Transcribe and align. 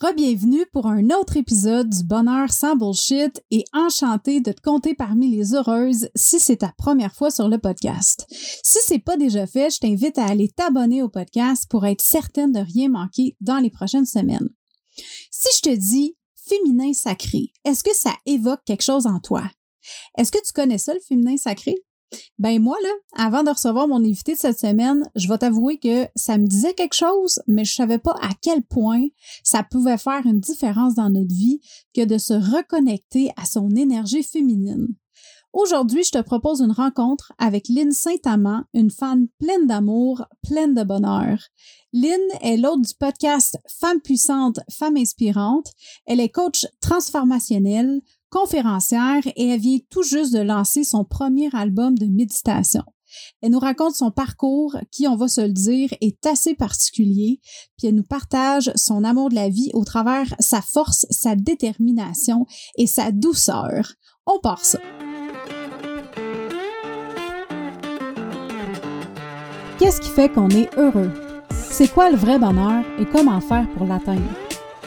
Rebienvenue 0.00 0.64
pour 0.72 0.86
un 0.86 1.10
autre 1.10 1.36
épisode 1.36 1.88
du 1.90 2.04
Bonheur 2.04 2.52
sans 2.52 2.76
bullshit 2.76 3.42
et 3.50 3.64
enchanté 3.72 4.40
de 4.40 4.52
te 4.52 4.60
compter 4.60 4.94
parmi 4.94 5.28
les 5.28 5.54
heureuses 5.54 6.08
si 6.14 6.38
c'est 6.38 6.58
ta 6.58 6.72
première 6.78 7.12
fois 7.12 7.32
sur 7.32 7.48
le 7.48 7.58
podcast. 7.58 8.24
Si 8.30 8.78
c'est 8.84 9.00
pas 9.00 9.16
déjà 9.16 9.46
fait, 9.48 9.70
je 9.70 9.80
t'invite 9.80 10.16
à 10.18 10.26
aller 10.26 10.50
t'abonner 10.50 11.02
au 11.02 11.08
podcast 11.08 11.66
pour 11.68 11.84
être 11.84 12.00
certaine 12.00 12.52
de 12.52 12.60
rien 12.60 12.90
manquer 12.90 13.36
dans 13.40 13.58
les 13.58 13.70
prochaines 13.70 14.06
semaines. 14.06 14.48
Si 15.32 15.48
je 15.56 15.62
te 15.62 15.74
dis 15.74 16.16
féminin 16.48 16.92
sacré, 16.92 17.52
est-ce 17.64 17.82
que 17.82 17.94
ça 17.94 18.12
évoque 18.24 18.62
quelque 18.64 18.84
chose 18.84 19.06
en 19.06 19.18
toi? 19.18 19.50
Est-ce 20.16 20.30
que 20.30 20.44
tu 20.46 20.52
connais 20.52 20.78
ça, 20.78 20.94
le 20.94 21.00
féminin 21.00 21.36
sacré? 21.36 21.74
Ben 22.38 22.60
moi, 22.60 22.76
là, 22.82 22.90
avant 23.16 23.42
de 23.42 23.50
recevoir 23.50 23.88
mon 23.88 24.04
invité 24.04 24.34
de 24.34 24.38
cette 24.38 24.58
semaine, 24.58 25.02
je 25.14 25.28
vais 25.28 25.38
t'avouer 25.38 25.78
que 25.78 26.06
ça 26.14 26.38
me 26.38 26.46
disait 26.46 26.74
quelque 26.74 26.94
chose, 26.94 27.40
mais 27.46 27.64
je 27.64 27.74
savais 27.74 27.98
pas 27.98 28.16
à 28.22 28.30
quel 28.40 28.62
point 28.62 29.06
ça 29.42 29.62
pouvait 29.62 29.98
faire 29.98 30.24
une 30.24 30.40
différence 30.40 30.94
dans 30.94 31.10
notre 31.10 31.34
vie 31.34 31.60
que 31.94 32.04
de 32.04 32.18
se 32.18 32.34
reconnecter 32.34 33.30
à 33.36 33.44
son 33.44 33.70
énergie 33.70 34.22
féminine. 34.22 34.88
Aujourd'hui, 35.54 36.04
je 36.04 36.10
te 36.10 36.20
propose 36.20 36.60
une 36.60 36.72
rencontre 36.72 37.32
avec 37.38 37.68
Lynn 37.68 37.90
Saint-Amand, 37.90 38.64
une 38.74 38.90
femme 38.90 39.28
pleine 39.38 39.66
d'amour, 39.66 40.24
pleine 40.46 40.74
de 40.74 40.82
bonheur. 40.84 41.38
Lynn 41.94 42.20
est 42.42 42.58
l'hôte 42.58 42.82
du 42.82 42.94
podcast 42.94 43.58
Femme 43.66 44.00
puissante, 44.00 44.60
Femme 44.70 44.98
inspirante. 44.98 45.72
Elle 46.06 46.20
est 46.20 46.28
coach 46.28 46.66
transformationnelle, 46.80 48.02
conférencière 48.30 49.22
et 49.36 49.48
elle 49.48 49.60
vient 49.60 49.78
tout 49.90 50.02
juste 50.02 50.32
de 50.32 50.40
lancer 50.40 50.84
son 50.84 51.04
premier 51.04 51.48
album 51.54 51.96
de 51.96 52.06
méditation. 52.06 52.82
Elle 53.40 53.52
nous 53.52 53.58
raconte 53.58 53.94
son 53.94 54.10
parcours 54.10 54.76
qui, 54.90 55.08
on 55.08 55.16
va 55.16 55.28
se 55.28 55.40
le 55.40 55.52
dire, 55.52 55.90
est 56.00 56.24
assez 56.26 56.54
particulier, 56.54 57.40
puis 57.76 57.88
elle 57.88 57.94
nous 57.94 58.02
partage 58.02 58.70
son 58.74 59.04
amour 59.04 59.30
de 59.30 59.34
la 59.34 59.48
vie 59.48 59.70
au 59.72 59.84
travers 59.84 60.26
sa 60.40 60.60
force, 60.60 61.06
sa 61.10 61.34
détermination 61.34 62.46
et 62.76 62.86
sa 62.86 63.10
douceur. 63.10 63.92
On 64.26 64.38
part 64.40 64.64
ça. 64.64 64.78
Qu'est-ce 69.78 70.00
qui 70.00 70.10
fait 70.10 70.28
qu'on 70.28 70.50
est 70.50 70.68
heureux? 70.76 71.12
C'est 71.70 71.88
quoi 71.88 72.10
le 72.10 72.16
vrai 72.16 72.38
bonheur 72.38 72.84
et 72.98 73.06
comment 73.06 73.40
faire 73.40 73.68
pour 73.74 73.86
l'atteindre? 73.86 74.28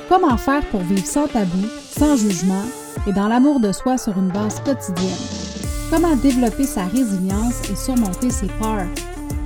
Comment 0.09 0.37
faire 0.37 0.67
pour 0.69 0.81
vivre 0.81 1.05
sans 1.05 1.27
tabou, 1.27 1.65
sans 1.97 2.17
jugement 2.17 2.65
et 3.07 3.13
dans 3.13 3.27
l'amour 3.27 3.59
de 3.59 3.71
soi 3.71 3.97
sur 3.97 4.17
une 4.17 4.29
base 4.29 4.59
quotidienne. 4.61 5.17
Comment 5.89 6.15
développer 6.15 6.65
sa 6.65 6.85
résilience 6.85 7.69
et 7.69 7.75
surmonter 7.75 8.29
ses 8.29 8.47
peurs? 8.47 8.87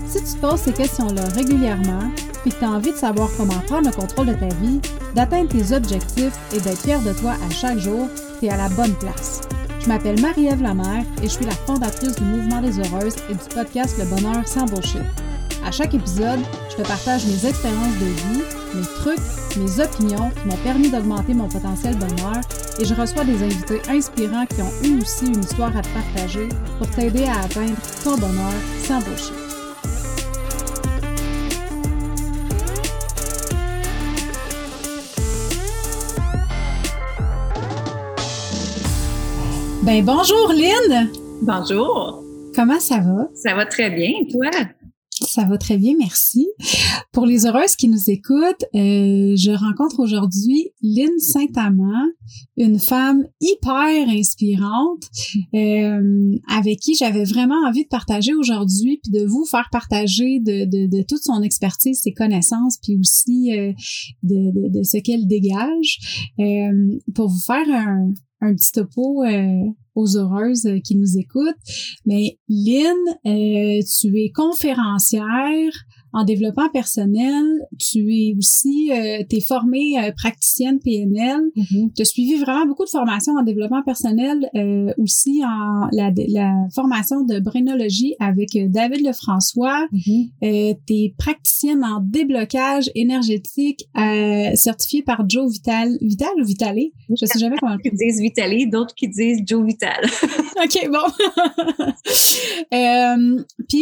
Si 0.07 0.19
tu 0.23 0.33
te 0.33 0.37
poses 0.37 0.61
ces 0.61 0.73
questions-là 0.73 1.23
régulièrement, 1.35 2.11
puis 2.41 2.51
que 2.51 2.59
tu 2.59 2.65
as 2.65 2.69
envie 2.69 2.91
de 2.91 2.97
savoir 2.97 3.29
comment 3.37 3.59
prendre 3.67 3.87
le 3.87 3.95
contrôle 3.95 4.27
de 4.27 4.33
ta 4.33 4.47
vie, 4.55 4.79
d'atteindre 5.15 5.49
tes 5.49 5.75
objectifs 5.75 6.37
et 6.53 6.59
d'être 6.59 6.81
fier 6.81 7.01
de 7.01 7.13
toi 7.13 7.31
à 7.31 7.49
chaque 7.49 7.79
jour, 7.79 8.07
tu 8.39 8.45
es 8.45 8.49
à 8.49 8.57
la 8.57 8.69
bonne 8.69 8.93
place. 8.95 9.41
Je 9.79 9.87
m'appelle 9.87 10.19
Marie-Ève 10.21 10.61
Lamère 10.61 11.03
et 11.21 11.23
je 11.23 11.29
suis 11.29 11.45
la 11.45 11.51
fondatrice 11.51 12.15
du 12.15 12.23
Mouvement 12.23 12.61
des 12.61 12.79
Heureuses 12.79 13.15
et 13.29 13.33
du 13.33 13.55
podcast 13.55 13.95
Le 13.97 14.05
Bonheur 14.05 14.47
sans 14.47 14.65
bullshit. 14.65 15.01
À 15.65 15.71
chaque 15.71 15.93
épisode, 15.93 16.39
je 16.69 16.75
te 16.75 16.87
partage 16.87 17.25
mes 17.25 17.47
expériences 17.47 17.97
de 17.99 18.05
vie, 18.05 18.43
mes 18.75 18.85
trucs, 18.99 19.19
mes 19.57 19.83
opinions 19.83 20.31
qui 20.31 20.47
m'ont 20.47 20.63
permis 20.63 20.89
d'augmenter 20.89 21.33
mon 21.33 21.47
potentiel 21.47 21.95
bonheur 21.97 22.41
et 22.79 22.85
je 22.85 22.93
reçois 22.93 23.23
des 23.23 23.41
invités 23.43 23.81
inspirants 23.89 24.45
qui 24.45 24.61
ont 24.61 24.71
eu 24.83 25.01
aussi 25.01 25.27
une 25.27 25.39
histoire 25.39 25.75
à 25.75 25.81
te 25.81 25.87
partager 25.89 26.49
pour 26.77 26.89
t'aider 26.89 27.25
à 27.25 27.39
atteindre 27.41 27.75
ton 28.03 28.17
bonheur 28.17 28.53
sans 28.83 28.99
bullshit. 28.99 29.33
Ben 39.83 40.03
bonjour 40.03 40.51
Lynn! 40.51 41.09
Bonjour! 41.43 42.23
Comment 42.55 42.79
ça 42.79 42.97
va? 42.97 43.27
Ça 43.35 43.53
va 43.53 43.65
très 43.65 43.89
bien, 43.89 44.13
toi? 44.31 44.49
Ça 45.35 45.43
va 45.43 45.57
très 45.57 45.77
bien, 45.77 45.95
merci. 45.99 46.47
Pour 47.11 47.25
les 47.25 47.45
heureuses 47.45 47.75
qui 47.75 47.89
nous 47.89 48.09
écoutent, 48.09 48.63
euh, 48.73 49.35
je 49.35 49.51
rencontre 49.51 49.99
aujourd'hui 49.99 50.71
Lynn 50.81 51.19
Saint-Amand, 51.19 52.07
une 52.55 52.79
femme 52.79 53.25
hyper 53.41 54.07
inspirante 54.07 55.03
euh, 55.53 56.37
avec 56.47 56.79
qui 56.79 56.95
j'avais 56.95 57.25
vraiment 57.25 57.67
envie 57.67 57.83
de 57.83 57.89
partager 57.89 58.33
aujourd'hui 58.33 59.01
puis 59.03 59.11
de 59.11 59.25
vous 59.25 59.43
faire 59.43 59.67
partager 59.73 60.39
de, 60.39 60.63
de, 60.63 60.87
de 60.87 61.03
toute 61.03 61.21
son 61.21 61.41
expertise, 61.41 61.99
ses 62.01 62.13
connaissances 62.13 62.77
puis 62.81 62.97
aussi 62.97 63.51
euh, 63.51 63.73
de, 64.23 64.53
de, 64.53 64.79
de, 64.79 64.83
ce 64.83 64.99
qu'elle 64.99 65.27
dégage 65.27 66.31
euh, 66.39 66.97
pour 67.13 67.27
vous 67.27 67.41
faire 67.41 67.67
un, 67.69 68.13
un 68.39 68.55
petit 68.55 68.71
topo 68.71 69.25
euh, 69.25 69.65
aux 69.95 70.17
heureuses 70.17 70.67
qui 70.83 70.95
nous 70.95 71.17
écoutent. 71.17 71.55
Mais 72.05 72.37
Lynn, 72.47 72.95
euh, 73.25 73.81
tu 73.99 74.19
es 74.19 74.31
conférencière 74.31 75.71
en 76.15 76.23
développement 76.23 76.69
personnel. 76.69 77.43
Tu 77.77 77.99
es 78.13 78.35
aussi, 78.37 78.89
euh, 78.91 79.21
tu 79.29 79.35
es 79.35 79.41
formée 79.41 79.99
euh, 79.99 80.11
praticienne 80.15 80.79
PNL. 80.79 81.41
Mm-hmm. 81.57 81.93
Tu 81.93 82.01
as 82.01 82.05
suivi 82.05 82.35
vraiment 82.37 82.65
beaucoup 82.65 82.85
de 82.85 82.89
formations 82.89 83.33
en 83.33 83.43
développement 83.43 83.83
personnel, 83.83 84.49
euh, 84.55 84.93
aussi 84.97 85.43
en 85.43 85.89
la, 85.91 86.11
la 86.29 86.53
formation 86.73 87.25
de 87.25 87.39
brénologie 87.39 88.15
avec 88.19 88.55
euh, 88.55 88.67
David 88.69 89.05
Lefrançois. 89.05 89.87
Mm-hmm. 89.91 90.29
Euh, 90.43 90.73
tu 90.87 90.93
es 90.93 91.13
praticienne 91.17 91.83
en 91.83 91.99
déblocage 91.99 92.89
énergétique 92.95 93.85
euh, 93.97 94.55
certifiée 94.55 95.03
par 95.03 95.27
Joe 95.27 95.51
Vital. 95.51 95.97
Vital 95.99 96.29
ou 96.39 96.45
Vitalé? 96.45 96.93
Je 97.09 97.25
sais 97.25 97.39
jamais 97.39 97.57
comment 97.59 97.77
Qui 97.77 97.91
disent 97.91 98.21
Vitali, 98.21 98.69
d'autres 98.69 98.95
qui 98.95 99.09
disent 99.09 99.41
Joe 99.45 99.65
Vital. 99.65 100.05
OK, 100.63 100.89
bon. 100.89 100.99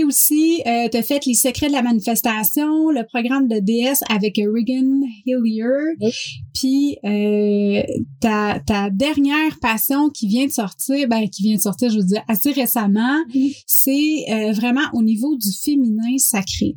aussi, 0.04 0.62
euh, 0.66 0.88
tu 0.90 0.98
as 0.98 1.04
fait 1.04 1.26
Les 1.26 1.34
secrets 1.34 1.68
de 1.68 1.74
la 1.74 1.82
manifestation, 1.82 2.90
le 2.90 3.06
programme 3.06 3.48
de 3.48 3.60
DS 3.60 4.00
avec 4.10 4.38
Regan 4.38 5.02
Hillier. 5.26 5.96
Oui. 6.02 6.12
Puis 6.54 6.98
euh, 7.04 7.84
ta, 8.22 8.60
ta 8.66 8.90
dernière 8.90 9.60
passion 9.62 10.10
qui 10.10 10.28
vient 10.28 10.46
de 10.46 10.52
sortir, 10.52 11.08
ben 11.10 11.28
qui 11.30 11.44
vient 11.44 11.58
de 11.58 11.62
sortir, 11.62 11.90
je 11.90 11.98
veux 11.98 12.06
dire, 12.06 12.24
assez 12.28 12.52
récemment, 12.52 13.20
c'est 13.68 14.26
euh, 14.30 14.54
vraiment 14.54 14.88
au 14.94 15.04
niveau 15.04 15.36
du 15.36 15.52
féminin 15.52 16.18
sacré. 16.18 16.76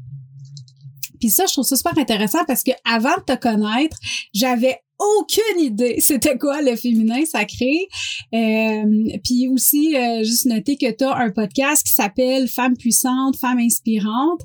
Puis 1.21 1.31
ça, 1.31 1.45
je 1.47 1.53
trouve 1.53 1.65
ça 1.65 1.77
super 1.77 1.97
intéressant 1.97 2.45
parce 2.47 2.63
que 2.63 2.73
avant 2.85 3.17
de 3.19 3.35
te 3.35 3.39
connaître, 3.39 3.99
j'avais 4.35 4.81
aucune 4.99 5.61
idée 5.61 5.97
c'était 6.01 6.39
quoi 6.39 6.63
le 6.63 6.77
féminin 6.77 7.25
sacré. 7.25 7.89
Euh, 8.35 9.19
puis 9.25 9.49
aussi, 9.49 9.97
euh, 9.97 10.25
juste 10.25 10.47
noter 10.47 10.77
que 10.77 10.91
tu 10.91 11.05
as 11.05 11.17
un 11.17 11.31
podcast 11.31 11.87
qui 11.87 11.93
s'appelle 11.93 12.49
Femme 12.49 12.77
puissante, 12.77 13.37
Femme 13.37 13.59
inspirante, 13.59 14.41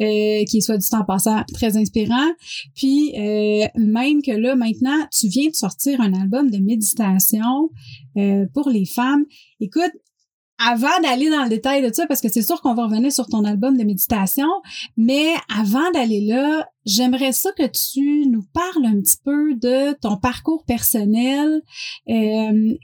euh, 0.00 0.44
qui 0.44 0.58
est 0.58 0.60
soit 0.60 0.78
dit 0.78 0.88
en 0.92 1.04
passant 1.04 1.42
très 1.52 1.76
inspirant. 1.76 2.30
Puis 2.74 3.12
euh, 3.16 3.66
même 3.76 4.22
que 4.22 4.32
là, 4.32 4.54
maintenant, 4.56 5.06
tu 5.12 5.28
viens 5.28 5.48
de 5.48 5.54
sortir 5.54 6.00
un 6.00 6.12
album 6.14 6.50
de 6.50 6.58
méditation 6.58 7.70
euh, 8.16 8.46
pour 8.54 8.68
les 8.68 8.86
femmes. 8.86 9.24
Écoute, 9.60 9.92
avant 10.58 11.00
d'aller 11.02 11.28
dans 11.30 11.42
le 11.42 11.48
détail 11.48 11.82
de 11.82 11.92
ça, 11.92 12.06
parce 12.06 12.20
que 12.20 12.28
c'est 12.28 12.42
sûr 12.42 12.60
qu'on 12.60 12.74
va 12.74 12.84
revenir 12.84 13.10
sur 13.10 13.26
ton 13.26 13.44
album 13.44 13.76
de 13.76 13.84
méditation, 13.84 14.48
mais 14.96 15.34
avant 15.56 15.90
d'aller 15.92 16.20
là, 16.20 16.68
j'aimerais 16.84 17.32
ça 17.32 17.50
que 17.52 17.66
tu 17.66 18.28
nous 18.28 18.44
parles 18.52 18.84
un 18.86 19.00
petit 19.00 19.18
peu 19.24 19.54
de 19.54 19.92
ton 20.00 20.16
parcours 20.16 20.64
personnel. 20.66 21.62
Euh, 22.08 22.74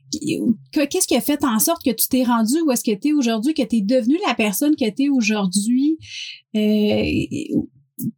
que- 0.72 0.84
Qu'est-ce 0.86 1.06
qui 1.06 1.16
a 1.16 1.20
fait 1.20 1.44
en 1.44 1.58
sorte 1.58 1.84
que 1.84 1.90
tu 1.90 2.08
t'es 2.08 2.24
rendu 2.24 2.54
où 2.64 2.70
est-ce 2.70 2.84
que 2.84 2.96
tu 2.96 3.08
es 3.08 3.12
aujourd'hui, 3.12 3.54
que 3.54 3.62
tu 3.62 3.76
es 3.76 3.80
devenue 3.80 4.18
la 4.26 4.34
personne 4.34 4.76
que 4.76 4.88
tu 4.90 5.04
es 5.04 5.08
aujourd'hui? 5.08 5.98
Euh, 6.56 7.02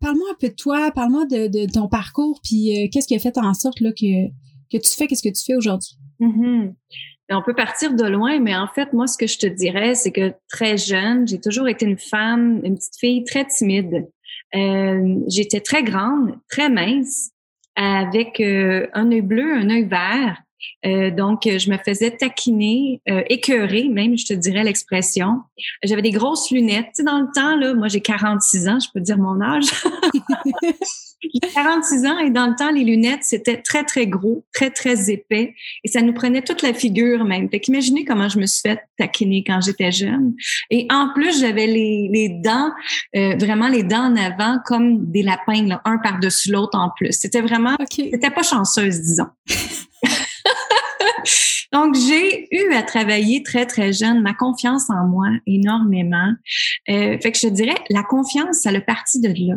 parle-moi 0.01 0.29
un 0.33 0.37
peu 0.39 0.49
de 0.49 0.55
toi, 0.55 0.91
parle-moi 0.91 1.27
de, 1.27 1.73
ton 1.73 1.89
parcours, 1.89 2.41
puis 2.43 2.71
euh, 2.85 2.89
qu'est-ce 2.93 3.07
qui 3.07 3.15
a 3.15 3.19
fait 3.19 3.37
en 3.39 3.55
sorte 3.55 3.81
là, 3.81 3.93
que, 3.93 4.29
que 4.71 4.79
tu 4.79 4.91
fais, 4.91 5.07
qu'est-ce 5.07 5.23
que 5.23 5.35
tu 5.35 5.45
fais 5.45 5.55
aujourd'hui? 5.55 5.97
Mhm. 6.21 6.75
Et 7.31 7.35
On 7.35 7.43
peut 7.43 7.55
partir 7.55 7.95
de 7.95 8.05
loin, 8.05 8.41
mais 8.41 8.57
en 8.57 8.67
fait, 8.67 8.93
moi, 8.93 9.07
ce 9.07 9.17
que 9.17 9.29
je 9.29 9.39
te 9.39 9.47
dirais, 9.47 9.95
c'est 9.95 10.11
que 10.11 10.35
très 10.49 10.77
jeune, 10.77 11.29
j'ai 11.29 11.41
toujours 11.41 11.69
été 11.69 11.87
une 11.87 11.99
femme, 11.99 12.61
une 12.65 12.75
petite 12.75 12.99
fille 12.99 13.25
très 13.25 13.47
timide. 13.47 14.09
Euh, 14.55 15.17
J'étais 15.29 15.61
très 15.61 15.83
grande, 15.83 16.35
très 16.49 16.69
mince, 16.69 17.31
avec 17.77 18.41
euh, 18.41 18.87
un 18.93 19.11
œil 19.11 19.23
bleu, 19.23 19.55
un 19.55 19.71
œil 19.71 19.85
vert. 19.85 20.37
Euh, 20.85 21.11
donc, 21.11 21.43
je 21.45 21.71
me 21.71 21.79
faisais 21.79 22.11
taquiner, 22.11 23.01
euh, 23.09 23.23
écœurer 23.29 23.89
même, 23.89 24.19
je 24.19 24.27
te 24.27 24.35
dirais 24.35 24.63
l'expression. 24.63 25.41
J'avais 25.83 26.03
des 26.03 26.11
grosses 26.11 26.51
lunettes. 26.51 26.87
Tu 26.95 26.97
sais, 26.97 27.05
dans 27.05 27.21
le 27.21 27.29
temps, 27.35 27.57
là, 27.57 27.75
moi 27.75 27.89
j'ai 27.89 28.01
46 28.01 28.69
ans, 28.69 28.79
je 28.79 28.89
peux 28.93 29.01
dire 29.01 29.19
mon 29.19 29.41
âge. 29.41 29.65
J'ai 31.23 31.49
46 31.53 32.07
ans 32.07 32.19
et 32.19 32.31
dans 32.31 32.47
le 32.47 32.55
temps, 32.57 32.71
les 32.71 32.85
lunettes, 32.85 33.25
c'était 33.25 33.59
très, 33.61 33.85
très 33.85 34.07
gros, 34.07 34.45
très, 34.55 34.71
très 34.71 35.11
épais 35.11 35.55
et 35.85 35.89
ça 35.89 36.01
nous 36.01 36.15
prenait 36.15 36.43
toute 36.43 36.63
la 36.63 36.73
figure 36.73 37.25
même. 37.25 37.49
Fait 37.51 37.61
qu'imaginez 37.61 38.05
comment 38.05 38.29
je 38.29 38.39
me 38.39 38.47
suis 38.47 38.63
fait 38.63 38.81
taquiner 38.97 39.45
quand 39.47 39.61
j'étais 39.61 39.93
jeune. 39.93 40.35
Et 40.71 40.87
en 40.91 41.11
plus, 41.15 41.41
j'avais 41.41 41.67
les, 41.67 42.09
les 42.11 42.29
dents, 42.29 42.71
euh, 43.17 43.37
vraiment 43.37 43.69
les 43.69 43.83
dents 43.83 44.13
en 44.13 44.17
avant 44.17 44.59
comme 44.65 45.11
des 45.11 45.23
lapins, 45.23 45.67
là, 45.67 45.83
un 45.85 45.99
par-dessus 45.99 46.51
l'autre 46.51 46.79
en 46.79 46.91
plus. 46.97 47.13
C'était 47.13 47.43
vraiment, 47.43 47.77
c'était 47.91 48.31
pas 48.31 48.43
chanceuse, 48.43 49.01
disons. 49.01 49.29
Donc, 51.73 51.95
j'ai 51.95 52.49
eu 52.51 52.73
à 52.73 52.83
travailler 52.83 53.43
très, 53.43 53.65
très 53.65 53.93
jeune 53.93 54.23
ma 54.23 54.35
confiance 54.35 54.91
en 54.91 55.07
moi 55.07 55.29
énormément. 55.47 56.33
Euh, 56.89 57.17
fait 57.21 57.31
que 57.31 57.39
je 57.39 57.49
dirais, 57.49 57.77
la 57.91 58.03
confiance, 58.03 58.63
ça 58.63 58.73
le 58.73 58.85
parti 58.85 59.21
de 59.21 59.29
là. 59.29 59.57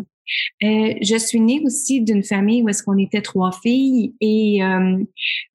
Euh, 0.63 0.93
je 1.01 1.17
suis 1.17 1.39
née 1.39 1.61
aussi 1.65 2.01
d'une 2.01 2.23
famille 2.23 2.63
où 2.63 2.69
est-ce 2.69 2.83
qu'on 2.83 2.97
était 2.97 3.21
trois 3.21 3.51
filles 3.51 4.15
et 4.21 4.63
euh, 4.63 5.03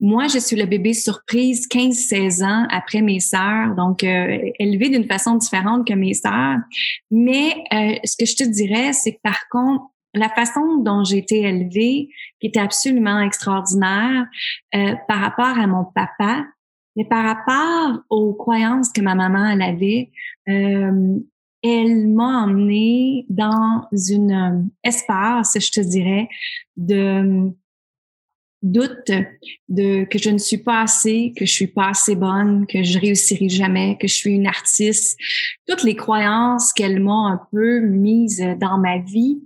moi, 0.00 0.26
je 0.28 0.38
suis 0.38 0.56
le 0.56 0.66
bébé 0.66 0.92
surprise 0.92 1.66
15-16 1.68 2.44
ans 2.44 2.66
après 2.70 3.00
mes 3.00 3.20
sœurs, 3.20 3.74
donc 3.76 4.04
euh, 4.04 4.38
élevée 4.58 4.90
d'une 4.90 5.06
façon 5.06 5.36
différente 5.36 5.86
que 5.86 5.94
mes 5.94 6.14
sœurs. 6.14 6.58
Mais 7.10 7.54
ce 8.04 8.16
que 8.16 8.26
je 8.26 8.36
te 8.36 8.44
dirais, 8.44 8.92
c'est 8.92 9.14
que 9.14 9.20
par 9.22 9.48
contre, 9.50 9.84
la 10.14 10.28
façon 10.30 10.78
dont 10.78 11.04
j'ai 11.04 11.18
été 11.18 11.42
élevée, 11.42 12.08
qui 12.40 12.46
était 12.46 12.60
absolument 12.60 13.20
extraordinaire 13.20 14.26
par 14.72 15.20
rapport 15.20 15.58
à 15.58 15.66
mon 15.66 15.84
papa, 15.84 16.46
mais 16.96 17.04
par 17.04 17.24
rapport 17.24 18.00
aux 18.08 18.34
croyances 18.34 18.90
que 18.90 19.00
ma 19.00 19.14
maman 19.14 19.44
avait, 19.60 20.10
elle 21.62 22.08
m'a 22.08 22.44
emmenée 22.44 23.26
dans 23.28 23.88
une 23.92 24.32
euh, 24.32 24.62
espace, 24.84 25.56
je 25.58 25.70
te 25.70 25.80
dirais, 25.80 26.28
de 26.76 26.94
euh, 26.94 27.50
doute 28.62 29.10
de 29.68 30.04
que 30.04 30.18
je 30.18 30.30
ne 30.30 30.38
suis 30.38 30.58
pas 30.58 30.82
assez, 30.82 31.32
que 31.36 31.46
je 31.46 31.52
suis 31.52 31.68
pas 31.68 31.90
assez 31.90 32.16
bonne, 32.16 32.66
que 32.66 32.82
je 32.82 32.98
réussirai 32.98 33.48
jamais, 33.48 33.96
que 34.00 34.08
je 34.08 34.14
suis 34.14 34.34
une 34.34 34.46
artiste, 34.46 35.18
toutes 35.68 35.84
les 35.84 35.94
croyances 35.94 36.72
qu'elle 36.72 37.00
m'a 37.00 37.32
un 37.32 37.40
peu 37.52 37.80
mises 37.80 38.44
dans 38.60 38.78
ma 38.78 38.98
vie 38.98 39.40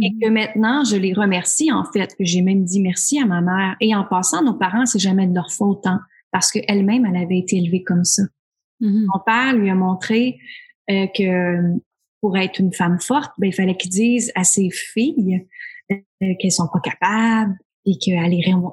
et 0.00 0.10
mm-hmm. 0.10 0.20
que 0.20 0.28
maintenant 0.28 0.84
je 0.84 0.96
les 0.96 1.12
remercie 1.12 1.72
en 1.72 1.84
fait, 1.84 2.14
que 2.16 2.24
j'ai 2.24 2.42
même 2.42 2.64
dit 2.64 2.80
merci 2.80 3.20
à 3.20 3.26
ma 3.26 3.40
mère 3.40 3.76
et 3.80 3.94
en 3.94 4.04
passant 4.04 4.44
nos 4.44 4.54
parents 4.54 4.86
c'est 4.86 5.00
jamais 5.00 5.26
de 5.26 5.34
leur 5.34 5.50
faute 5.50 5.86
hein, 5.86 6.00
parce 6.30 6.52
qu'elle-même 6.52 7.04
elle 7.04 7.20
avait 7.20 7.38
été 7.38 7.56
élevée 7.56 7.82
comme 7.82 8.04
ça. 8.04 8.22
Mm-hmm. 8.80 9.06
Mon 9.12 9.20
père 9.24 9.54
lui 9.54 9.70
a 9.70 9.74
montré 9.74 10.38
euh, 10.90 11.06
que 11.16 11.78
pour 12.20 12.36
être 12.38 12.58
une 12.60 12.72
femme 12.72 13.00
forte, 13.00 13.32
ben, 13.38 13.48
il 13.48 13.52
fallait 13.52 13.76
qu'ils 13.76 13.90
disent 13.90 14.32
à 14.34 14.44
ses 14.44 14.70
filles 14.70 15.46
euh, 15.90 15.96
qu'elles 16.38 16.52
sont 16.52 16.68
pas 16.72 16.80
capables 16.80 17.56
et 17.84 17.98
qu'elles 17.98 18.18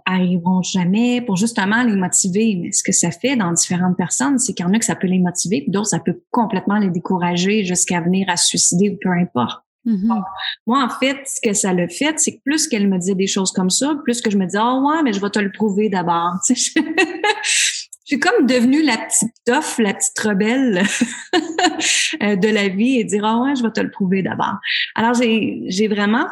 arriveront 0.06 0.62
jamais 0.62 1.22
pour 1.22 1.36
justement 1.36 1.84
les 1.84 1.96
motiver. 1.96 2.60
Mais 2.62 2.72
ce 2.72 2.84
que 2.84 2.92
ça 2.92 3.10
fait 3.10 3.36
dans 3.36 3.52
différentes 3.52 3.98
personnes, 3.98 4.38
c'est 4.38 4.54
qu'il 4.54 4.66
y 4.66 4.70
en 4.70 4.74
a 4.74 4.80
que 4.80 4.86
ça 4.86 4.96
peut 4.96 5.08
les 5.08 5.20
motiver, 5.20 5.62
puis 5.62 5.72
d'autres, 5.72 5.88
ça 5.88 6.00
peut 6.00 6.22
complètement 6.30 6.78
les 6.78 6.92
décourager 6.92 7.64
jusqu'à 7.64 8.02
venir 8.02 8.30
à 8.30 8.38
se 8.38 8.48
suicider 8.48 8.92
ou 8.92 8.98
peu 9.02 9.10
importe. 9.10 9.64
Mm-hmm. 9.86 10.24
moi, 10.68 10.84
en 10.84 10.90
fait, 10.90 11.18
ce 11.26 11.40
que 11.42 11.54
ça 11.54 11.74
le 11.74 11.88
fait, 11.88 12.20
c'est 12.20 12.36
que 12.36 12.42
plus 12.44 12.68
qu'elle 12.68 12.88
me 12.88 13.00
disait 13.00 13.16
des 13.16 13.28
choses 13.28 13.52
comme 13.52 13.70
ça, 13.70 13.96
plus 14.04 14.22
que 14.22 14.30
je 14.30 14.38
me 14.38 14.46
disais, 14.46 14.60
oh 14.62 14.86
ouais, 14.86 15.02
mais 15.04 15.14
je 15.14 15.22
vais 15.22 15.30
te 15.30 15.40
le 15.40 15.52
prouver 15.52 15.90
d'abord. 15.90 16.34
je 18.10 18.16
suis 18.16 18.20
comme 18.20 18.48
devenue 18.48 18.82
la 18.82 18.98
petite 18.98 19.36
toffe, 19.46 19.78
la 19.78 19.94
petite 19.94 20.18
rebelle 20.18 20.82
euh, 22.24 22.36
de 22.36 22.48
la 22.48 22.68
vie 22.68 23.00
et 23.00 23.04
dire, 23.04 23.24
ah 23.24 23.40
ouais, 23.44 23.56
je 23.56 23.62
vais 23.62 23.70
te 23.70 23.82
le 23.82 23.92
prouver 23.92 24.24
d'abord. 24.24 24.56
Alors, 24.96 25.14
j'ai, 25.14 25.88
vraiment, 25.88 26.26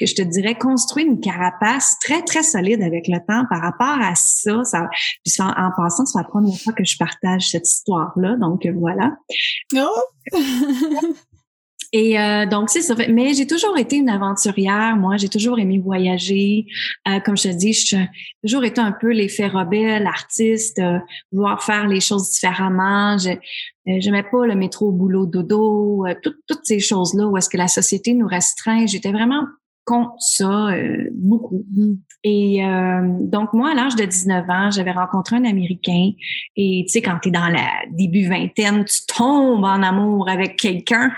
que 0.00 0.06
je 0.06 0.16
te 0.16 0.22
dirais, 0.22 0.56
construit 0.56 1.04
une 1.04 1.20
carapace 1.20 1.96
très, 2.00 2.22
très 2.22 2.42
solide 2.42 2.82
avec 2.82 3.06
le 3.06 3.18
temps 3.18 3.44
par 3.48 3.60
rapport 3.60 4.04
à 4.04 4.16
ça. 4.16 4.88
puis 5.24 5.32
en, 5.38 5.70
passant, 5.76 6.06
c'est 6.06 6.18
la 6.18 6.24
première 6.24 6.58
fois 6.58 6.72
que 6.72 6.84
je 6.84 6.98
partage 6.98 7.50
cette 7.50 7.68
histoire-là, 7.68 8.34
donc 8.40 8.66
voilà. 8.66 9.12
Oh! 9.76 10.32
Et 11.92 12.18
euh, 12.18 12.46
donc, 12.46 12.70
c'est 12.70 12.80
ça. 12.80 12.94
Mais 13.10 13.34
j'ai 13.34 13.46
toujours 13.46 13.76
été 13.76 13.96
une 13.96 14.08
aventurière. 14.08 14.96
Moi, 14.96 15.18
j'ai 15.18 15.28
toujours 15.28 15.58
aimé 15.58 15.78
voyager. 15.78 16.66
Euh, 17.06 17.20
comme 17.20 17.36
je 17.36 17.44
te 17.44 17.54
dis, 17.54 17.74
j'ai 17.74 18.08
toujours 18.42 18.64
été 18.64 18.80
un 18.80 18.92
peu 18.92 19.10
l'effet 19.10 19.46
rebelle, 19.46 20.06
artiste, 20.06 20.78
euh, 20.78 20.98
vouloir 21.32 21.62
faire 21.62 21.86
les 21.86 22.00
choses 22.00 22.30
différemment. 22.30 23.18
Je 23.18 23.36
n'aimais 23.86 24.22
pas 24.22 24.46
le 24.46 24.54
métro, 24.54 24.90
boulot, 24.90 25.26
dodo, 25.26 26.06
toutes, 26.22 26.38
toutes 26.46 26.64
ces 26.64 26.80
choses-là 26.80 27.26
où 27.26 27.36
est-ce 27.36 27.50
que 27.50 27.58
la 27.58 27.68
société 27.68 28.14
nous 28.14 28.26
restreint. 28.26 28.86
J'étais 28.86 29.12
vraiment 29.12 29.44
contre 29.84 30.14
ça 30.20 30.68
beaucoup. 31.12 31.66
Mm-hmm. 31.76 31.96
Et 32.22 32.60
donc, 33.26 33.52
moi, 33.52 33.72
à 33.72 33.74
l'âge 33.74 33.96
de 33.96 34.04
19 34.04 34.48
ans, 34.48 34.70
j'avais 34.70 34.92
rencontré 34.92 35.36
un 35.36 35.44
Américain. 35.44 36.12
Et 36.56 36.84
tu 36.86 36.92
sais, 36.92 37.02
quand 37.02 37.18
tu 37.20 37.28
es 37.28 37.32
dans 37.32 37.48
la 37.48 37.68
début 37.90 38.28
vingtaine, 38.28 38.84
tu 38.84 39.04
tombes 39.06 39.64
en 39.64 39.82
amour 39.82 40.30
avec 40.30 40.56
quelqu'un. 40.56 41.10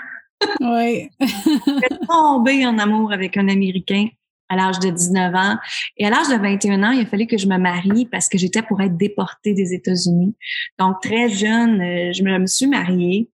Oui. 0.61 1.11
J'ai 1.20 1.99
tombé 2.08 2.67
en 2.67 2.79
amour 2.79 3.12
avec 3.12 3.37
un 3.37 3.49
Américain 3.49 4.08
à 4.49 4.56
l'âge 4.56 4.79
de 4.79 4.91
19 4.91 5.35
ans. 5.35 5.56
Et 5.96 6.06
à 6.06 6.11
l'âge 6.11 6.29
de 6.29 6.37
21 6.37 6.82
ans, 6.82 6.91
il 6.91 7.02
a 7.02 7.06
fallu 7.06 7.26
que 7.26 7.38
je 7.38 7.46
me 7.46 7.58
marie 7.58 8.06
parce 8.06 8.29
que 8.29 8.38
j'étais 8.38 8.62
pour 8.62 8.81
être 8.81 8.96
déportée 8.96 9.55
des 9.55 9.73
États-Unis. 9.75 10.35
Donc, 10.79 11.00
très 11.02 11.29
jeune, 11.29 11.81
euh, 11.81 12.12
je 12.12 12.23
me 12.23 12.46
suis 12.46 12.67
mariée. 12.67 13.29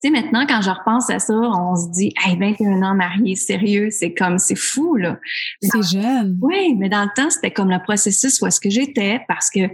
Tu 0.00 0.08
sais, 0.08 0.12
maintenant, 0.12 0.46
quand 0.46 0.62
je 0.62 0.70
repense 0.70 1.10
à 1.10 1.18
ça, 1.18 1.34
on 1.34 1.74
se 1.74 1.90
dit, 1.90 2.14
hey, 2.24 2.38
21 2.38 2.82
ans 2.82 2.94
marié, 2.94 3.34
sérieux, 3.34 3.88
c'est 3.90 4.14
comme, 4.14 4.38
c'est 4.38 4.54
fou, 4.54 4.94
là. 4.94 5.18
C'est 5.60 5.82
jeune. 5.82 6.38
Oui, 6.40 6.76
mais 6.78 6.88
dans 6.88 7.02
le 7.02 7.10
temps, 7.16 7.30
c'était 7.30 7.50
comme 7.50 7.68
le 7.68 7.82
processus 7.82 8.40
où 8.40 8.46
est-ce 8.46 8.60
que 8.60 8.70
j'étais 8.70 9.20
parce 9.26 9.50
que 9.50 9.60
euh, 9.60 9.68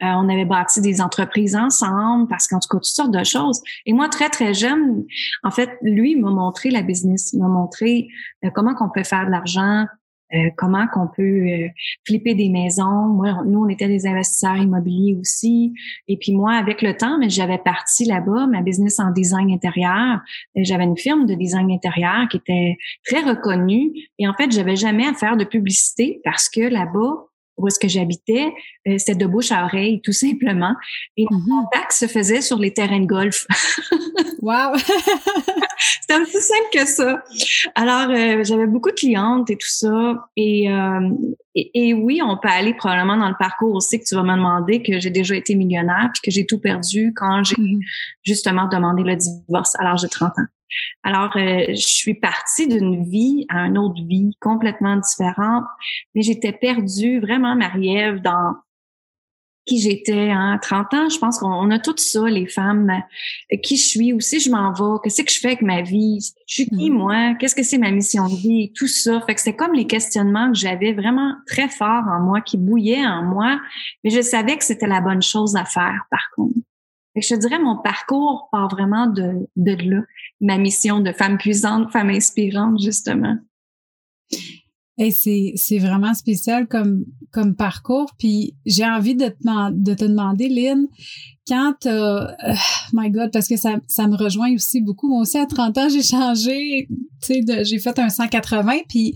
on 0.00 0.28
avait 0.28 0.44
bâti 0.44 0.82
des 0.82 1.00
entreprises 1.00 1.56
ensemble, 1.56 2.28
parce 2.28 2.46
qu'en 2.46 2.58
tout 2.58 2.68
cas, 2.68 2.76
toutes 2.76 2.84
sortes 2.84 3.10
de 3.10 3.24
choses. 3.24 3.62
Et 3.86 3.94
moi, 3.94 4.10
très, 4.10 4.28
très 4.28 4.52
jeune, 4.52 5.04
en 5.44 5.50
fait, 5.50 5.70
lui 5.80 6.14
m'a 6.14 6.30
montré 6.30 6.70
la 6.70 6.82
business, 6.82 7.32
il 7.32 7.40
m'a 7.40 7.48
montré 7.48 8.08
euh, 8.44 8.50
comment 8.54 8.74
qu'on 8.74 8.90
peut 8.90 9.04
faire 9.04 9.24
de 9.24 9.30
l'argent, 9.30 9.86
euh, 10.34 10.50
comment 10.56 10.86
qu'on 10.88 11.08
peut 11.08 11.22
euh, 11.22 11.68
flipper 12.06 12.34
des 12.34 12.48
maisons? 12.48 13.08
Moi, 13.08 13.42
nous, 13.46 13.64
on 13.64 13.68
était 13.68 13.88
des 13.88 14.06
investisseurs 14.06 14.56
immobiliers 14.56 15.16
aussi. 15.20 15.72
Et 16.08 16.16
puis 16.16 16.32
moi, 16.32 16.52
avec 16.54 16.82
le 16.82 16.96
temps, 16.96 17.18
mais 17.18 17.28
j'avais 17.28 17.58
parti 17.58 18.04
là-bas, 18.04 18.46
ma 18.46 18.62
business 18.62 18.98
en 19.00 19.10
design 19.10 19.50
intérieur. 19.50 20.20
J'avais 20.56 20.84
une 20.84 20.98
firme 20.98 21.26
de 21.26 21.34
design 21.34 21.70
intérieur 21.70 22.28
qui 22.30 22.36
était 22.36 22.76
très 23.06 23.22
reconnue. 23.22 23.92
Et 24.18 24.28
en 24.28 24.34
fait, 24.34 24.50
j'avais 24.52 24.76
jamais 24.76 25.06
à 25.06 25.14
faire 25.14 25.36
de 25.36 25.44
publicité 25.44 26.20
parce 26.24 26.48
que 26.48 26.60
là-bas, 26.60 27.29
où 27.60 27.68
est-ce 27.68 27.78
que 27.78 27.88
j'habitais, 27.88 28.52
euh, 28.88 28.96
c'était 28.98 29.14
de 29.14 29.26
bouche 29.26 29.52
à 29.52 29.64
oreille, 29.64 30.00
tout 30.02 30.12
simplement. 30.12 30.74
Et 31.16 31.24
mon 31.30 31.38
mm-hmm. 31.38 31.64
contact 31.64 31.92
se 31.92 32.06
faisait 32.06 32.40
sur 32.40 32.58
les 32.58 32.72
terrains 32.72 33.00
de 33.00 33.06
golf. 33.06 33.46
wow! 34.42 34.74
c'était 36.00 36.20
aussi 36.20 36.40
simple 36.40 36.68
que 36.72 36.86
ça. 36.86 37.22
Alors, 37.74 38.10
euh, 38.10 38.42
j'avais 38.44 38.66
beaucoup 38.66 38.90
de 38.90 38.94
clientes 38.94 39.50
et 39.50 39.56
tout 39.56 39.68
ça. 39.68 39.88
Euh, 40.38 41.10
et, 41.54 41.70
et, 41.74 41.94
oui, 41.94 42.20
on 42.24 42.38
peut 42.38 42.48
aller 42.48 42.74
probablement 42.74 43.16
dans 43.16 43.28
le 43.28 43.36
parcours 43.38 43.74
aussi 43.74 43.98
que 43.98 44.04
tu 44.04 44.14
vas 44.14 44.22
me 44.22 44.34
demander 44.34 44.82
que 44.82 44.98
j'ai 44.98 45.10
déjà 45.10 45.36
été 45.36 45.54
millionnaire 45.54 46.10
puis 46.14 46.22
que 46.24 46.30
j'ai 46.30 46.46
tout 46.46 46.60
perdu 46.60 47.12
quand 47.14 47.44
j'ai 47.44 47.56
mm-hmm. 47.56 47.80
justement 48.24 48.68
demandé 48.68 49.02
le 49.02 49.16
divorce 49.16 49.74
à 49.78 49.84
l'âge 49.84 50.02
de 50.02 50.08
30 50.08 50.30
ans. 50.38 50.46
Alors, 51.02 51.36
euh, 51.36 51.64
je 51.68 51.86
suis 51.86 52.14
partie 52.14 52.68
d'une 52.68 53.04
vie 53.04 53.46
à 53.48 53.66
une 53.66 53.78
autre 53.78 54.02
vie 54.02 54.36
complètement 54.40 54.96
différente, 54.96 55.64
mais 56.14 56.22
j'étais 56.22 56.52
perdue, 56.52 57.20
vraiment, 57.20 57.56
Marie-Ève, 57.56 58.20
dans 58.20 58.54
qui 59.66 59.80
j'étais 59.80 60.30
à 60.30 60.38
hein, 60.38 60.58
30 60.58 60.94
ans. 60.94 61.08
Je 61.08 61.18
pense 61.18 61.38
qu'on 61.38 61.70
a 61.70 61.78
tout 61.78 61.96
ça, 61.96 62.28
les 62.28 62.46
femmes, 62.46 62.90
euh, 63.52 63.56
qui 63.62 63.76
je 63.76 63.86
suis, 63.86 64.12
où 64.12 64.20
si 64.20 64.40
je 64.40 64.50
m'en 64.50 64.72
vais, 64.72 64.98
qu'est-ce 65.02 65.22
que 65.22 65.32
je 65.32 65.38
fais 65.38 65.48
avec 65.48 65.62
ma 65.62 65.82
vie, 65.82 66.18
je 66.46 66.54
suis 66.54 66.66
qui 66.66 66.90
mm. 66.90 66.94
moi, 66.94 67.34
qu'est-ce 67.38 67.54
que 67.54 67.62
c'est 67.62 67.78
ma 67.78 67.90
mission 67.90 68.28
de 68.28 68.34
vie, 68.34 68.72
tout 68.74 68.88
ça. 68.88 69.20
Fait 69.22 69.34
que 69.34 69.40
c'est 69.40 69.54
comme 69.54 69.72
les 69.72 69.86
questionnements 69.86 70.50
que 70.50 70.58
j'avais 70.58 70.92
vraiment 70.92 71.34
très 71.46 71.68
forts 71.68 72.04
en 72.08 72.20
moi, 72.20 72.40
qui 72.40 72.56
bouillaient 72.56 73.06
en 73.06 73.22
moi, 73.22 73.60
mais 74.02 74.10
je 74.10 74.20
savais 74.20 74.56
que 74.56 74.64
c'était 74.64 74.88
la 74.88 75.00
bonne 75.00 75.22
chose 75.22 75.56
à 75.56 75.64
faire, 75.64 76.04
par 76.10 76.30
contre. 76.34 76.58
Fait 77.20 77.34
je 77.34 77.40
dirais 77.40 77.58
mon 77.58 77.76
parcours 77.82 78.48
part 78.52 78.68
vraiment 78.68 79.06
de, 79.06 79.48
de 79.56 79.90
là 79.90 80.02
ma 80.40 80.58
mission 80.58 81.00
de 81.00 81.12
femme 81.12 81.38
puissante, 81.38 81.90
femme 81.90 82.10
inspirante, 82.10 82.80
justement. 82.80 83.36
Et 84.98 85.12
c'est, 85.12 85.54
c'est 85.56 85.78
vraiment 85.78 86.12
spécial 86.12 86.68
comme, 86.68 87.06
comme 87.32 87.56
parcours. 87.56 88.10
Puis 88.18 88.54
j'ai 88.66 88.84
envie 88.84 89.14
de 89.14 89.28
te, 89.28 89.72
de 89.72 89.94
te 89.94 90.04
demander, 90.04 90.48
Lynn, 90.48 90.86
quand 91.48 91.86
euh, 91.86 92.26
my 92.92 93.10
God, 93.10 93.30
parce 93.32 93.48
que 93.48 93.56
ça, 93.56 93.76
ça 93.88 94.06
me 94.06 94.16
rejoint 94.16 94.54
aussi 94.54 94.82
beaucoup. 94.82 95.08
Moi 95.08 95.22
aussi, 95.22 95.38
à 95.38 95.46
30 95.46 95.78
ans, 95.78 95.88
j'ai 95.88 96.02
changé, 96.02 96.86
tu 97.22 97.42
sais, 97.46 97.64
j'ai 97.64 97.78
fait 97.78 97.98
un 97.98 98.10
180, 98.10 98.80
puis 98.88 99.14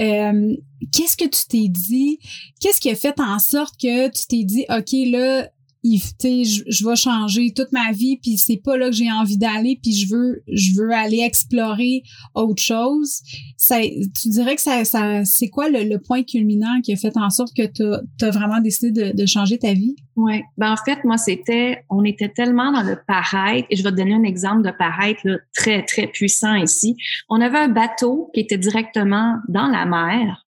euh, 0.00 0.56
qu'est-ce 0.92 1.16
que 1.16 1.28
tu 1.28 1.46
t'es 1.48 1.68
dit? 1.68 2.18
Qu'est-ce 2.60 2.80
qui 2.80 2.90
a 2.90 2.96
fait 2.96 3.18
en 3.20 3.38
sorte 3.38 3.74
que 3.80 4.08
tu 4.08 4.26
t'es 4.28 4.44
dit, 4.44 4.64
OK, 4.68 5.10
là, 5.12 5.48
je, 5.82 6.62
je 6.66 6.86
vais 6.86 6.96
changer 6.96 7.52
toute 7.54 7.72
ma 7.72 7.92
vie 7.92 8.18
puis 8.22 8.36
c'est 8.38 8.60
pas 8.62 8.76
là 8.76 8.86
que 8.86 8.96
j'ai 8.96 9.10
envie 9.10 9.38
d'aller 9.38 9.78
puis 9.82 9.92
je 9.92 10.14
veux 10.14 10.42
je 10.52 10.72
veux 10.76 10.92
aller 10.92 11.20
explorer 11.20 12.02
autre 12.34 12.62
chose. 12.62 13.20
Ça 13.56 13.80
tu 13.80 14.28
dirais 14.28 14.56
que 14.56 14.62
ça, 14.62 14.84
ça 14.84 15.24
c'est 15.24 15.48
quoi 15.48 15.68
le, 15.68 15.98
point 15.98 16.22
culminant 16.22 16.80
qui 16.82 16.92
a 16.92 16.96
fait 16.96 17.16
en 17.16 17.30
sorte 17.30 17.54
que 17.54 17.66
tu 17.66 18.24
as, 18.24 18.30
vraiment 18.30 18.60
décidé 18.60 19.12
de, 19.12 19.26
changer 19.26 19.58
ta 19.58 19.74
vie? 19.74 19.96
Ouais. 20.16 20.42
Ben 20.56 20.72
en 20.72 20.76
fait 20.76 21.04
moi 21.04 21.16
c'était 21.16 21.84
on 21.88 22.04
était 22.04 22.28
tellement 22.28 22.72
dans 22.72 22.82
le 22.82 22.98
paraître 23.06 23.66
et 23.70 23.76
je 23.76 23.82
vais 23.82 23.90
te 23.90 23.96
donner 23.96 24.14
un 24.14 24.24
exemple 24.24 24.62
de 24.62 24.70
paraître 24.70 25.22
très 25.54 25.84
très 25.84 26.06
puissant 26.06 26.54
ici. 26.54 26.96
On 27.28 27.40
avait 27.40 27.58
un 27.58 27.68
bateau 27.68 28.30
qui 28.34 28.40
était 28.40 28.58
directement 28.58 29.36
dans 29.48 29.66
la 29.66 29.86
mer 29.86 30.46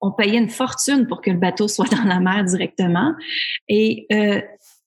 on 0.00 0.12
payait 0.12 0.38
une 0.38 0.50
fortune 0.50 1.06
pour 1.06 1.20
que 1.20 1.30
le 1.30 1.38
bateau 1.38 1.68
soit 1.68 1.90
dans 1.90 2.04
la 2.04 2.20
mer 2.20 2.44
directement 2.44 3.14
et 3.68 4.06
euh, 4.12 4.40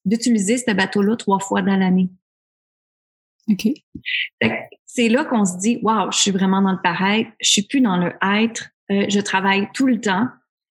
d'utiliser 0.06 0.58
ce 0.58 0.72
bateau-là 0.72 1.16
trois 1.16 1.40
fois 1.40 1.62
dans 1.62 1.76
l'année. 1.76 2.10
OK. 3.50 3.68
C'est 4.86 5.10
là 5.10 5.26
qu'on 5.26 5.46
se 5.46 5.58
dit, 5.58 5.80
waouh, 5.82 6.12
je 6.12 6.18
suis 6.18 6.32
vraiment 6.32 6.62
dans 6.62 6.74
le 6.74 6.82
pareil, 6.82 7.28
je 7.40 7.50
suis 7.50 7.64
plus 7.64 7.82
dans 7.82 7.98
le 7.98 8.14
être, 8.22 8.70
euh, 8.92 9.06
je 9.10 9.20
travaille 9.20 9.70
tout 9.74 9.88
le 9.88 10.00
temps, 10.00 10.28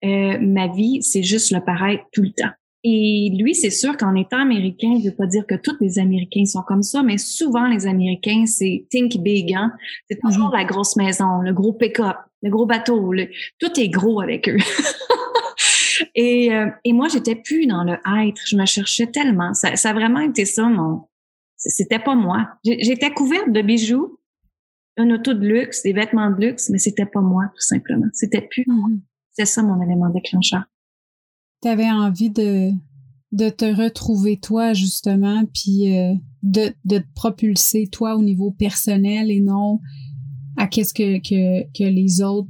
euh, 0.04 0.38
ma 0.40 0.68
vie, 0.68 1.02
c'est 1.02 1.24
juste 1.24 1.52
le 1.52 1.64
pareil 1.64 2.02
tout 2.12 2.22
le 2.22 2.32
temps. 2.32 2.52
Et 2.84 3.32
lui, 3.38 3.54
c'est 3.54 3.70
sûr 3.70 3.96
qu'en 3.96 4.16
étant 4.16 4.40
américain, 4.40 4.98
je 5.00 5.10
veux 5.10 5.16
pas 5.16 5.28
dire 5.28 5.46
que 5.46 5.54
tous 5.54 5.78
les 5.80 6.00
Américains 6.00 6.46
sont 6.46 6.64
comme 6.64 6.82
ça, 6.82 7.04
mais 7.04 7.20
souvent 7.20 7.68
les 7.68 7.86
Américains, 7.86 8.46
c'est 8.48 8.88
think 8.90 9.18
big, 9.18 9.54
hein? 9.54 9.72
C'est 10.10 10.20
toujours 10.20 10.48
mhm. 10.48 10.56
la 10.56 10.64
grosse 10.66 10.96
maison, 10.96 11.42
le 11.42 11.54
gros 11.54 11.74
pick-up, 11.74 12.18
le 12.42 12.50
gros 12.50 12.66
bateau, 12.66 13.14
tout 13.60 13.80
est 13.80 13.90
gros 13.90 14.20
avec 14.20 14.50
eux. 14.50 14.58
et, 16.16 16.52
euh, 16.56 16.68
et 16.84 16.94
moi, 16.94 17.08
j'étais 17.08 17.36
plus 17.36 17.68
dans 17.68 17.84
le 17.84 17.98
être. 18.26 18.42
Je 18.48 18.58
me 18.58 18.66
cherchais 18.66 19.08
tellement. 19.08 19.54
Ça, 19.54 19.76
ça 19.76 19.92
a 19.92 19.94
vraiment 19.94 20.22
été 20.22 20.46
ça, 20.46 20.64
mon. 20.64 21.04
C'était 21.58 22.00
pas 22.00 22.16
moi. 22.16 22.48
J'étais 22.66 23.12
couverte 23.12 23.52
de 23.52 23.62
bijoux, 23.62 24.20
un 24.98 25.12
auto 25.12 25.36
de 25.36 25.46
luxe, 25.46 25.84
des 25.84 25.94
vêtements 25.94 26.32
de 26.32 26.48
luxe, 26.48 26.70
mais 26.70 26.80
c'était 26.80 27.06
pas 27.06 27.22
moi, 27.22 27.44
tout 27.54 27.62
simplement. 27.62 28.08
C'était 28.14 28.42
plus 28.42 28.64
moi. 28.66 28.90
Mhm. 28.90 29.02
C'est 29.34 29.46
ça 29.46 29.62
mon 29.62 29.80
élément 29.84 30.10
déclencheur 30.10 30.64
tu 31.62 31.68
avais 31.68 31.90
envie 31.90 32.30
de, 32.30 32.72
de 33.32 33.50
te 33.50 33.66
retrouver 33.66 34.38
toi, 34.38 34.74
justement, 34.74 35.44
puis 35.54 35.98
euh, 35.98 36.14
de, 36.44 36.74
de 36.86 36.98
te 37.00 37.14
propulser 37.14 37.88
toi 37.88 38.16
au 38.16 38.22
niveau 38.22 38.52
personnel 38.52 39.32
et 39.32 39.42
non 39.42 39.80
à 40.58 40.68
qu'est-ce 40.68 40.94
que, 40.94 41.18
que, 41.20 41.64
que 41.78 41.84
les 41.84 42.22
autres 42.22 42.50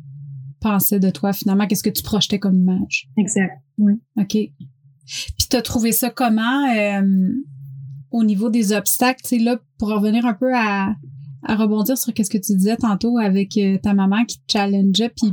pensaient 0.59 0.99
de 0.99 1.09
toi 1.09 1.33
finalement, 1.33 1.67
qu'est-ce 1.67 1.83
que 1.83 1.89
tu 1.89 2.03
projetais 2.03 2.39
comme 2.39 2.55
image. 2.55 3.09
Exact, 3.17 3.61
oui. 3.77 3.93
OK. 4.17 4.31
Puis 4.33 5.47
tu 5.49 5.55
as 5.55 5.61
trouvé 5.61 5.91
ça 5.91 6.09
comment 6.09 6.73
euh, 6.75 7.31
au 8.11 8.23
niveau 8.23 8.49
des 8.49 8.73
obstacles, 8.73 9.21
tu 9.23 9.29
sais, 9.29 9.39
là, 9.39 9.59
pour 9.77 9.89
revenir 9.89 10.25
un 10.25 10.33
peu 10.33 10.53
à, 10.55 10.95
à 11.43 11.55
rebondir 11.55 11.97
sur 11.97 12.13
qu'est-ce 12.13 12.29
que 12.29 12.37
tu 12.37 12.55
disais 12.55 12.77
tantôt 12.77 13.17
avec 13.17 13.57
euh, 13.57 13.77
ta 13.81 13.93
maman 13.93 14.25
qui 14.25 14.37
te 14.37 14.51
challengeait, 14.51 15.09
puis 15.09 15.31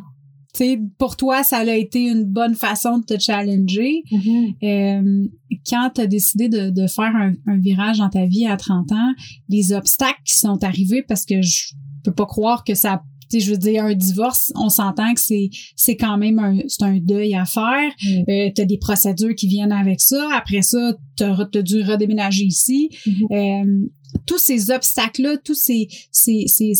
pour 0.99 1.17
toi, 1.17 1.43
ça 1.43 1.59
a 1.59 1.75
été 1.75 2.05
une 2.07 2.25
bonne 2.25 2.55
façon 2.55 2.99
de 2.99 3.05
te 3.05 3.19
challenger. 3.19 4.03
Mm-hmm. 4.11 4.55
Euh, 4.63 5.29
quand 5.69 5.91
tu 5.95 6.01
as 6.01 6.07
décidé 6.07 6.49
de, 6.49 6.87
faire 6.87 7.13
un, 7.15 7.59
virage 7.59 7.99
dans 7.99 8.09
ta 8.09 8.27
vie 8.27 8.47
à 8.47 8.57
30 8.57 8.93
ans, 8.93 9.13
les 9.49 9.73
obstacles 9.73 10.21
qui 10.25 10.37
sont 10.37 10.63
arrivés, 10.65 11.03
parce 11.03 11.25
que 11.25 11.43
je 11.43 11.75
peux 12.05 12.13
pas 12.13 12.27
croire 12.27 12.65
que 12.65 12.75
ça 12.75 13.03
je 13.31 13.51
veux 13.51 13.59
dire 13.59 13.85
un 13.85 13.95
divorce 13.95 14.55
on 14.57 14.71
s'entend 14.71 15.13
que 15.13 15.21
c'est 15.21 15.51
c'est 15.77 15.97
quand 15.97 16.17
même 16.17 16.39
un 16.39 16.61
c'est 16.67 16.83
un 16.83 16.97
deuil 16.99 17.35
à 17.35 17.45
faire 17.45 17.93
mm. 18.03 18.21
euh, 18.27 18.51
tu 18.57 18.63
as 18.63 18.65
des 18.65 18.79
procédures 18.79 19.35
qui 19.35 19.49
viennent 19.49 19.71
avec 19.71 20.01
ça 20.01 20.31
après 20.35 20.63
ça 20.63 20.95
tu 21.15 21.25
as, 21.25 21.63
dû 21.63 21.83
redéménager 21.83 22.45
ici 22.45 22.89
mm-hmm. 23.07 23.67
euh, 23.67 23.89
tous 24.25 24.39
ces 24.39 24.71
obstacles 24.71 25.21
là 25.21 25.37
tous 25.45 25.53
ces 25.53 25.89
ces, 26.11 26.47
ces, 26.47 26.73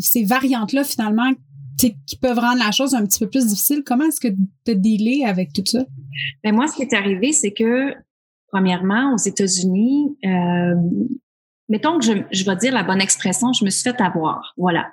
ces 0.00 0.24
variantes 0.24 0.72
là 0.72 0.84
finalement 0.84 1.30
qui 1.88 2.16
peuvent 2.16 2.38
rendre 2.38 2.58
la 2.58 2.70
chose 2.70 2.94
un 2.94 3.04
petit 3.04 3.18
peu 3.18 3.28
plus 3.28 3.46
difficile. 3.46 3.82
Comment 3.84 4.04
est-ce 4.04 4.20
que 4.20 4.28
tu 4.28 4.70
as 4.70 4.74
dealé 4.74 5.24
avec 5.24 5.52
tout 5.52 5.64
ça? 5.64 5.80
Ben 6.44 6.54
moi, 6.54 6.66
ce 6.66 6.76
qui 6.76 6.82
est 6.82 6.92
arrivé, 6.92 7.32
c'est 7.32 7.52
que, 7.52 7.94
premièrement, 8.48 9.14
aux 9.14 9.18
États-Unis, 9.18 10.16
euh, 10.24 10.74
mettons 11.68 11.98
que 11.98 12.04
je, 12.04 12.12
je 12.30 12.44
vais 12.44 12.56
dire 12.56 12.72
la 12.72 12.82
bonne 12.82 13.00
expression, 13.00 13.52
je 13.52 13.64
me 13.64 13.70
suis 13.70 13.82
fait 13.82 14.00
avoir. 14.00 14.52
Voilà. 14.56 14.92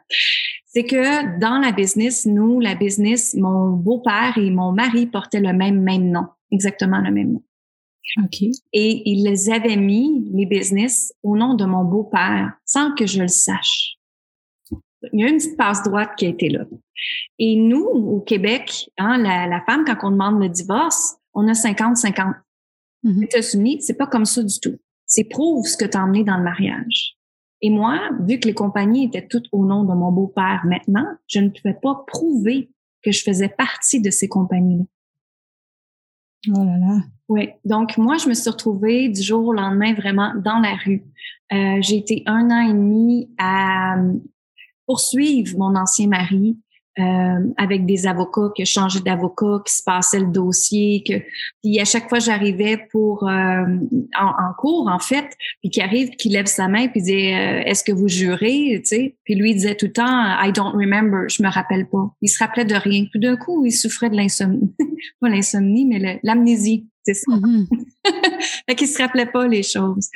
C'est 0.66 0.86
que 0.86 1.40
dans 1.40 1.60
la 1.60 1.72
business, 1.72 2.26
nous, 2.26 2.60
la 2.60 2.76
business, 2.76 3.36
mon 3.36 3.70
beau-père 3.72 4.38
et 4.38 4.50
mon 4.52 4.72
mari 4.72 5.08
portaient 5.08 5.40
le 5.40 5.54
même, 5.54 5.82
même 5.82 6.12
nom, 6.12 6.28
exactement 6.52 7.00
le 7.00 7.12
même 7.12 7.34
nom. 7.34 7.44
OK. 8.24 8.42
Et 8.74 9.10
ils 9.10 9.52
avaient 9.52 9.76
mis, 9.76 10.30
les 10.34 10.46
business, 10.46 11.14
au 11.24 11.36
nom 11.36 11.56
de 11.56 11.66
mon 11.66 11.84
beau-père, 11.84 12.54
sans 12.66 12.94
que 12.96 13.06
je 13.06 13.22
le 13.22 13.28
sache 13.28 13.97
il 15.14 15.20
y 15.20 15.24
a 15.24 15.30
une 15.30 15.38
petite 15.38 15.58
passe 15.58 15.84
droite 15.84 16.12
qui 16.18 16.26
a 16.26 16.30
été 16.30 16.50
là. 16.50 16.66
Et 17.40 17.56
nous, 17.56 17.84
au 17.84 18.22
Québec, 18.22 18.90
hein, 18.98 19.18
la, 19.18 19.62
femme, 19.62 19.84
quand 19.86 19.98
on 20.04 20.12
demande 20.12 20.42
le 20.42 20.50
divorce, 20.50 21.18
on 21.34 21.48
a 21.48 21.54
50-50. 21.54 22.34
Mm-hmm. 23.04 23.24
États-Unis, 23.24 23.82
c'est 23.82 23.98
pas 23.98 24.08
comme 24.08 24.26
ça 24.26 24.42
du 24.42 24.60
tout. 24.60 24.78
C'est 25.06 25.26
prouve 25.26 25.66
ce 25.68 25.78
que 25.78 25.86
tu 25.86 25.98
as 25.98 26.04
emmené 26.04 26.24
dans 26.24 26.38
le 26.38 26.44
mariage. 26.44 27.18
Et 27.62 27.70
moi, 27.70 28.00
vu 28.22 28.40
que 28.40 28.48
les 28.48 28.54
compagnies 28.54 29.06
étaient 29.06 29.28
toutes 29.28 29.48
au 29.52 29.66
nom 29.66 29.84
de 29.84 29.94
mon 29.94 30.12
beau-père 30.12 30.62
maintenant, 30.66 31.06
je 31.28 31.40
ne 31.40 31.50
pouvais 31.50 31.78
pas 31.82 32.04
prouver 32.08 32.70
que 33.04 33.12
je 33.12 33.24
faisais 33.24 33.50
partie 33.50 34.02
de 34.02 34.10
ces 34.10 34.28
compagnies-là. 34.28 34.86
Oh 36.56 36.64
là 36.64 36.78
là. 36.78 37.00
Oui. 37.30 37.50
Donc, 37.66 37.98
moi, 37.98 38.18
je 38.18 38.30
me 38.30 38.34
suis 38.34 38.50
retrouvée 38.50 39.10
du 39.10 39.22
jour 39.22 39.48
au 39.48 39.54
lendemain 39.54 39.94
vraiment 39.94 40.34
dans 40.36 40.60
la 40.60 40.76
rue. 40.76 41.04
Euh, 41.52 41.78
j'ai 41.82 41.98
été 41.98 42.24
un 42.26 42.50
an 42.52 42.70
et 42.70 42.74
demi 42.74 43.30
à 43.38 43.98
poursuivre 44.88 45.58
mon 45.58 45.76
ancien 45.76 46.08
mari 46.08 46.58
euh, 47.00 47.54
avec 47.58 47.86
des 47.86 48.08
avocats 48.08 48.50
qui 48.56 48.64
ont 48.64 48.66
changé 48.66 49.00
d'avocat, 49.02 49.62
qui 49.64 49.72
se 49.72 49.84
passaient 49.84 50.20
le 50.20 50.32
dossier, 50.32 51.04
que 51.08 51.14
puis 51.62 51.80
à 51.80 51.86
chaque 51.86 52.10
fois 52.10 52.18
j'arrivais 52.18 52.88
pour 52.92 53.28
euh, 53.30 53.66
en, 54.20 54.54
cours 54.58 54.88
en 54.88 54.98
fait, 54.98 55.28
puis 55.62 55.70
qui 55.70 55.80
arrive, 55.80 56.10
qui 56.16 56.30
lève 56.30 56.48
sa 56.48 56.68
main 56.68 56.88
puis 56.88 57.04
dit 57.04 57.14
euh, 57.14 57.62
est-ce 57.66 57.84
que 57.84 57.92
vous 57.92 58.08
jurez, 58.08 58.80
tu 58.80 58.86
sais, 58.86 59.16
puis 59.26 59.36
lui 59.36 59.52
il 59.52 59.54
disait 59.58 59.76
tout 59.76 59.86
le 59.86 59.94
temps 59.94 60.42
I 60.44 60.52
don't 60.52 60.74
remember, 60.74 61.30
je 61.30 61.44
me 61.44 61.50
rappelle 61.50 61.88
pas. 61.88 62.10
Il 62.24 62.30
se 62.30 62.44
rappelait 62.44 62.66
de 62.66 62.74
rien. 62.74 63.06
Puis 63.12 63.20
d'un 63.20 63.38
coup 63.38 63.64
il 63.64 63.72
souffrait 63.72 64.10
de 64.10 64.16
l'insomnie, 64.16 64.74
pas 65.22 65.30
l'insomnie 65.30 65.86
mais 65.86 66.20
l'amnésie 66.24 66.88
c'est 67.08 67.14
ça. 67.14 67.32
Mm-hmm. 67.32 67.68
fait 68.68 68.76
qu'il 68.76 68.88
se 68.88 69.02
rappelait 69.02 69.28
pas 69.28 69.48
les 69.48 69.64
choses. 69.64 70.10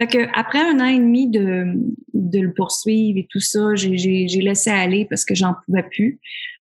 Fait 0.00 0.06
que 0.06 0.38
après 0.38 0.60
un 0.60 0.78
an 0.78 0.86
et 0.86 0.98
demi 0.98 1.28
de, 1.28 1.74
de 2.14 2.38
le 2.38 2.52
poursuivre 2.54 3.18
et 3.18 3.26
tout 3.28 3.40
ça, 3.40 3.74
j'ai 3.74 4.26
laissé 4.40 4.70
aller 4.70 5.06
parce 5.06 5.24
que 5.24 5.34
j'en 5.34 5.54
pouvais 5.66 5.82
plus. 5.82 6.20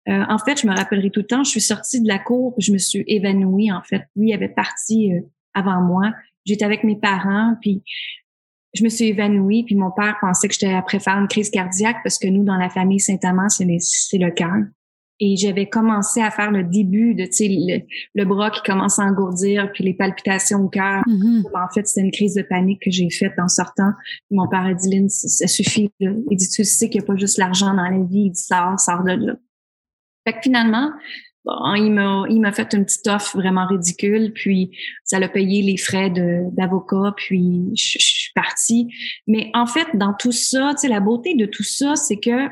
Euh, 0.08 0.24
en 0.28 0.38
fait, 0.38 0.60
je 0.60 0.66
me 0.66 0.74
rappellerai 0.74 1.10
tout 1.10 1.20
le 1.20 1.26
temps, 1.26 1.44
je 1.44 1.50
suis 1.50 1.60
sortie 1.60 2.00
de 2.00 2.08
la 2.08 2.18
cour, 2.18 2.54
je 2.58 2.72
me 2.72 2.78
suis 2.78 3.04
évanouie. 3.06 3.70
En 3.72 3.82
fait, 3.82 4.02
lui 4.16 4.32
avait 4.32 4.48
parti 4.48 5.12
euh, 5.12 5.20
avant 5.52 5.80
moi. 5.82 6.12
J'étais 6.46 6.64
avec 6.64 6.84
mes 6.84 6.96
parents, 6.96 7.56
puis 7.60 7.82
je 8.74 8.84
me 8.84 8.88
suis 8.88 9.06
évanouie, 9.06 9.64
puis 9.64 9.76
mon 9.76 9.90
père 9.90 10.16
pensait 10.20 10.48
que 10.48 10.54
j'étais 10.54 10.72
après 10.72 10.98
faire 10.98 11.18
une 11.18 11.28
crise 11.28 11.50
cardiaque 11.50 11.98
parce 12.02 12.18
que 12.18 12.26
nous, 12.26 12.44
dans 12.44 12.56
la 12.56 12.70
famille 12.70 13.00
Saint-Amand, 13.00 13.48
c'est 13.48 14.18
le 14.18 14.30
cœur 14.30 14.64
et 15.20 15.36
j'avais 15.36 15.68
commencé 15.68 16.20
à 16.20 16.30
faire 16.30 16.50
le 16.50 16.64
début 16.64 17.14
de 17.14 17.24
tu 17.24 17.32
sais 17.32 17.48
le, 17.48 17.80
le, 18.14 18.24
bras 18.24 18.50
qui 18.50 18.62
commence 18.62 18.98
à 18.98 19.04
engourdir 19.04 19.70
puis 19.72 19.84
les 19.84 19.94
palpitations 19.94 20.64
au 20.64 20.68
cœur. 20.68 21.02
Mm-hmm. 21.06 21.44
en 21.54 21.72
fait 21.72 21.86
c'était 21.86 22.04
une 22.04 22.12
crise 22.12 22.34
de 22.34 22.42
panique 22.42 22.82
que 22.82 22.90
j'ai 22.90 23.10
faite 23.10 23.34
en 23.38 23.48
sortant. 23.48 23.92
Mon 24.30 24.48
père 24.48 24.64
a 24.64 24.74
dit 24.74 24.90
Lynn 24.90 25.08
ça 25.08 25.46
suffit 25.46 25.90
là. 26.00 26.10
il 26.30 26.36
dit 26.36 26.48
tu 26.48 26.64
sais 26.64 26.88
qu'il 26.88 27.00
n'y 27.00 27.04
a 27.04 27.06
pas 27.06 27.16
juste 27.16 27.38
l'argent 27.38 27.74
dans 27.74 27.88
la 27.88 28.04
vie. 28.04 28.24
Il 28.26 28.30
dit 28.30 28.42
sors 28.42 28.78
sors 28.78 29.04
de 29.04 29.12
là. 29.12 29.34
Fait 30.26 30.32
que 30.32 30.40
finalement 30.42 30.90
bon, 31.44 31.74
il 31.74 31.92
m'a 31.92 32.24
il 32.28 32.40
m'a 32.40 32.52
fait 32.52 32.72
une 32.74 32.84
petite 32.84 33.06
offre 33.06 33.36
vraiment 33.36 33.66
ridicule. 33.68 34.32
Puis 34.32 34.76
ça 35.04 35.20
l'a 35.20 35.28
payé 35.28 35.62
les 35.62 35.76
frais 35.76 36.10
de 36.10 36.42
d'avocat. 36.56 37.14
Puis 37.16 37.70
je, 37.76 37.98
je 38.00 38.04
suis 38.04 38.32
partie. 38.34 38.88
Mais 39.28 39.50
en 39.54 39.66
fait 39.66 39.86
dans 39.94 40.12
tout 40.12 40.32
ça 40.32 40.72
tu 40.72 40.80
sais 40.80 40.88
la 40.88 41.00
beauté 41.00 41.36
de 41.36 41.46
tout 41.46 41.62
ça 41.62 41.94
c'est 41.94 42.18
que 42.18 42.48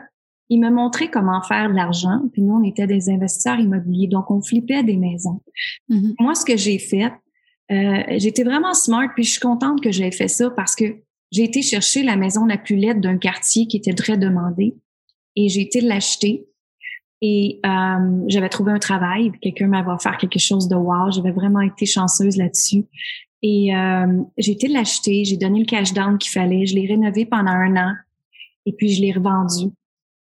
il 0.49 0.61
me 0.61 0.71
montrait 0.71 1.11
comment 1.11 1.43
faire 1.43 1.71
de 1.71 1.75
l'argent. 1.75 2.21
Puis 2.33 2.43
nous, 2.43 2.55
on 2.55 2.63
était 2.63 2.87
des 2.87 3.09
investisseurs 3.11 3.59
immobiliers, 3.59 4.09
donc 4.09 4.31
on 4.31 4.43
flippait 4.43 4.83
des 4.83 4.97
maisons. 4.97 5.41
Mm-hmm. 5.89 6.15
Moi, 6.21 6.35
ce 6.35 6.45
que 6.45 6.57
j'ai 6.57 6.79
fait, 6.79 7.13
euh, 7.71 8.03
j'étais 8.19 8.45
vraiment 8.45 8.75
smart, 8.75 9.09
puis 9.15 9.25
je 9.25 9.33
suis 9.33 9.41
contente 9.41 9.81
que 9.83 9.91
j'ai 9.91 10.11
fait 10.11 10.29
ça 10.29 10.51
parce 10.51 10.75
que 10.75 10.85
j'ai 11.31 11.45
été 11.45 11.63
chercher 11.63 12.03
la 12.03 12.17
maison 12.17 12.45
la 12.45 12.59
plus 12.59 12.77
laide 12.77 13.01
d'un 13.01 13.17
quartier 13.17 13.67
qui 13.67 13.79
était 13.79 13.95
très 13.95 14.19
demandé 14.19 14.77
et 15.37 15.49
j'ai 15.49 15.63
été 15.63 15.81
l'acheter. 15.81 16.47
Et 17.23 17.61
euh, 17.65 18.25
j'avais 18.27 18.49
trouvé 18.49 18.73
un 18.73 18.79
travail, 18.79 19.31
quelqu'un 19.41 19.69
m'avait 19.69 19.93
offert 19.93 20.19
quelque 20.19 20.41
chose 20.41 20.69
de 20.69 20.75
wow. 20.75 21.11
J'avais 21.13 21.31
vraiment 21.31 21.61
été 21.61 21.87
chanceuse 21.87 22.37
là-dessus. 22.37 22.85
Et 23.43 23.75
euh, 23.75 24.23
j'ai 24.39 24.53
été 24.53 24.69
l'acheter, 24.69 25.25
j'ai 25.25 25.37
donné 25.37 25.61
le 25.61 25.65
cash 25.65 25.93
down 25.93 26.19
qu'il 26.19 26.31
fallait, 26.31 26.67
je 26.67 26.75
l'ai 26.75 26.87
rénové 26.87 27.25
pendant 27.25 27.53
un 27.53 27.77
an 27.77 27.93
et 28.67 28.73
puis 28.73 28.91
je 28.91 29.01
l'ai 29.01 29.13
revendu. 29.13 29.73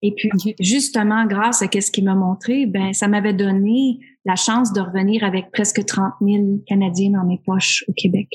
Et 0.02 0.12
puis, 0.12 0.30
justement, 0.58 1.26
grâce 1.26 1.62
à 1.62 1.68
ce 1.68 1.90
qu'il 1.90 2.04
m'a 2.04 2.14
montré, 2.14 2.66
ben, 2.66 2.92
ça 2.92 3.06
m'avait 3.06 3.34
donné 3.34 4.00
la 4.24 4.34
chance 4.34 4.72
de 4.72 4.80
revenir 4.80 5.24
avec 5.24 5.50
presque 5.52 5.84
30 5.84 6.14
000 6.20 6.60
Canadiens 6.66 7.10
dans 7.10 7.24
mes 7.24 7.40
poches 7.44 7.84
au 7.88 7.92
Québec. 7.92 8.28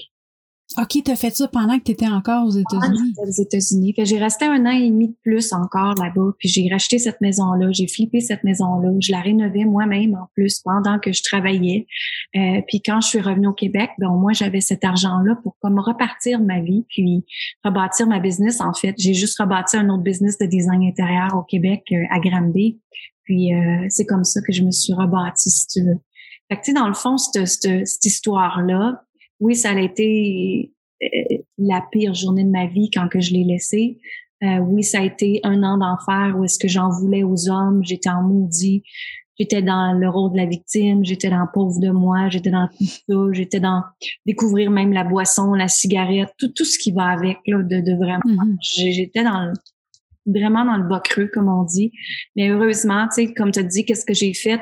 OK, 0.75 1.01
t'as 1.05 1.15
fait 1.15 1.33
ça 1.33 1.47
pendant 1.47 1.79
que 1.79 1.85
tu 1.85 1.91
étais 1.91 2.07
encore 2.07 2.45
aux 2.45 2.51
États-Unis. 2.51 3.13
aux 3.17 3.31
États-Unis. 3.31 3.93
J'ai 3.99 4.17
resté 4.17 4.45
un 4.45 4.65
an 4.65 4.71
et 4.71 4.89
demi 4.89 5.07
de 5.07 5.15
plus 5.23 5.53
encore 5.53 5.95
là-bas. 5.95 6.33
Puis 6.39 6.49
j'ai 6.49 6.67
racheté 6.69 6.99
cette 6.99 7.21
maison-là. 7.21 7.71
J'ai 7.71 7.87
flippé 7.87 8.19
cette 8.19 8.43
maison-là. 8.43 8.89
Je 8.99 9.11
la 9.13 9.21
rénovais 9.21 9.63
moi-même 9.63 10.13
en 10.15 10.27
plus 10.35 10.59
pendant 10.59 10.99
que 10.99 11.13
je 11.13 11.23
travaillais. 11.23 11.87
Euh, 12.35 12.61
puis 12.67 12.81
quand 12.81 12.99
je 12.99 13.07
suis 13.07 13.21
revenue 13.21 13.47
au 13.47 13.53
Québec, 13.53 13.91
ben 13.97 14.09
moins 14.09 14.33
j'avais 14.33 14.59
cet 14.59 14.83
argent-là 14.83 15.37
pour 15.41 15.55
comme 15.61 15.79
repartir 15.79 16.41
ma 16.41 16.59
vie, 16.59 16.85
puis 16.89 17.25
rebâtir 17.63 18.07
ma 18.07 18.19
business. 18.19 18.59
En 18.59 18.73
fait, 18.73 18.93
j'ai 18.97 19.13
juste 19.13 19.39
rebâti 19.39 19.77
un 19.77 19.87
autre 19.89 20.03
business 20.03 20.37
de 20.37 20.45
design 20.47 20.83
intérieur 20.83 21.33
au 21.35 21.43
Québec 21.43 21.83
euh, 21.93 22.03
à 22.11 22.19
Granby. 22.19 22.79
Puis 23.23 23.53
euh, 23.53 23.85
c'est 23.89 24.05
comme 24.05 24.25
ça 24.25 24.41
que 24.41 24.51
je 24.51 24.63
me 24.63 24.71
suis 24.71 24.93
rebâtie, 24.93 25.49
si 25.49 25.67
tu 25.67 25.83
veux. 25.83 25.99
Fait 26.49 26.57
que 26.57 26.61
tu 26.61 26.71
sais, 26.71 26.73
dans 26.73 26.87
le 26.87 26.93
fond, 26.93 27.17
cette, 27.17 27.45
cette, 27.47 27.87
cette 27.87 28.05
histoire-là, 28.05 29.01
oui, 29.39 29.55
ça 29.55 29.71
a 29.71 29.79
été 29.79 30.71
euh, 31.03 31.37
la 31.57 31.85
pire 31.91 32.13
journée 32.13 32.43
de 32.43 32.49
ma 32.49 32.67
vie 32.67 32.89
quand 32.89 33.07
que 33.07 33.19
je 33.19 33.33
l'ai 33.33 33.43
laissé. 33.43 33.99
Euh, 34.43 34.59
oui, 34.59 34.83
ça 34.83 34.99
a 34.99 35.03
été 35.03 35.39
un 35.43 35.63
an 35.63 35.77
d'enfer 35.77 36.35
où 36.37 36.43
est-ce 36.43 36.59
que 36.59 36.67
j'en 36.67 36.89
voulais 36.89 37.23
aux 37.23 37.49
hommes, 37.49 37.83
j'étais 37.83 38.09
en 38.09 38.21
maudit, 38.21 38.83
j'étais 39.39 39.63
dans 39.63 39.93
le 39.93 40.09
rôle 40.09 40.31
de 40.33 40.37
la 40.37 40.45
victime, 40.45 41.03
j'étais 41.03 41.29
dans 41.29 41.47
pauvre 41.51 41.79
de 41.79 41.89
moi, 41.89 42.29
j'étais 42.29 42.51
dans 42.51 42.67
tout 42.67 42.85
ça, 42.85 43.15
j'étais 43.31 43.59
dans 43.59 43.81
découvrir 44.27 44.69
même 44.69 44.93
la 44.93 45.03
boisson, 45.03 45.53
la 45.53 45.67
cigarette, 45.67 46.29
tout, 46.37 46.49
tout 46.49 46.65
ce 46.65 46.77
qui 46.77 46.91
va 46.91 47.05
avec 47.05 47.39
là, 47.47 47.63
de, 47.63 47.81
de 47.81 47.95
vraiment. 47.95 48.21
Mm-hmm. 48.25 48.93
J'étais 48.93 49.23
dans 49.23 49.53
vraiment 50.27 50.65
dans 50.65 50.77
le 50.77 50.87
bas 50.87 50.99
creux, 50.99 51.29
comme 51.33 51.47
on 51.47 51.63
dit. 51.63 51.91
Mais 52.35 52.49
heureusement, 52.49 53.07
tu 53.07 53.27
sais, 53.27 53.33
comme 53.33 53.51
tu 53.51 53.59
as 53.59 53.63
dit, 53.63 53.85
qu'est-ce 53.85 54.05
que 54.05 54.13
j'ai 54.13 54.33
fait? 54.33 54.59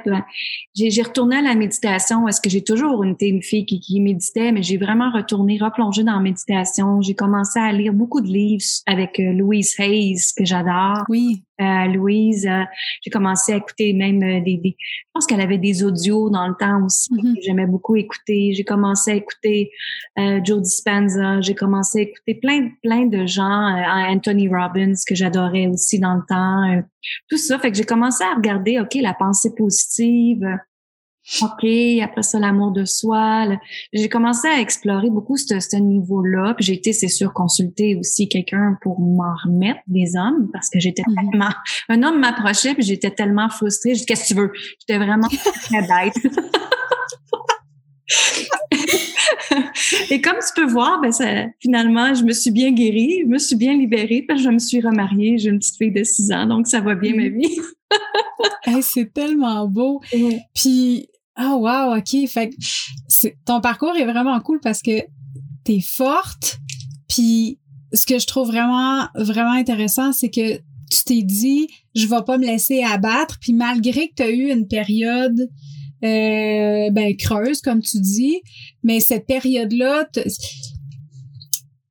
J'ai 0.75 1.01
retourné 1.01 1.37
à 1.37 1.41
la 1.41 1.55
méditation. 1.55 2.27
Est-ce 2.27 2.41
que 2.41 2.49
j'ai 2.49 2.63
toujours 2.63 3.03
été 3.05 3.27
une 3.27 3.41
fille 3.41 3.65
qui, 3.65 3.79
qui 3.79 3.99
méditait, 3.99 4.51
mais 4.51 4.63
j'ai 4.63 4.77
vraiment 4.77 5.11
retourné, 5.11 5.57
replongé 5.59 6.03
dans 6.03 6.13
la 6.13 6.21
méditation. 6.21 7.01
J'ai 7.01 7.15
commencé 7.15 7.59
à 7.59 7.71
lire 7.71 7.93
beaucoup 7.93 8.21
de 8.21 8.27
livres 8.27 8.63
avec 8.85 9.19
euh, 9.19 9.33
Louise 9.33 9.75
Hayes, 9.79 10.19
que 10.37 10.45
j'adore. 10.45 11.03
Oui. 11.09 11.43
Euh, 11.61 11.85
Louise, 11.87 12.45
euh, 12.45 12.63
j'ai 13.01 13.09
commencé 13.09 13.53
à 13.53 13.57
écouter 13.57 13.93
même 13.93 14.19
des, 14.19 14.57
des 14.57 14.75
je 14.79 15.05
pense 15.13 15.25
qu'elle 15.25 15.39
avait 15.39 15.57
des 15.57 15.83
audios 15.83 16.29
dans 16.29 16.47
le 16.47 16.55
temps 16.59 16.83
aussi 16.85 17.13
mm-hmm. 17.13 17.35
j'aimais 17.45 17.65
beaucoup 17.65 17.95
écouter. 17.95 18.53
J'ai 18.53 18.65
commencé 18.65 19.11
à 19.11 19.15
écouter 19.15 19.71
euh, 20.19 20.41
Joe 20.43 20.61
Dispenza, 20.61 21.39
j'ai 21.39 21.55
commencé 21.55 21.99
à 21.99 22.01
écouter 22.01 22.35
plein 22.35 22.69
plein 22.83 23.05
de 23.05 23.25
gens, 23.25 23.69
Anthony 24.09 24.49
Robbins 24.49 24.93
que 25.07 25.15
j'adorais 25.15 25.67
aussi 25.67 25.99
dans 25.99 26.15
le 26.15 26.23
temps, 26.27 26.83
tout 27.29 27.37
ça. 27.37 27.57
Fait 27.59 27.71
que 27.71 27.77
j'ai 27.77 27.85
commencé 27.85 28.23
à 28.23 28.35
regarder, 28.35 28.79
ok, 28.79 28.95
la 28.95 29.13
pensée 29.13 29.53
positive, 29.55 30.45
OK, 31.41 31.67
après 32.03 32.21
ça, 32.21 32.39
l'amour 32.39 32.71
de 32.71 32.85
soi. 32.85 33.47
J'ai 33.93 34.09
commencé 34.09 34.47
à 34.47 34.59
explorer 34.59 35.09
beaucoup 35.09 35.37
ce, 35.37 35.59
ce 35.59 35.75
niveau-là. 35.75 36.53
Puis 36.55 36.65
j'ai 36.65 36.73
été, 36.73 36.93
c'est 36.93 37.07
sûr, 37.07 37.33
consulter 37.33 37.95
aussi 37.95 38.29
quelqu'un 38.29 38.77
pour 38.81 38.99
m'en 38.99 39.33
remettre 39.43 39.79
des 39.87 40.15
hommes 40.15 40.49
parce 40.53 40.69
que 40.69 40.79
j'étais 40.79 41.01
mm-hmm. 41.01 41.31
tellement... 41.31 41.49
Un 41.89 42.03
homme 42.03 42.19
m'approchait 42.19 42.75
puis 42.75 42.83
j'étais 42.83 43.11
tellement 43.11 43.49
frustrée. 43.49 43.95
J'ai 43.95 44.01
dit, 44.01 44.05
qu'est-ce 44.05 44.23
que 44.23 44.27
tu 44.27 44.35
veux? 44.35 44.51
J'étais 44.79 45.03
vraiment 45.03 45.27
très 45.63 45.81
bête. 45.81 46.13
Et 50.11 50.21
comme 50.21 50.35
tu 50.35 50.61
peux 50.61 50.69
voir, 50.69 51.01
ben 51.01 51.11
ça, 51.11 51.25
finalement, 51.59 52.13
je 52.13 52.23
me 52.23 52.33
suis 52.33 52.51
bien 52.51 52.71
guérie, 52.71 53.21
je 53.23 53.27
me 53.27 53.39
suis 53.39 53.55
bien 53.55 53.73
libérée, 53.73 54.23
parce 54.27 54.39
que 54.39 54.45
je 54.45 54.51
me 54.51 54.59
suis 54.59 54.81
remariée, 54.81 55.37
j'ai 55.37 55.49
une 55.49 55.59
petite 55.59 55.77
fille 55.77 55.91
de 55.91 56.03
6 56.03 56.31
ans, 56.31 56.45
donc 56.45 56.67
ça 56.67 56.81
va 56.81 56.95
bien 56.95 57.15
ma 57.15 57.23
mm-hmm. 57.23 57.39
vie. 57.39 57.59
c'est 58.81 59.13
tellement 59.13 59.67
beau. 59.67 60.01
Puis 60.53 61.07
ah 61.35 61.55
wow, 61.55 61.97
ok. 61.97 62.27
Fait 62.29 62.51
ton 63.45 63.61
parcours 63.61 63.95
est 63.95 64.05
vraiment 64.05 64.39
cool 64.39 64.59
parce 64.61 64.81
que 64.81 65.01
t'es 65.63 65.81
forte. 65.81 66.59
Puis 67.07 67.59
ce 67.93 68.05
que 68.05 68.19
je 68.19 68.25
trouve 68.25 68.47
vraiment 68.47 69.07
vraiment 69.15 69.51
intéressant, 69.51 70.11
c'est 70.11 70.29
que 70.29 70.57
tu 70.89 71.03
t'es 71.05 71.23
dit 71.23 71.67
je 71.93 72.07
vais 72.07 72.23
pas 72.25 72.37
me 72.37 72.45
laisser 72.45 72.83
abattre. 72.83 73.37
Puis 73.39 73.53
malgré 73.53 74.09
que 74.09 74.15
tu 74.15 74.23
as 74.23 74.29
eu 74.29 74.49
une 74.51 74.67
période 74.67 75.49
euh, 76.03 76.89
ben 76.91 77.15
creuse 77.17 77.61
comme 77.61 77.81
tu 77.81 77.99
dis, 77.99 78.41
mais 78.83 78.99
cette 78.99 79.25
période 79.25 79.73
là, 79.73 80.07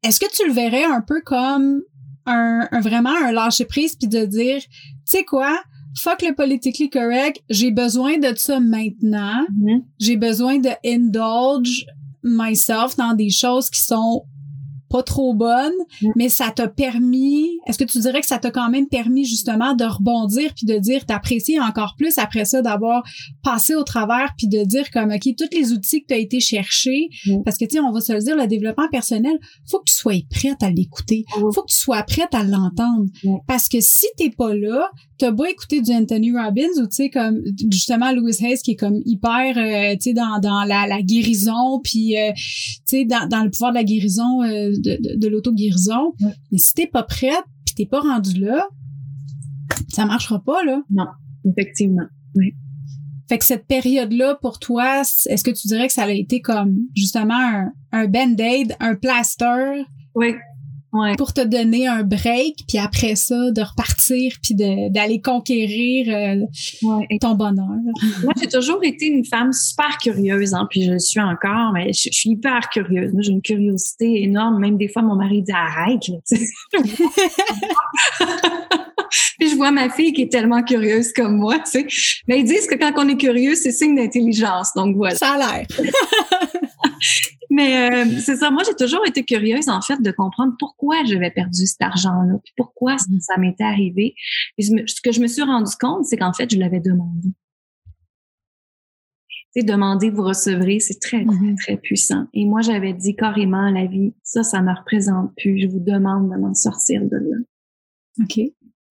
est-ce 0.02 0.20
que 0.20 0.30
tu 0.34 0.46
le 0.46 0.52
verrais 0.52 0.84
un 0.84 1.00
peu 1.00 1.20
comme 1.22 1.82
un, 2.26 2.68
un 2.70 2.80
vraiment 2.80 3.14
un 3.14 3.32
lâcher 3.32 3.66
prise 3.66 3.96
puis 3.96 4.08
de 4.08 4.24
dire 4.24 4.62
tu 4.62 4.68
sais 5.04 5.24
quoi 5.24 5.58
fuck 5.96 6.22
le 6.22 6.34
politically 6.34 6.90
correct, 6.90 7.42
j'ai 7.48 7.70
besoin 7.70 8.18
de 8.18 8.34
ça 8.36 8.60
maintenant. 8.60 9.44
Mm-hmm. 9.52 9.82
J'ai 9.98 10.16
besoin 10.16 10.58
de 10.58 10.70
indulge 10.84 11.86
myself 12.22 12.96
dans 12.96 13.14
des 13.14 13.30
choses 13.30 13.70
qui 13.70 13.80
sont 13.80 14.24
pas 14.88 15.02
trop 15.02 15.34
bonne, 15.34 15.72
mm. 16.02 16.10
mais 16.16 16.28
ça 16.28 16.52
t'a 16.54 16.68
permis, 16.68 17.58
est-ce 17.66 17.78
que 17.78 17.84
tu 17.84 17.98
dirais 17.98 18.20
que 18.20 18.26
ça 18.26 18.38
t'a 18.38 18.50
quand 18.50 18.70
même 18.70 18.88
permis 18.88 19.24
justement 19.24 19.74
de 19.74 19.84
rebondir 19.84 20.52
puis 20.54 20.66
de 20.66 20.78
dire 20.78 21.04
t'apprécies 21.06 21.60
encore 21.60 21.94
plus 21.96 22.18
après 22.18 22.44
ça 22.44 22.62
d'avoir 22.62 23.02
passé 23.42 23.74
au 23.74 23.82
travers 23.82 24.34
puis 24.36 24.48
de 24.48 24.64
dire 24.64 24.90
comme 24.90 25.10
OK, 25.10 25.28
tous 25.36 25.56
les 25.56 25.72
outils 25.72 26.02
que 26.02 26.08
tu 26.08 26.14
as 26.14 26.18
été 26.18 26.40
chercher 26.40 27.08
mm. 27.26 27.42
parce 27.44 27.58
que 27.58 27.64
tu 27.64 27.76
sais 27.76 27.80
on 27.80 27.92
va 27.92 28.00
se 28.00 28.12
le 28.12 28.20
dire 28.20 28.36
le 28.36 28.46
développement 28.46 28.88
personnel, 28.90 29.38
faut 29.66 29.78
que 29.78 29.90
tu 29.90 29.94
sois 29.94 30.14
prête 30.30 30.62
à 30.62 30.70
l'écouter. 30.70 31.24
Mm. 31.36 31.52
Faut 31.52 31.62
que 31.62 31.72
tu 31.72 31.78
sois 31.78 32.02
prête 32.02 32.34
à 32.34 32.42
l'entendre 32.42 33.06
parce 33.46 33.68
que 33.68 33.80
si 33.80 34.06
t'es 34.16 34.30
pas 34.30 34.54
là, 34.54 34.90
t'as 35.18 35.30
beau 35.30 35.44
écouter 35.44 35.80
du 35.80 35.92
Anthony 35.92 36.32
Robbins 36.32 36.82
ou 36.82 36.86
tu 36.86 36.96
sais 36.96 37.10
comme 37.10 37.42
justement 37.70 38.12
Louis 38.12 38.34
Hayes 38.40 38.58
qui 38.58 38.72
est 38.72 38.76
comme 38.76 39.00
hyper 39.04 39.56
euh, 39.56 39.94
tu 39.94 40.10
sais 40.10 40.12
dans, 40.12 40.38
dans 40.40 40.64
la, 40.64 40.86
la 40.86 41.02
guérison 41.02 41.80
puis 41.82 42.16
euh, 42.16 42.32
tu 42.34 42.82
sais 42.84 43.04
dans, 43.04 43.28
dans 43.28 43.44
le 43.44 43.50
pouvoir 43.50 43.70
de 43.72 43.76
la 43.76 43.84
guérison 43.84 44.42
euh, 44.42 44.72
de, 44.84 45.16
de, 45.16 45.28
l'auto-guérison. 45.28 46.12
Mais 46.52 46.58
si 46.58 46.74
t'es 46.74 46.86
pas 46.86 47.02
prête, 47.02 47.44
puis 47.64 47.74
t'es 47.74 47.86
pas 47.86 48.00
rendu 48.00 48.38
là, 48.40 48.66
ça 49.88 50.06
marchera 50.06 50.42
pas, 50.42 50.64
là. 50.64 50.82
Non, 50.90 51.06
effectivement. 51.44 52.06
Oui. 52.34 52.54
Fait 53.28 53.38
que 53.38 53.44
cette 53.44 53.66
période-là, 53.66 54.36
pour 54.40 54.58
toi, 54.58 55.00
est-ce 55.00 55.42
que 55.42 55.50
tu 55.50 55.66
dirais 55.68 55.86
que 55.86 55.92
ça 55.92 56.04
a 56.04 56.10
été 56.10 56.40
comme 56.40 56.76
justement 56.94 57.34
un, 57.34 57.72
un 57.92 58.06
band-aid, 58.06 58.76
un 58.80 58.96
plaster? 58.96 59.84
Oui, 60.14 60.34
pour 61.16 61.32
te 61.32 61.40
donner 61.40 61.86
un 61.86 62.02
break, 62.02 62.64
puis 62.68 62.78
après 62.78 63.16
ça, 63.16 63.50
de 63.50 63.60
repartir, 63.60 64.34
puis 64.42 64.54
d'aller 64.54 65.20
conquérir 65.20 66.06
euh, 66.08 67.16
ton 67.20 67.34
bonheur. 67.34 67.66
Moi, 68.22 68.32
j'ai 68.40 68.48
toujours 68.48 68.82
été 68.82 69.06
une 69.06 69.24
femme 69.24 69.52
super 69.52 69.98
curieuse, 69.98 70.54
hein, 70.54 70.66
puis 70.70 70.84
je 70.84 70.92
le 70.92 70.98
suis 70.98 71.20
encore, 71.20 71.72
mais 71.72 71.92
je, 71.92 72.08
suis 72.10 72.30
hyper 72.30 72.68
curieuse. 72.70 73.12
Moi, 73.12 73.22
j'ai 73.22 73.32
une 73.32 73.42
curiosité 73.42 74.22
énorme. 74.22 74.60
Même 74.60 74.76
des 74.76 74.88
fois, 74.88 75.02
mon 75.02 75.16
mari 75.16 75.42
dit 75.42 75.52
arrête. 75.52 76.02
puis 79.38 79.50
je 79.50 79.56
vois 79.56 79.70
ma 79.70 79.90
fille 79.90 80.12
qui 80.12 80.22
est 80.22 80.32
tellement 80.32 80.62
curieuse 80.62 81.12
comme 81.12 81.36
moi, 81.36 81.58
tu 81.60 81.70
sais. 81.70 81.86
Mais 82.28 82.40
ils 82.40 82.44
disent 82.44 82.66
que 82.66 82.76
quand 82.76 82.92
on 82.96 83.08
est 83.08 83.16
curieux, 83.16 83.54
c'est 83.54 83.72
signe 83.72 83.96
d'intelligence. 83.96 84.72
Donc 84.74 84.96
voilà. 84.96 85.16
Ça 85.16 85.32
a 85.32 85.38
l'air. 85.38 85.66
Mais 87.50 87.88
euh, 87.88 88.20
c'est 88.20 88.36
ça, 88.36 88.50
moi 88.50 88.62
j'ai 88.66 88.74
toujours 88.74 89.06
été 89.06 89.22
curieuse 89.22 89.68
en 89.68 89.80
fait 89.80 90.02
de 90.02 90.10
comprendre 90.10 90.54
pourquoi 90.58 91.04
j'avais 91.04 91.30
perdu 91.30 91.66
cet 91.66 91.82
argent-là, 91.82 92.34
puis 92.42 92.52
pourquoi 92.56 92.96
mm. 92.96 93.20
ça 93.20 93.36
m'était 93.38 93.64
arrivé. 93.64 94.16
Et 94.58 94.62
ce 94.62 95.00
que 95.00 95.12
je 95.12 95.20
me 95.20 95.28
suis 95.28 95.42
rendu 95.42 95.70
compte, 95.80 96.04
c'est 96.04 96.16
qu'en 96.16 96.32
fait 96.32 96.50
je 96.52 96.58
l'avais 96.58 96.80
demandé. 96.80 97.28
Tu 99.54 99.60
sais, 99.60 99.62
demander, 99.62 100.10
vous 100.10 100.24
recevrez, 100.24 100.80
c'est 100.80 100.98
très, 100.98 101.24
très, 101.24 101.32
mm-hmm. 101.32 101.56
très 101.62 101.76
puissant. 101.76 102.26
Et 102.34 102.44
moi, 102.44 102.60
j'avais 102.60 102.92
dit 102.92 103.14
carrément 103.14 103.70
la 103.70 103.86
vie, 103.86 104.12
ça, 104.24 104.42
ça 104.42 104.60
me 104.60 104.74
représente 104.74 105.32
plus. 105.36 105.60
Je 105.60 105.68
vous 105.68 105.78
demande 105.78 106.28
de 106.32 106.36
m'en 106.36 106.54
sortir 106.54 107.02
de 107.02 107.16
là. 107.16 107.36
OK. 108.20 108.40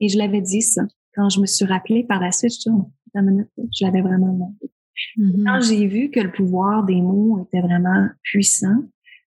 Et 0.04 0.10
je 0.10 0.18
l'avais 0.18 0.42
dit 0.42 0.62
ça. 0.62 0.82
Quand 1.16 1.30
je 1.30 1.40
me 1.40 1.46
suis 1.46 1.64
rappelée 1.64 2.04
par 2.04 2.20
la 2.20 2.32
suite, 2.32 2.52
je, 2.54 2.70
je 3.16 3.86
l'avais 3.86 4.02
vraiment 4.02 4.34
demandé. 4.34 4.70
Mm-hmm. 5.18 5.46
Quand 5.46 5.62
j'ai 5.62 5.88
vu 5.88 6.12
que 6.12 6.20
le 6.20 6.30
pouvoir 6.30 6.84
des 6.84 7.02
mots 7.02 7.48
était 7.48 7.62
vraiment 7.62 8.10
puissant 8.22 8.84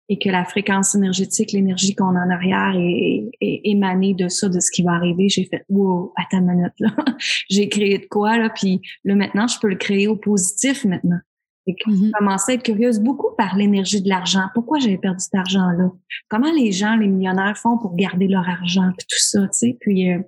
et 0.09 0.19
que 0.19 0.31
la 0.31 0.47
fréquence 0.47 0.95
énergétique, 0.95 1.53
l'énergie 1.53 1.95
qu'on 1.95 2.17
a 2.17 2.25
en 2.25 2.31
arrière 2.31 2.73
est, 2.75 3.31
émanée 3.41 4.15
de 4.15 4.29
ça, 4.29 4.49
de 4.49 4.61
ce 4.61 4.71
qui 4.71 4.83
va 4.83 4.93
arriver, 4.93 5.29
j'ai 5.29 5.45
fait 5.45 5.67
wow, 5.69 6.15
attends 6.17 6.39
une 6.39 6.55
minute 6.55 6.73
là, 6.81 6.97
j'ai 7.51 7.69
créé 7.69 7.99
de 7.99 8.07
quoi 8.07 8.39
là, 8.39 8.49
puis 8.49 8.81
là 9.05 9.15
maintenant 9.15 9.47
je 9.47 9.59
peux 9.61 9.69
le 9.69 9.77
créer 9.77 10.09
au 10.09 10.17
positif 10.17 10.87
maintenant. 10.87 11.21
Et 11.67 11.75
que 11.75 11.91
mm-hmm. 11.91 12.11
commençais 12.19 12.53
à 12.53 12.55
être 12.57 12.65
curieuse 12.65 12.99
beaucoup 12.99 13.37
par 13.37 13.57
l'énergie 13.57 14.03
de 14.03 14.09
l'argent. 14.09 14.47
Pourquoi 14.53 14.81
j'avais 14.81 14.99
perdu 14.99 15.21
cet 15.21 15.35
argent-là? 15.35 15.93
Comment 16.29 16.51
les 16.51 16.73
gens, 16.73 16.97
les 16.97 17.07
millionnaires 17.07 17.57
font 17.57 17.79
pour 17.79 17.95
garder 17.95 18.27
leur 18.27 18.49
argent, 18.49 18.91
puis 18.99 19.07
tout 19.09 19.19
ça, 19.19 19.43
tu 19.43 19.49
sais? 19.53 19.77
Puis 19.81 20.11
euh, 20.11 20.19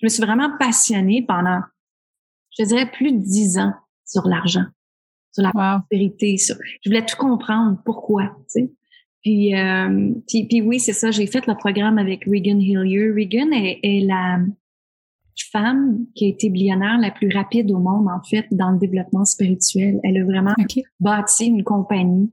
je 0.00 0.06
me 0.06 0.08
suis 0.08 0.22
vraiment 0.22 0.50
passionnée 0.58 1.24
pendant, 1.26 1.60
je 2.58 2.64
dirais, 2.64 2.90
plus 2.90 3.12
de 3.12 3.18
dix 3.18 3.58
ans 3.58 3.72
sur 4.04 4.28
l'argent 4.28 4.64
sur 5.32 5.42
la 5.42 5.82
vérité. 5.90 6.36
Je 6.38 6.88
voulais 6.88 7.04
tout 7.04 7.16
comprendre. 7.16 7.78
Pourquoi, 7.84 8.24
tu 8.24 8.60
sais? 8.60 8.72
Puis, 9.22 9.54
euh, 9.56 10.10
puis, 10.26 10.46
puis, 10.48 10.62
oui, 10.62 10.80
c'est 10.80 10.92
ça, 10.92 11.10
j'ai 11.10 11.26
fait 11.26 11.46
le 11.46 11.54
programme 11.54 11.98
avec 11.98 12.24
Regan 12.24 12.60
Hillier. 12.60 13.10
Regan 13.10 13.52
est, 13.52 13.78
est, 13.82 14.04
la 14.04 14.40
femme 15.50 16.06
qui 16.14 16.26
a 16.26 16.28
été 16.28 16.50
billionnaire 16.50 16.98
la 16.98 17.10
plus 17.10 17.28
rapide 17.32 17.70
au 17.70 17.78
monde, 17.78 18.06
en 18.08 18.22
fait, 18.22 18.46
dans 18.50 18.70
le 18.70 18.78
développement 18.78 19.24
spirituel. 19.24 20.00
Elle 20.04 20.18
a 20.18 20.24
vraiment 20.24 20.54
bâti 21.00 21.46
une 21.46 21.64
compagnie 21.64 22.30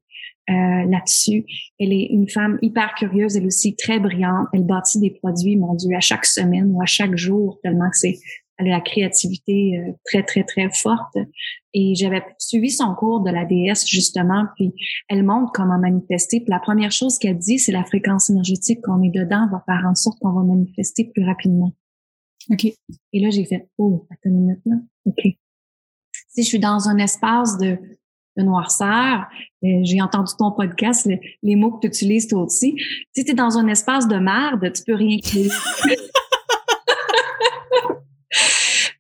euh, 0.49 0.53
là-dessus. 0.53 1.45
Elle 1.79 1.93
est 1.93 2.07
une 2.12 2.27
femme 2.27 2.57
hyper 2.62 2.93
curieuse, 2.95 3.35
elle 3.35 3.43
est 3.43 3.47
aussi 3.47 3.75
très 3.75 3.99
brillante. 3.99 4.47
Elle 4.53 4.65
bâtit 4.65 4.99
des 4.99 5.12
produits, 5.12 5.55
mon 5.55 5.75
Dieu, 5.75 5.95
à 5.95 5.99
chaque 5.99 6.25
semaine 6.25 6.71
ou 6.73 6.81
à 6.81 6.85
chaque 6.85 7.15
jour, 7.15 7.59
tellement 7.63 7.89
que 7.89 7.97
c'est 7.97 8.17
elle 8.59 8.67
a 8.67 8.71
la 8.71 8.81
créativité 8.81 9.77
euh, 9.77 9.93
très, 10.05 10.21
très, 10.23 10.43
très 10.43 10.69
forte. 10.69 11.17
Et 11.73 11.93
j'avais 11.95 12.21
suivi 12.38 12.69
son 12.69 12.93
cours 12.93 13.21
de 13.21 13.31
la 13.31 13.45
déesse, 13.45 13.88
justement, 13.88 14.45
puis 14.55 14.73
elle 15.07 15.23
montre 15.23 15.51
comment 15.53 15.79
manifester. 15.79 16.41
Puis 16.41 16.49
la 16.49 16.59
première 16.59 16.91
chose 16.91 17.17
qu'elle 17.19 17.38
dit, 17.38 17.57
c'est 17.57 17.71
la 17.71 17.85
fréquence 17.85 18.29
énergétique 18.29 18.81
qu'on 18.83 19.01
est 19.01 19.12
dedans 19.12 19.47
va 19.51 19.63
faire 19.65 19.85
en 19.88 19.95
sorte 19.95 20.19
qu'on 20.19 20.33
va 20.33 20.43
manifester 20.43 21.09
plus 21.13 21.23
rapidement. 21.23 21.73
OK. 22.49 22.65
Et 22.65 23.19
là, 23.19 23.29
j'ai 23.29 23.45
fait, 23.45 23.69
oh, 23.77 24.07
attends 24.09 24.29
une 24.29 24.41
minute, 24.41 24.62
là. 24.65 24.75
OK. 25.05 25.21
Si 26.29 26.43
je 26.43 26.47
suis 26.47 26.59
dans 26.59 26.88
un 26.89 26.97
espace 26.97 27.57
de, 27.57 27.77
de 28.38 28.43
noirceur, 28.43 29.27
euh, 29.63 29.67
j'ai 29.83 30.01
entendu 30.01 30.33
ton 30.38 30.51
podcast, 30.51 31.09
les 31.43 31.55
mots 31.55 31.71
que 31.71 31.81
tu 31.81 31.88
utilises 31.88 32.27
toi 32.27 32.43
aussi. 32.43 32.75
Si 33.15 33.23
tu 33.23 33.31
es 33.31 33.33
dans 33.33 33.57
un 33.57 33.67
espace 33.67 34.07
de 34.07 34.17
merde, 34.17 34.71
tu 34.73 34.83
peux 34.83 34.95
rien 34.95 35.17
créer. 35.19 35.49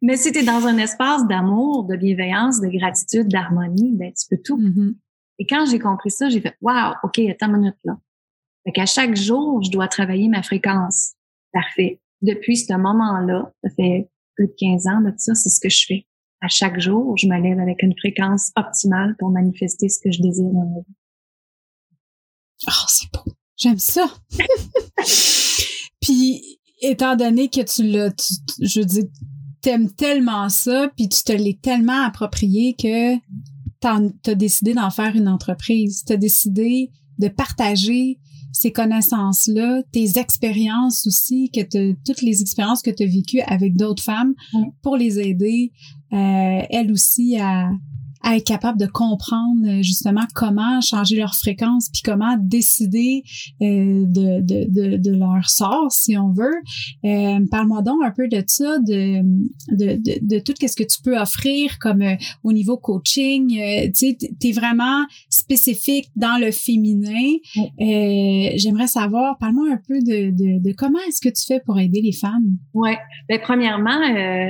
Mais 0.01 0.15
si 0.15 0.31
tu 0.31 0.39
es 0.39 0.43
dans 0.43 0.65
un 0.65 0.77
espace 0.77 1.27
d'amour, 1.27 1.83
de 1.83 1.95
bienveillance, 1.95 2.61
de 2.61 2.67
gratitude, 2.67 3.27
d'harmonie, 3.27 3.91
ben, 3.95 4.11
tu 4.13 4.27
peux 4.29 4.41
tout. 4.43 4.57
Mm-hmm. 4.57 4.95
Et 5.39 5.45
quand 5.45 5.65
j'ai 5.65 5.79
compris 5.79 6.11
ça, 6.11 6.29
j'ai 6.29 6.41
fait, 6.41 6.55
wow, 6.61 6.93
OK, 7.03 7.19
attends 7.19 7.47
une 7.47 7.57
minute 7.57 7.77
là. 7.83 7.97
Fait 8.65 8.71
qu'à 8.71 8.85
chaque 8.85 9.15
jour, 9.15 9.61
je 9.63 9.71
dois 9.71 9.87
travailler 9.87 10.27
ma 10.27 10.43
fréquence. 10.43 11.13
Parfait. 11.53 11.99
Depuis 12.21 12.57
ce 12.57 12.73
moment-là, 12.73 13.53
ça 13.63 13.69
fait 13.75 14.09
plus 14.35 14.47
de 14.47 14.53
15 14.57 14.87
ans 14.87 15.01
de 15.01 15.13
ça, 15.17 15.35
c'est 15.35 15.49
ce 15.49 15.59
que 15.59 15.69
je 15.69 15.85
fais. 15.87 16.07
À 16.41 16.47
chaque 16.47 16.79
jour, 16.79 17.17
je 17.17 17.27
me 17.27 17.39
lève 17.41 17.59
avec 17.59 17.83
une 17.83 17.93
fréquence 17.97 18.51
optimale 18.55 19.15
pour 19.19 19.29
manifester 19.29 19.89
ce 19.89 19.99
que 19.99 20.11
je 20.11 20.21
désire 20.21 20.45
dans 20.45 20.65
ma 20.65 20.79
vie. 20.79 20.95
Oh, 22.67 22.85
c'est 22.87 23.11
beau. 23.11 23.33
J'aime 23.57 23.79
ça. 23.79 24.05
Puis, 26.01 26.59
étant 26.81 27.15
donné 27.15 27.49
que 27.49 27.61
tu 27.61 27.83
l'as, 27.83 28.13
je 28.61 28.81
dis, 28.81 29.09
t'aimes 29.61 29.91
tellement 29.91 30.47
ça, 30.49 30.89
puis 30.95 31.09
tu 31.09 31.23
te 31.23 31.33
l'es 31.33 31.59
tellement 31.61 32.05
approprié 32.05 32.73
que 32.73 33.17
t'as 33.81 34.35
décidé 34.35 34.73
d'en 34.73 34.89
faire 34.89 35.15
une 35.15 35.27
entreprise. 35.27 36.03
T'as 36.05 36.17
décidé 36.17 36.91
de 37.17 37.27
partager 37.27 38.19
ces 38.51 38.71
connaissances-là, 38.71 39.83
tes 39.91 40.17
expériences 40.17 41.05
aussi, 41.07 41.51
que 41.51 41.93
toutes 42.05 42.21
les 42.21 42.41
expériences 42.41 42.81
que 42.81 42.91
tu 42.91 43.03
as 43.03 43.07
vécues 43.07 43.41
avec 43.41 43.75
d'autres 43.75 44.03
femmes 44.03 44.33
pour 44.81 44.97
les 44.97 45.19
aider, 45.19 45.71
euh, 46.13 46.61
elles 46.69 46.91
aussi, 46.91 47.37
à, 47.39 47.69
à 48.21 48.35
être 48.35 48.45
capable 48.45 48.79
de 48.79 48.85
comprendre 48.85 49.65
euh, 49.65 49.81
justement 49.81 50.23
comment 50.35 50.81
changer 50.81 51.15
leur 51.15 51.35
fréquence 51.35 51.89
puis 51.91 52.01
comment 52.03 52.35
décider 52.37 53.23
euh, 53.61 54.03
de, 54.05 54.41
de, 54.41 54.65
de, 54.69 54.97
de, 54.97 55.11
leur 55.11 55.49
sort 55.49 55.91
si 55.91 56.17
on 56.17 56.31
veut. 56.31 56.55
Euh, 57.05 57.39
Parle-moi 57.49 57.81
donc 57.81 58.03
un 58.03 58.11
peu 58.11 58.27
de 58.27 58.43
ça, 58.45 58.77
de, 58.79 59.21
de, 59.71 59.95
de, 59.95 60.19
de 60.21 60.39
tout 60.39 60.53
ce 60.59 60.75
que 60.75 60.83
tu 60.83 61.01
peux 61.01 61.17
offrir 61.17 61.79
comme 61.79 62.01
euh, 62.01 62.15
au 62.43 62.51
niveau 62.51 62.77
coaching. 62.77 63.57
Euh, 63.59 63.87
tu 63.97 64.15
es 64.43 64.51
vraiment 64.51 65.05
spécifique 65.29 66.09
dans 66.15 66.39
le 66.39 66.51
féminin. 66.51 67.37
J'aimerais 67.79 68.87
savoir, 68.87 69.37
parle-moi 69.37 69.67
un 69.71 69.79
peu 69.87 69.99
de, 69.99 70.31
de, 70.31 70.61
de 70.61 70.73
comment 70.73 70.99
est-ce 71.07 71.21
que 71.21 71.29
tu 71.29 71.45
fais 71.45 71.61
pour 71.65 71.79
aider 71.79 72.01
les 72.01 72.13
femmes? 72.13 72.57
Ouais, 72.73 72.97
ben 73.29 73.39
premièrement, 73.41 73.99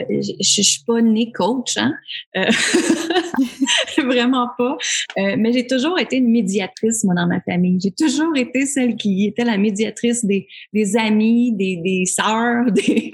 je, 0.09 0.31
je 0.39 0.61
suis 0.61 0.83
pas 0.85 1.01
née 1.01 1.31
coach, 1.31 1.77
hein. 1.77 1.93
vraiment 3.97 4.49
pas. 4.57 4.77
Euh, 5.17 5.35
mais 5.37 5.53
j'ai 5.53 5.67
toujours 5.67 5.99
été 5.99 6.17
une 6.17 6.29
médiatrice, 6.29 7.03
moi, 7.03 7.15
dans 7.15 7.27
ma 7.27 7.41
famille. 7.41 7.79
J'ai 7.81 7.91
toujours 7.91 8.35
été 8.37 8.65
celle 8.65 8.95
qui 8.95 9.27
était 9.27 9.43
la 9.43 9.57
médiatrice 9.57 10.25
des, 10.25 10.47
des 10.73 10.97
amis, 10.97 11.53
des, 11.53 11.77
des 11.77 12.05
sœurs, 12.05 12.71
des 12.71 13.11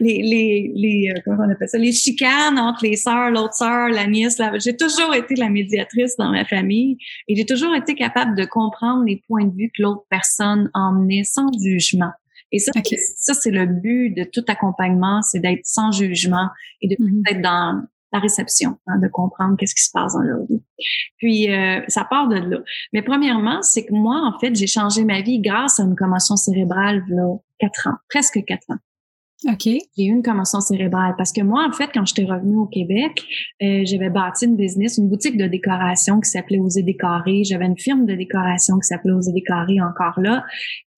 les, 0.00 0.22
les, 0.22 0.72
les 0.74 1.10
euh, 1.10 1.20
comment 1.24 1.44
on 1.46 1.50
appelle 1.50 1.68
ça, 1.68 1.78
les 1.78 1.92
chicanes 1.92 2.58
entre 2.58 2.84
les 2.84 2.96
sœurs, 2.96 3.30
l'autre 3.30 3.54
sœur, 3.54 3.88
la 3.88 4.06
nièce. 4.06 4.38
La... 4.38 4.58
J'ai 4.58 4.76
toujours 4.76 5.14
été 5.14 5.34
la 5.34 5.48
médiatrice 5.48 6.16
dans 6.16 6.30
ma 6.30 6.44
famille 6.44 6.96
et 7.28 7.36
j'ai 7.36 7.46
toujours 7.46 7.74
été 7.74 7.94
capable 7.94 8.36
de 8.36 8.44
comprendre 8.44 9.04
les 9.04 9.22
points 9.26 9.44
de 9.44 9.54
vue 9.56 9.70
que 9.76 9.82
l'autre 9.82 10.04
personne 10.08 10.70
emmenait 10.74 11.24
sans 11.24 11.50
jugement. 11.62 12.10
Et 12.52 12.58
ça, 12.58 12.72
ça 13.16 13.34
c'est 13.34 13.50
le 13.50 13.66
but 13.66 14.10
de 14.10 14.24
tout 14.24 14.44
accompagnement, 14.48 15.22
c'est 15.22 15.40
d'être 15.40 15.64
sans 15.64 15.92
jugement 15.92 16.48
et 16.82 16.88
de 16.88 16.94
mm-hmm. 16.94 17.30
être 17.30 17.42
dans 17.42 17.82
la 18.12 18.18
réception, 18.18 18.76
hein, 18.86 18.98
de 18.98 19.08
comprendre 19.08 19.56
qu'est-ce 19.56 19.74
qui 19.74 19.84
se 19.84 19.90
passe 19.92 20.14
dans 20.14 20.20
leur 20.20 20.44
vie. 20.46 20.62
Puis 21.18 21.52
euh, 21.52 21.80
ça 21.88 22.04
part 22.04 22.28
de 22.28 22.36
là. 22.36 22.58
Mais 22.92 23.02
premièrement, 23.02 23.62
c'est 23.62 23.84
que 23.84 23.92
moi, 23.92 24.20
en 24.24 24.38
fait, 24.38 24.54
j'ai 24.54 24.66
changé 24.66 25.04
ma 25.04 25.20
vie 25.20 25.40
grâce 25.40 25.80
à 25.80 25.84
une 25.84 25.96
commotion 25.96 26.36
cérébrale 26.36 27.04
là, 27.08 27.36
quatre 27.58 27.88
ans, 27.88 27.96
presque 28.08 28.44
quatre 28.44 28.70
ans. 28.70 28.78
OK. 29.48 29.64
J'ai 29.64 30.04
eu 30.04 30.10
une 30.10 30.22
commotion 30.22 30.60
cérébrale 30.60 31.14
parce 31.16 31.32
que 31.32 31.40
moi, 31.40 31.66
en 31.66 31.72
fait, 31.72 31.88
quand 31.94 32.04
j'étais 32.04 32.24
revenue 32.24 32.56
au 32.56 32.66
Québec, 32.66 33.22
euh, 33.62 33.82
j'avais 33.84 34.10
bâti 34.10 34.44
une 34.44 34.56
business, 34.56 34.98
une 34.98 35.08
boutique 35.08 35.38
de 35.38 35.46
décoration 35.46 36.20
qui 36.20 36.28
s'appelait 36.28 36.58
Oser 36.58 36.82
décorer. 36.82 37.44
J'avais 37.44 37.64
une 37.64 37.78
firme 37.78 38.04
de 38.04 38.14
décoration 38.14 38.78
qui 38.78 38.86
s'appelait 38.86 39.12
Oser 39.12 39.32
décorer 39.32 39.80
encore 39.80 40.20
là. 40.20 40.44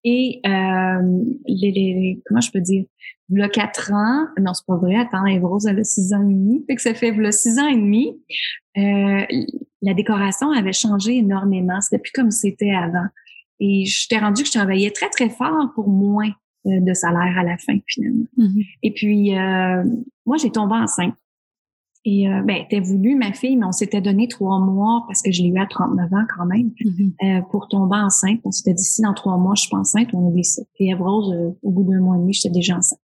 Et 0.05 0.41
euh, 0.47 1.23
les, 1.47 1.71
les, 1.71 2.23
comment 2.27 2.41
je 2.41 2.51
peux 2.51 2.61
dire, 2.61 2.85
le 3.31 3.49
quatre 3.49 3.93
ans, 3.93 4.27
non, 4.41 4.53
c'est 4.53 4.67
pas 4.67 4.77
vrai, 4.77 4.97
attends, 4.97 5.25
Eve-Rose, 5.25 5.67
elle 5.67 5.79
a 5.79 5.85
six 5.85 6.12
ans 6.12 6.23
et 6.23 6.33
demi, 6.33 6.65
fait 6.67 6.75
que 6.75 6.83
ça 6.83 6.93
fait 6.93 7.12
le 7.12 7.31
six 7.31 7.59
ans 7.59 7.69
et 7.69 7.77
demi, 7.77 8.21
euh, 8.77 9.25
la 9.83 9.95
décoration 9.95 10.51
avait 10.51 10.73
changé 10.73 11.19
énormément. 11.19 11.81
C'était 11.81 12.01
plus 12.01 12.12
comme 12.12 12.31
c'était 12.31 12.71
avant. 12.71 13.07
Et 13.61 13.85
je 13.85 14.09
t'ai 14.09 14.19
rendu 14.19 14.43
que 14.43 14.49
je 14.49 14.59
travaillais 14.59 14.91
très, 14.91 15.09
très 15.09 15.29
fort 15.29 15.73
pour 15.75 15.88
moins 15.88 16.31
euh, 16.67 16.81
de 16.81 16.95
salaire 16.95 17.38
à 17.38 17.43
la 17.43 17.57
fin, 17.59 17.79
finalement. 17.87 18.27
Mm-hmm. 18.38 18.67
Et 18.83 18.91
puis, 18.93 19.38
euh, 19.38 19.85
moi, 20.27 20.37
j'ai 20.37 20.51
tombé 20.51 20.75
enceinte. 20.75 21.15
Et 22.05 22.29
euh, 22.29 22.43
ben, 22.43 22.65
t'es 22.69 22.81
voulu, 22.81 23.15
ma 23.15 23.33
fille, 23.33 23.57
mais 23.57 23.67
on 23.67 23.73
s'était 23.73 24.01
donné 24.01 24.27
trois 24.27 24.59
mois 24.59 25.05
parce 25.07 25.23
que 25.23 25.31
je 25.31 25.43
l'ai 25.43 25.51
eu 25.51 25.59
à 25.59 25.67
39 25.67 26.12
ans 26.12 26.27
quand 26.37 26.47
même 26.47 26.73
mm-hmm. 26.85 27.38
euh, 27.38 27.43
pour 27.51 27.69
tomber 27.69 27.97
enceinte. 27.97 28.41
On 28.45 28.51
s'était 28.51 28.75
dit 28.75 28.83
si 28.83 29.03
dans 29.03 29.15
trois 29.15 29.37
mois 29.37 29.55
je 29.55 29.62
suis 29.62 29.77
enceinte, 29.77 30.09
on 30.12 30.27
oublie 30.27 30.45
ça. 30.45 30.62
Puis 30.75 30.91
Evrose, 30.91 31.33
euh, 31.33 31.51
au 31.62 31.71
bout 31.71 31.85
d'un 31.85 32.01
mois 32.01 32.17
et 32.17 32.19
demi, 32.19 32.33
j'étais 32.33 32.53
déjà 32.53 32.77
enceinte. 32.77 32.99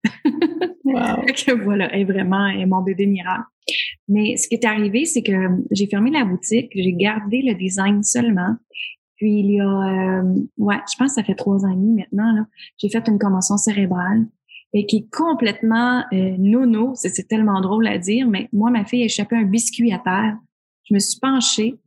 wow. 0.84 0.94
que 1.26 1.62
voilà, 1.62 1.94
est 1.96 2.04
vraiment 2.04 2.48
est 2.48 2.66
mon 2.66 2.82
bébé 2.82 3.06
miracle. 3.06 3.44
Mais 4.08 4.36
ce 4.36 4.48
qui 4.48 4.56
est 4.56 4.64
arrivé, 4.64 5.04
c'est 5.04 5.22
que 5.22 5.48
j'ai 5.70 5.86
fermé 5.86 6.10
la 6.10 6.24
boutique, 6.24 6.70
j'ai 6.74 6.94
gardé 6.94 7.42
le 7.42 7.54
design 7.54 8.02
seulement. 8.02 8.56
Puis 9.16 9.40
il 9.40 9.50
y 9.52 9.60
a, 9.60 10.22
euh, 10.22 10.34
ouais, 10.58 10.78
je 10.90 10.96
pense 10.96 11.08
que 11.08 11.14
ça 11.20 11.24
fait 11.24 11.34
trois 11.34 11.64
ans 11.64 11.70
et 11.70 11.76
demi 11.76 11.94
maintenant, 11.94 12.46
j'ai 12.78 12.88
fait 12.88 13.06
une 13.08 13.18
commotion 13.18 13.56
cérébrale 13.56 14.26
et 14.72 14.86
qui 14.86 14.96
est 14.96 15.14
complètement 15.14 16.04
euh, 16.12 16.36
nono. 16.38 16.92
C'est 16.94 17.28
tellement 17.28 17.60
drôle 17.60 17.86
à 17.86 17.98
dire, 17.98 18.26
mais 18.26 18.48
moi, 18.52 18.70
ma 18.70 18.84
fille 18.84 19.02
a 19.02 19.06
échappé 19.06 19.36
un 19.36 19.44
biscuit 19.44 19.92
à 19.92 19.98
terre. 19.98 20.36
Je 20.84 20.94
me 20.94 20.98
suis 20.98 21.18
penchée 21.20 21.78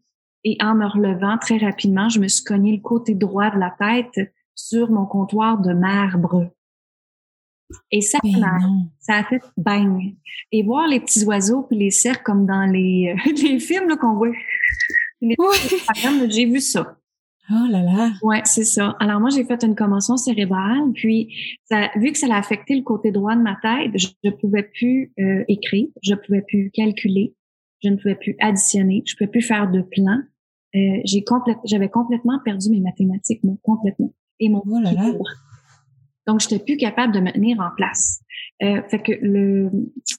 et 0.43 0.57
en 0.61 0.75
me 0.75 0.85
relevant 0.85 1.37
très 1.37 1.57
rapidement, 1.57 2.09
je 2.09 2.19
me 2.19 2.27
suis 2.27 2.43
cogné 2.43 2.75
le 2.75 2.81
côté 2.81 3.13
droit 3.13 3.51
de 3.51 3.59
la 3.59 3.75
tête 3.77 4.33
sur 4.55 4.89
mon 4.89 5.05
comptoir 5.05 5.61
de 5.61 5.73
marbre. 5.73 6.49
Et 7.91 8.01
ça, 8.01 8.19
ça 8.99 9.15
a 9.15 9.23
fait 9.23 9.41
bang. 9.57 10.15
Et 10.51 10.63
voir 10.63 10.87
les 10.87 10.99
petits 10.99 11.23
oiseaux 11.23 11.63
puis 11.63 11.77
les 11.77 11.91
cerfs 11.91 12.23
comme 12.23 12.45
dans 12.45 12.65
les, 12.65 13.15
les 13.41 13.59
films 13.59 13.95
qu'on 13.97 14.15
voit. 14.15 14.31
J'ai 15.21 16.45
vu 16.45 16.59
ça. 16.59 16.97
Oh 17.51 17.67
là 17.69 17.83
là. 17.83 18.11
Ouais, 18.21 18.41
c'est 18.45 18.63
ça. 18.63 18.95
Alors 18.99 19.19
moi, 19.19 19.29
j'ai 19.29 19.43
fait 19.43 19.61
une 19.63 19.75
commotion 19.75 20.15
cérébrale, 20.15 20.91
puis 20.93 21.59
ça, 21.65 21.89
vu 21.97 22.11
que 22.11 22.17
ça 22.17 22.27
a 22.33 22.37
affecté 22.37 22.75
le 22.75 22.83
côté 22.83 23.11
droit 23.11 23.35
de 23.35 23.41
ma 23.41 23.57
tête, 23.61 23.91
je 23.95 24.07
ne 24.23 24.31
pouvais 24.31 24.63
plus 24.63 25.11
euh, 25.19 25.43
écrire, 25.47 25.87
je 26.01 26.15
pouvais 26.15 26.43
plus 26.43 26.71
calculer, 26.71 27.35
je 27.83 27.89
ne 27.89 27.97
pouvais 27.97 28.15
plus 28.15 28.35
additionner, 28.39 29.03
je 29.05 29.15
pouvais 29.15 29.29
plus 29.29 29.41
faire 29.41 29.69
de 29.69 29.81
plans. 29.81 30.21
Euh, 30.75 31.01
j'ai 31.03 31.23
complètement, 31.23 31.63
j'avais 31.65 31.89
complètement 31.89 32.39
perdu 32.45 32.69
mes 32.69 32.79
mathématiques, 32.79 33.43
moi, 33.43 33.57
complètement. 33.63 34.13
Et 34.39 34.47
mon 34.47 34.63
oh 34.65 34.79
là 34.79 34.93
là. 34.93 35.11
Donc, 36.27 36.39
j'étais 36.39 36.59
plus 36.59 36.77
capable 36.77 37.13
de 37.13 37.19
me 37.19 37.31
tenir 37.31 37.59
en 37.59 37.69
place. 37.75 38.21
Euh, 38.63 38.81
fait 38.89 39.01
que 39.01 39.11
le, 39.21 39.71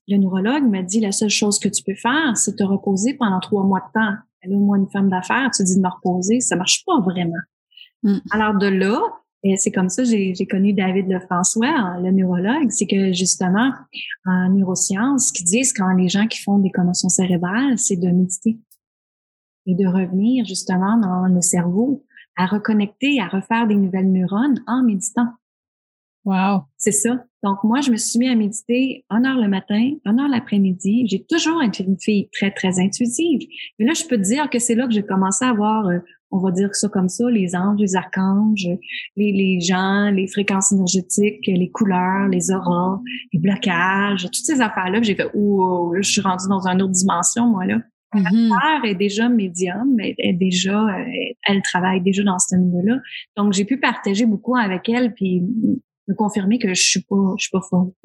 le 0.09 0.17
neurologue 0.19 0.65
m'a 0.65 0.83
dit 0.83 1.01
la 1.01 1.13
seule 1.13 1.31
chose 1.31 1.59
que 1.59 1.69
tu 1.69 1.83
peux 1.83 1.95
faire, 1.95 2.37
c'est 2.37 2.57
te 2.57 2.65
reposer 2.65 3.15
pendant 3.15 3.41
trois 3.41 3.65
mois 3.65 3.81
de 3.81 4.01
temps 4.01 4.17
au 4.49 4.59
moins 4.59 4.79
une 4.79 4.91
femme 4.91 5.09
d'affaires, 5.09 5.51
tu 5.55 5.63
dis 5.65 5.77
de 5.77 5.81
me 5.81 5.89
reposer, 5.89 6.41
ça 6.41 6.57
marche 6.57 6.85
pas 6.87 7.01
vraiment. 7.01 7.33
Mm. 8.03 8.19
Alors 8.31 8.55
de 8.55 8.67
là, 8.67 9.01
et 9.45 9.57
c'est 9.57 9.73
comme 9.73 9.89
ça 9.89 10.05
j'ai 10.05 10.35
j'ai 10.35 10.47
connu 10.47 10.73
David 10.73 11.09
Lefrançois, 11.09 11.99
le 12.01 12.11
neurologue, 12.11 12.71
c'est 12.71 12.87
que 12.87 13.13
justement 13.13 13.73
en 14.27 14.51
neurosciences, 14.51 15.29
ce 15.29 15.33
qu'ils 15.33 15.47
disent 15.47 15.73
quand 15.73 15.93
les 15.95 16.09
gens 16.09 16.27
qui 16.27 16.41
font 16.41 16.59
des 16.59 16.71
commotions 16.71 17.09
cérébrales, 17.09 17.79
c'est 17.79 17.97
de 17.97 18.09
méditer 18.09 18.59
et 19.67 19.75
de 19.75 19.87
revenir 19.87 20.45
justement 20.45 20.97
dans 20.97 21.27
le 21.27 21.41
cerveau 21.41 22.05
à 22.37 22.47
reconnecter, 22.47 23.21
à 23.21 23.29
refaire 23.29 23.67
des 23.67 23.75
nouvelles 23.75 24.11
neurones 24.11 24.63
en 24.67 24.83
méditant. 24.83 25.29
Wow. 26.25 26.63
C'est 26.77 26.93
ça. 26.93 27.25
Donc, 27.43 27.59
moi, 27.65 27.81
je 27.81 27.91
me 27.91 27.97
suis 27.97 28.19
mis 28.21 28.29
à 28.29 28.37
méditer 28.37 29.05
une 29.11 29.27
heure 29.27 29.39
le 29.39 29.49
matin, 29.49 29.91
une 30.05 30.21
heure 30.21 30.29
l'après-midi. 30.29 31.05
J'ai 31.09 31.25
toujours 31.25 31.61
été 31.63 31.83
une 31.83 31.99
fille 31.99 32.29
très, 32.33 32.53
très 32.53 32.79
intuitive. 32.79 33.41
Mais 33.79 33.87
là, 33.87 33.93
je 33.95 34.05
peux 34.05 34.17
te 34.17 34.23
dire 34.23 34.49
que 34.49 34.61
c'est 34.61 34.77
là 34.77 34.87
que 34.87 34.93
j'ai 34.93 35.03
commencé 35.03 35.45
à 35.45 35.53
voir, 35.53 35.87
euh, 35.89 35.99
on 36.31 36.39
va 36.39 36.53
dire 36.53 36.73
ça 36.75 36.89
comme 36.89 37.09
ça, 37.09 37.29
les 37.29 37.57
anges, 37.57 37.81
les 37.81 37.97
archanges, 37.97 38.69
les, 39.17 39.33
les 39.33 39.61
gens, 39.61 40.11
les 40.13 40.29
fréquences 40.29 40.71
énergétiques, 40.71 41.45
les 41.49 41.71
couleurs, 41.71 42.29
les 42.29 42.53
auras, 42.53 43.01
les 43.33 43.41
blocages, 43.41 44.23
toutes 44.23 44.35
ces 44.37 44.61
affaires-là. 44.61 45.03
J'ai 45.03 45.17
fait, 45.17 45.29
ouh, 45.35 45.93
je 46.01 46.09
suis 46.09 46.21
rendue 46.21 46.47
dans 46.49 46.67
une 46.69 46.83
autre 46.83 46.93
dimension, 46.93 47.49
moi, 47.49 47.67
là. 47.67 47.79
Ma 48.15 48.21
Mhm. 48.31 48.49
mère 48.49 48.85
est 48.85 48.95
déjà 48.95 49.29
médium, 49.31 49.97
elle 49.99 50.15
est 50.19 50.35
déjà, 50.35 50.85
euh, 50.87 51.05
elle 51.49 51.63
travaille 51.63 52.03
déjà 52.03 52.23
dans 52.23 52.39
ce 52.39 52.55
niveau-là. 52.57 52.99
Donc, 53.39 53.55
j'ai 53.55 53.65
pu 53.65 53.79
partager 53.81 54.27
beaucoup 54.27 54.55
avec 54.55 54.87
elle, 54.91 55.15
puis 55.15 55.43
me 56.09 56.15
confirmer 56.15 56.59
que 56.59 56.75
je 56.75 56.83
suis 56.83 57.03
pas, 57.03 57.35
je 57.39 57.43
suis 57.45 57.51
pas 57.51 57.61
folle. 57.69 57.93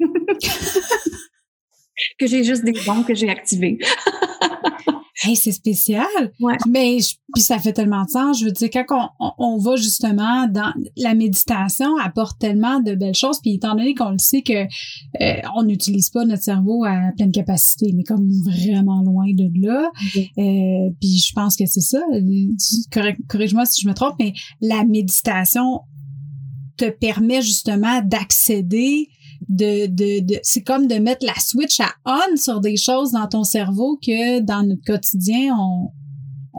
que 2.18 2.26
j'ai 2.26 2.44
juste 2.44 2.64
des 2.64 2.72
dons 2.86 3.02
que 3.02 3.14
j'ai 3.14 3.28
activés. 3.28 3.78
Hey, 5.24 5.34
c'est 5.34 5.50
spécial. 5.50 6.06
Ouais. 6.38 6.54
Mais 6.68 7.00
je- 7.00 7.16
puis 7.34 7.42
ça 7.42 7.58
fait 7.58 7.72
tellement 7.72 8.04
de 8.04 8.08
sens. 8.08 8.38
Je 8.38 8.44
veux 8.44 8.52
dire, 8.52 8.68
quand 8.70 9.10
on, 9.18 9.32
on, 9.38 9.58
va 9.58 9.74
justement 9.74 10.46
dans 10.46 10.72
la 10.96 11.14
méditation, 11.16 11.96
apporte 11.98 12.38
tellement 12.38 12.78
de 12.78 12.94
belles 12.94 13.16
choses. 13.16 13.40
Puis 13.40 13.54
étant 13.54 13.74
donné 13.74 13.94
qu'on 13.96 14.10
le 14.10 14.18
sait 14.18 14.42
que 14.42 14.52
euh, 14.62 15.40
on 15.56 15.64
n'utilise 15.64 16.10
pas 16.10 16.24
notre 16.24 16.44
cerveau 16.44 16.84
à 16.84 17.10
pleine 17.16 17.32
capacité, 17.32 17.92
mais 17.96 18.04
comme 18.04 18.28
vraiment 18.44 19.02
loin 19.02 19.26
de 19.34 19.50
là. 19.66 19.90
Euh, 20.38 20.90
puis 21.00 21.18
je 21.18 21.32
pense 21.34 21.56
que 21.56 21.66
c'est 21.66 21.80
ça. 21.80 21.98
Correct- 22.92 23.20
Corrige-moi 23.28 23.66
si 23.66 23.82
je 23.82 23.88
me 23.88 23.94
trompe, 23.94 24.14
mais 24.20 24.34
la 24.60 24.84
méditation 24.84 25.80
te 26.78 26.90
permet 26.90 27.42
justement 27.42 28.00
d'accéder 28.02 29.08
de, 29.48 29.86
de, 29.86 30.24
de 30.24 30.40
c'est 30.42 30.62
comme 30.62 30.86
de 30.88 30.96
mettre 30.96 31.24
la 31.24 31.38
switch 31.38 31.80
à 31.80 31.92
on 32.04 32.36
sur 32.36 32.60
des 32.60 32.76
choses 32.76 33.12
dans 33.12 33.28
ton 33.28 33.44
cerveau 33.44 33.98
que 34.04 34.40
dans 34.40 34.62
notre 34.66 34.84
quotidien 34.84 35.54
on 35.58 35.90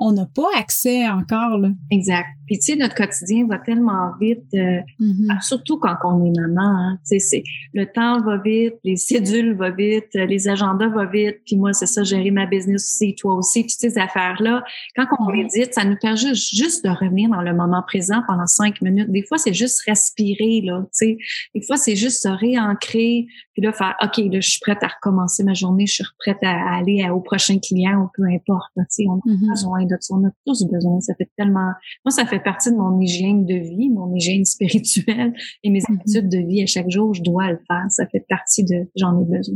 on 0.02 0.14
n'a 0.14 0.26
pas 0.26 0.48
accès 0.58 1.08
encore 1.10 1.58
là. 1.58 1.70
Exact. 1.92 2.28
Puis 2.50 2.58
tu 2.58 2.74
sais, 2.74 2.76
notre 2.76 2.96
quotidien 2.96 3.46
va 3.48 3.60
tellement 3.60 4.12
vite, 4.20 4.44
euh, 4.56 4.80
Mhm. 5.00 5.38
surtout 5.42 5.78
quand 5.78 5.96
on 6.04 6.26
est 6.26 6.40
maman. 6.40 6.62
Hein, 6.62 6.98
tu 7.08 7.20
sais, 7.20 7.20
c'est 7.20 7.44
le 7.76 7.86
temps 7.86 8.20
va 8.22 8.38
vite, 8.38 8.74
les 8.84 8.96
cédules 8.96 9.56
vont 9.56 9.72
vite, 9.72 10.08
euh, 10.16 10.26
les 10.26 10.48
agendas 10.48 10.88
vont 10.88 11.08
vite. 11.08 11.38
Puis 11.46 11.58
moi, 11.58 11.74
c'est 11.74 11.86
ça, 11.86 12.02
gérer 12.04 12.32
ma 12.32 12.48
business 12.48 12.84
aussi, 12.84 13.14
toi 13.14 13.36
aussi, 13.36 13.62
toutes 13.68 13.80
ces 13.80 14.00
affaires-là. 14.00 14.64
Quand 14.96 15.06
on 15.20 15.32
médite, 15.32 15.76
ça 15.76 15.84
nous 15.86 15.96
permet 16.02 16.18
juste, 16.18 16.56
juste 16.56 16.84
de 16.84 16.90
revenir 16.90 17.30
dans 17.30 17.42
le 17.44 17.54
moment 17.54 17.84
présent 17.86 18.24
pendant 18.28 18.48
cinq 18.48 18.82
minutes. 18.82 19.12
Des 19.12 19.24
fois, 19.24 19.38
c'est 19.38 19.54
juste 19.54 19.82
respirer 19.88 20.62
là. 20.66 20.82
Tu 20.86 20.88
sais, 20.94 21.18
des 21.54 21.62
fois, 21.62 21.78
c'est 21.78 21.96
juste 21.96 22.24
se 22.24 22.30
réancrer, 22.30 23.28
puis 23.54 23.62
là 23.62 23.72
faire, 23.72 23.96
ok, 24.02 24.18
là, 24.18 24.40
je 24.40 24.50
suis 24.50 24.60
prête 24.60 24.82
à 24.84 24.88
recommencer 24.88 25.44
ma 25.44 25.54
journée, 25.54 25.86
je 25.86 25.94
suis 25.96 26.04
prête 26.18 26.38
à, 26.42 26.50
à 26.52 26.78
aller 26.80 27.08
au 27.10 27.20
prochain 27.20 27.60
client 27.60 28.02
ou 28.04 28.08
peu 28.16 28.24
importe. 28.26 28.72
Tu 28.76 28.84
sais, 28.90 29.04
on 29.08 29.18
a 29.18 29.22
Mhm. 29.26 29.50
besoin 29.50 29.86
de 29.86 29.96
ça, 30.00 30.16
on 30.16 30.26
a 30.26 30.32
tous 30.48 30.66
besoin. 30.66 31.00
Ça 31.02 31.14
fait 31.16 31.30
tellement 31.38 31.60
moi, 32.06 32.12
ça 32.12 32.26
fait 32.26 32.39
partie 32.40 32.72
de 32.72 32.78
mon 32.78 33.00
hygiène 33.00 33.46
de 33.46 33.56
vie, 33.56 33.90
mon 33.90 34.14
hygiène 34.16 34.46
spirituelle 34.46 35.34
et 35.64 35.70
mes 35.70 35.80
Mhm. 35.90 35.96
habitudes 36.00 36.30
de 36.30 36.38
vie 36.40 36.64
à 36.64 36.66
chaque 36.66 36.90
jour. 36.90 37.14
Je 37.14 37.22
dois 37.24 37.52
le 37.52 37.60
faire. 37.68 37.86
Ça 37.90 38.06
fait 38.08 38.26
partie 38.28 38.64
de 38.64 38.90
j'en 38.96 39.20
ai 39.22 39.26
besoin. 39.26 39.56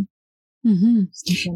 Mhm. 0.63 1.07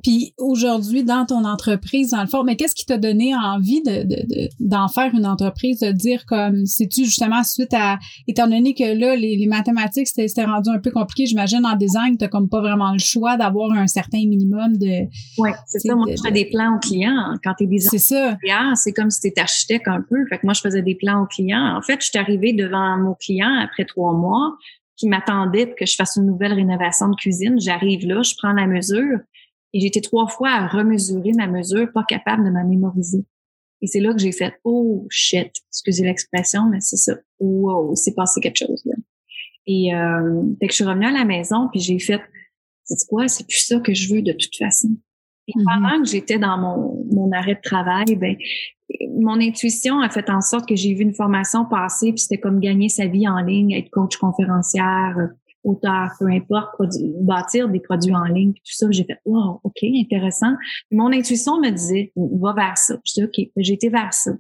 Puis 0.03 0.33
aujourd'hui, 0.37 1.03
dans 1.03 1.25
ton 1.25 1.45
entreprise, 1.45 2.11
dans 2.11 2.21
le 2.21 2.27
fond, 2.27 2.43
mais 2.43 2.55
qu'est-ce 2.57 2.75
qui 2.75 2.85
t'a 2.85 2.97
donné 2.97 3.33
envie 3.35 3.81
de, 3.81 4.03
de, 4.03 4.15
de- 4.27 4.49
d'en 4.59 4.87
faire 4.89 5.13
une 5.15 5.25
entreprise, 5.25 5.79
de 5.79 5.91
dire 5.91 6.25
comme, 6.25 6.65
c'est-tu 6.65 7.05
justement 7.05 7.43
suite 7.43 7.73
à, 7.73 7.99
étant 8.27 8.47
donné 8.47 8.73
que 8.73 8.83
là, 8.83 9.15
les, 9.15 9.37
les 9.37 9.47
mathématiques, 9.47 10.07
c'était, 10.07 10.27
c'était 10.27 10.45
rendu 10.45 10.69
un 10.69 10.79
peu 10.79 10.91
compliqué, 10.91 11.25
j'imagine, 11.25 11.65
en 11.65 11.75
design, 11.77 12.17
t'as 12.17 12.27
comme 12.27 12.49
pas 12.49 12.59
vraiment 12.59 12.91
le 12.91 12.99
choix 12.99 13.37
d'avoir 13.37 13.71
un 13.71 13.87
certain 13.87 14.17
minimum 14.19 14.75
de, 14.77 15.07
Oui, 15.37 15.49
c'est 15.67 15.79
ça. 15.79 15.95
Moi, 15.95 16.05
de- 16.07 16.11
je 16.17 16.21
fais 16.23 16.31
des 16.33 16.45
plans 16.45 16.75
aux 16.75 16.79
clients. 16.79 17.33
Quand 17.43 17.53
tu 17.57 17.63
es 17.63 17.67
designer, 17.67 17.91
c'est 17.91 17.97
ça. 18.15 18.37
c'est 18.75 18.91
comme 18.93 19.09
si 19.09 19.21
tu 19.21 19.27
étais 19.27 19.41
architecte 19.41 19.87
un 19.87 20.01
peu. 20.01 20.17
Fait 20.29 20.37
que 20.37 20.45
moi, 20.45 20.53
je 20.53 20.61
faisais 20.61 20.81
des 20.81 20.95
plans 20.95 21.23
aux 21.23 21.27
clients. 21.27 21.75
En 21.77 21.81
fait, 21.81 21.97
je 22.01 22.07
suis 22.07 22.17
arrivée 22.17 22.51
devant 22.53 22.97
mon 22.97 23.13
client 23.13 23.53
après 23.63 23.85
trois 23.85 24.13
mois 24.13 24.53
qui 24.97 25.07
m'attendait 25.07 25.73
que 25.73 25.86
je 25.86 25.95
fasse 25.95 26.15
une 26.17 26.25
nouvelle 26.25 26.53
rénovation 26.53 27.07
de 27.10 27.15
cuisine. 27.15 27.60
J'arrive 27.60 28.05
là, 28.05 28.21
je 28.23 28.33
prends 28.38 28.51
la 28.51 28.67
mesure 28.67 29.19
et 29.73 29.86
été 29.86 30.01
trois 30.01 30.27
fois 30.27 30.49
à 30.49 30.67
remesurer 30.67 31.31
ma 31.33 31.47
mesure, 31.47 31.91
pas 31.93 32.03
capable 32.03 32.43
de 32.45 32.49
ma 32.49 32.63
mémoriser. 32.63 33.23
Et 33.81 33.88
c'est 33.88 33.99
là 33.99 34.12
que 34.12 34.19
j'ai 34.19 34.31
fait 34.31 34.53
oh 34.63 35.05
shit, 35.10 35.51
excusez 35.69 36.03
l'expression, 36.03 36.67
mais 36.69 36.81
c'est 36.81 36.97
ça. 36.97 37.13
Wow, 37.39 37.95
c'est 37.95 38.15
passé 38.15 38.41
quelque 38.41 38.57
chose 38.57 38.81
là. 38.86 38.95
Et 39.67 39.93
euh, 39.93 40.43
fait 40.60 40.67
que 40.67 40.71
je 40.71 40.77
suis 40.77 40.83
revenue 40.86 41.05
à 41.05 41.12
la 41.12 41.25
maison 41.25 41.67
puis 41.71 41.79
j'ai 41.79 41.99
fait 41.99 42.21
c'est 42.86 43.07
quoi, 43.07 43.27
c'est 43.27 43.45
plus 43.45 43.65
ça 43.65 43.79
que 43.79 43.93
je 43.93 44.13
veux 44.13 44.21
de 44.21 44.31
toute 44.31 44.55
façon. 44.57 44.89
Et 45.47 45.53
Mhm. 45.55 45.63
pendant 45.65 46.01
que 46.03 46.10
j'étais 46.10 46.39
dans 46.39 46.57
mon, 46.57 47.05
mon 47.12 47.31
arrêt 47.31 47.55
de 47.55 47.62
travail, 47.62 48.15
ben 48.15 48.36
mon 49.17 49.39
intuition 49.41 49.99
a 49.99 50.10
fait 50.10 50.29
en 50.29 50.41
sorte 50.41 50.67
que 50.67 50.75
j'ai 50.75 50.93
vu 50.93 51.01
une 51.03 51.13
formation 51.13 51.65
passer, 51.65 52.12
puis 52.12 52.19
c'était 52.19 52.39
comme 52.39 52.60
gagner 52.60 52.89
sa 52.89 53.05
vie 53.05 53.27
en 53.27 53.39
ligne, 53.39 53.71
être 53.73 53.89
coach 53.89 54.17
conférencière, 54.17 55.15
euh, 55.17 55.27
auteur, 55.63 56.12
peu 56.19 56.27
importe, 56.27 56.69
bâtir 57.21 57.67
des 57.67 57.81
produits 57.81 58.15
en 58.15 58.23
ligne, 58.23 58.53
puis 58.53 58.62
tout 58.65 58.73
ça. 58.73 58.88
J'ai 58.89 59.03
fait 59.03 59.19
wow, 59.25 59.60
ok, 59.63 59.83
intéressant. 59.83 60.53
Puis 60.89 60.97
mon 60.97 61.12
intuition 61.12 61.60
me 61.60 61.69
disait 61.69 62.13
va 62.15 62.53
vers 62.53 62.77
ça. 62.77 62.97
Je 63.05 63.13
dis 63.13 63.23
ok, 63.23 63.49
j'ai 63.57 63.73
été 63.73 63.89
vers 63.89 64.13
ça. 64.13 64.31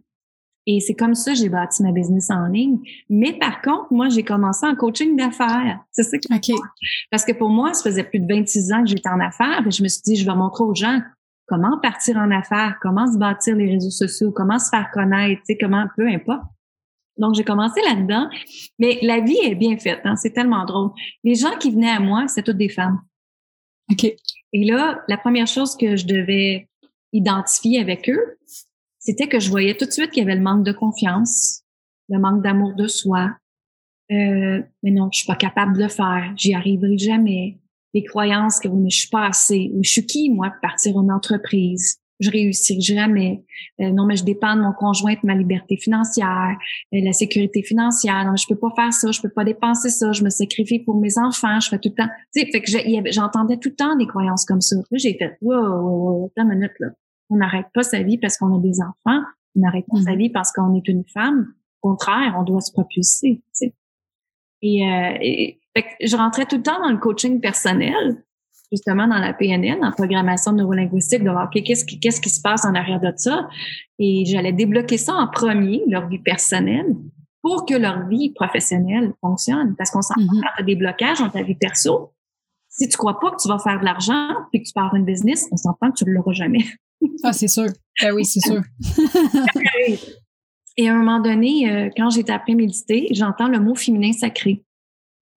Et 0.69 0.81
c'est 0.81 0.95
comme 0.95 1.15
ça 1.15 1.31
que 1.31 1.37
j'ai 1.37 1.47
bâti 1.47 1.81
ma 1.81 1.93
business 1.93 2.29
en 2.29 2.45
ligne. 2.47 2.79
Mais 3.09 3.31
par 3.31 3.61
contre, 3.61 3.87
moi, 3.89 4.09
j'ai 4.09 4.23
commencé 4.23 4.65
en 4.65 4.75
coaching 4.75 5.15
d'affaires. 5.15 5.79
C'est 5.91 6.03
ça 6.03 6.17
que 6.17 6.35
OK. 6.35 6.59
parce 7.09 7.23
que 7.23 7.31
pour 7.31 7.49
moi, 7.49 7.73
ça 7.73 7.89
faisait 7.89 8.03
plus 8.03 8.19
de 8.19 8.27
26 8.27 8.73
ans 8.73 8.83
que 8.83 8.89
j'étais 8.89 9.07
en 9.07 9.21
affaires 9.21 9.65
et 9.65 9.71
je 9.71 9.81
me 9.81 9.87
suis 9.87 10.01
dit, 10.03 10.17
je 10.17 10.25
vais 10.25 10.35
montrer 10.35 10.65
aux 10.65 10.75
gens 10.75 10.99
comment 11.47 11.79
partir 11.81 12.17
en 12.17 12.29
affaires, 12.31 12.77
comment 12.81 13.11
se 13.11 13.17
bâtir 13.17 13.55
les 13.55 13.71
réseaux 13.71 13.89
sociaux, 13.89 14.33
comment 14.33 14.59
se 14.59 14.69
faire 14.69 14.91
connaître, 14.91 15.41
tu 15.47 15.53
sais, 15.53 15.57
comment, 15.57 15.85
peu 15.95 16.05
importe. 16.05 16.43
Donc, 17.17 17.33
j'ai 17.35 17.45
commencé 17.45 17.81
là-dedans. 17.81 18.29
Mais 18.77 18.99
la 19.01 19.21
vie 19.21 19.39
est 19.41 19.55
bien 19.55 19.77
faite, 19.77 20.01
hein, 20.03 20.17
c'est 20.17 20.31
tellement 20.31 20.65
drôle. 20.65 20.91
Les 21.23 21.35
gens 21.35 21.57
qui 21.57 21.71
venaient 21.71 21.89
à 21.89 22.01
moi, 22.01 22.27
c'était 22.27 22.43
toutes 22.43 22.57
des 22.57 22.69
femmes. 22.69 22.99
OK. 23.89 24.03
Et 24.03 24.65
là, 24.65 25.01
la 25.07 25.17
première 25.17 25.47
chose 25.47 25.77
que 25.77 25.95
je 25.95 26.05
devais 26.05 26.67
identifier 27.13 27.79
avec 27.79 28.09
eux, 28.09 28.37
c'était 29.07 29.29
que 29.29 29.39
je 29.39 29.49
voyais 29.49 29.73
tout 29.73 29.85
de 29.85 29.91
suite 29.91 30.11
qu'il 30.11 30.21
y 30.21 30.25
avait 30.25 30.35
le 30.35 30.43
manque 30.43 30.65
de 30.65 30.73
confiance, 30.73 31.63
le 32.09 32.19
manque 32.19 32.43
d'amour 32.43 32.75
de 32.75 32.87
soi. 32.87 33.31
Euh, 34.11 34.61
mais 34.83 34.91
non, 34.91 35.07
je 35.13 35.19
suis 35.19 35.25
pas 35.27 35.37
capable 35.37 35.77
de 35.77 35.83
le 35.83 35.87
faire, 35.87 36.33
j'y 36.35 36.53
arriverai 36.53 36.97
jamais. 36.97 37.57
Les 37.93 38.03
croyances 38.03 38.59
que 38.59 38.67
mais 38.67 38.89
je 38.89 38.97
suis 38.99 39.09
pas 39.09 39.27
assez, 39.27 39.71
mais 39.73 39.83
je 39.83 39.89
suis 39.89 40.05
qui 40.05 40.29
moi 40.29 40.49
pour 40.49 40.59
partir 40.59 40.99
une 40.99 41.09
entreprise, 41.09 42.01
je 42.19 42.29
réussirai 42.29 42.81
jamais. 42.81 43.45
Euh, 43.79 43.91
non, 43.91 44.05
mais 44.05 44.17
je 44.17 44.25
dépends 44.25 44.57
de 44.57 44.61
mon 44.61 44.73
conjoint, 44.73 45.13
de 45.13 45.19
ma 45.23 45.35
liberté 45.35 45.77
financière, 45.77 46.57
euh, 46.93 46.99
la 47.01 47.13
sécurité 47.13 47.63
financière. 47.63 48.25
Non, 48.25 48.31
mais 48.31 48.37
je 48.37 48.47
peux 48.49 48.59
pas 48.59 48.73
faire 48.75 48.91
ça, 48.91 49.11
je 49.11 49.21
peux 49.21 49.29
pas 49.29 49.45
dépenser 49.45 49.89
ça, 49.89 50.11
je 50.11 50.21
me 50.21 50.29
sacrifie 50.29 50.79
pour 50.79 50.99
mes 50.99 51.17
enfants, 51.17 51.61
je 51.61 51.69
fais 51.69 51.79
tout 51.79 51.93
le 51.95 52.03
temps. 52.03 52.09
Tu 52.35 52.41
sais, 52.41 52.51
fait 52.51 52.61
que 52.61 53.11
j'entendais 53.11 53.55
tout 53.55 53.69
le 53.69 53.75
temps 53.75 53.95
des 53.95 54.07
croyances 54.07 54.43
comme 54.43 54.59
ça. 54.59 54.75
Là, 54.75 54.97
j'ai 54.97 55.13
fait, 55.13 55.37
wow, 55.39 55.55
wow, 55.55 56.31
wow, 56.35 56.45
minute 56.45 56.73
là. 56.81 56.89
On 57.29 57.37
n'arrête 57.37 57.67
pas 57.73 57.83
sa 57.83 58.01
vie 58.03 58.17
parce 58.17 58.37
qu'on 58.37 58.55
a 58.57 58.59
des 58.61 58.79
enfants. 58.81 59.21
On 59.55 59.59
n'arrête 59.61 59.85
pas 59.91 60.01
sa 60.01 60.11
Mhm. 60.11 60.17
vie 60.17 60.29
parce 60.29 60.51
qu'on 60.51 60.73
est 60.75 60.87
une 60.87 61.03
femme. 61.13 61.53
Au 61.81 61.89
contraire, 61.89 62.35
on 62.37 62.43
doit 62.43 62.61
se 62.61 62.71
propulser. 62.71 63.41
Tu 63.43 63.43
sais. 63.53 63.73
Et, 64.61 64.83
euh, 64.89 65.17
et- 65.21 65.59
fait 65.75 65.83
que 65.83 66.07
je 66.07 66.15
rentrais 66.15 66.45
tout 66.45 66.57
le 66.57 66.63
temps 66.63 66.81
dans 66.81 66.89
le 66.89 66.97
coaching 66.97 67.39
personnel, 67.39 68.23
justement 68.71 69.07
dans 69.07 69.19
la 69.19 69.33
PNL, 69.33 69.77
en 69.83 69.91
programmation 69.91 70.51
neurolinguistique, 70.53 71.23
de 71.23 71.29
voir 71.29 71.49
qu'est-ce 71.51 71.85
qui, 71.85 71.99
qu'est-ce 71.99 72.19
qui 72.21 72.29
se 72.29 72.41
passe 72.41 72.65
en 72.65 72.73
arrière 72.75 72.99
de 72.99 73.11
ça? 73.15 73.47
Et 73.99 74.23
j'allais 74.25 74.53
débloquer 74.53 74.97
ça 74.97 75.13
en 75.13 75.27
premier, 75.27 75.83
leur 75.87 76.07
vie 76.07 76.19
personnelle, 76.19 76.95
pour 77.43 77.65
que 77.65 77.75
leur 77.75 78.07
vie 78.07 78.31
professionnelle 78.33 79.13
fonctionne. 79.21 79.75
Parce 79.77 79.91
qu'on 79.91 79.99
quand 80.01 80.15
tu 80.21 80.47
as 80.57 80.63
des 80.63 80.75
blocages 80.75 81.19
dans 81.19 81.29
ta 81.29 81.43
vie 81.43 81.55
perso, 81.55 82.11
si 82.77 82.87
tu 82.87 82.97
crois 82.97 83.19
pas 83.19 83.31
que 83.31 83.41
tu 83.41 83.47
vas 83.47 83.59
faire 83.59 83.79
de 83.79 83.85
l'argent 83.85 84.29
puis 84.51 84.61
que 84.61 84.67
tu 84.67 84.73
pars 84.73 84.93
une 84.95 85.05
business, 85.05 85.47
on 85.51 85.57
s'entend 85.57 85.91
que 85.91 85.97
tu 85.97 86.05
ne 86.05 86.11
l'auras 86.11 86.33
jamais. 86.33 86.63
Ah, 87.23 87.31
c'est 87.31 87.47
sûr. 87.47 87.67
Ben 88.01 88.11
oui, 88.11 88.25
c'est 88.25 88.39
sûr. 88.39 88.61
Et 90.77 90.89
à 90.89 90.93
un 90.93 90.97
moment 90.97 91.19
donné, 91.19 91.69
euh, 91.69 91.89
quand 91.95 92.09
j'étais 92.09 92.31
après 92.31 92.55
méditer, 92.55 93.07
j'entends 93.11 93.47
le 93.47 93.59
mot 93.59 93.75
féminin 93.75 94.13
sacré. 94.13 94.63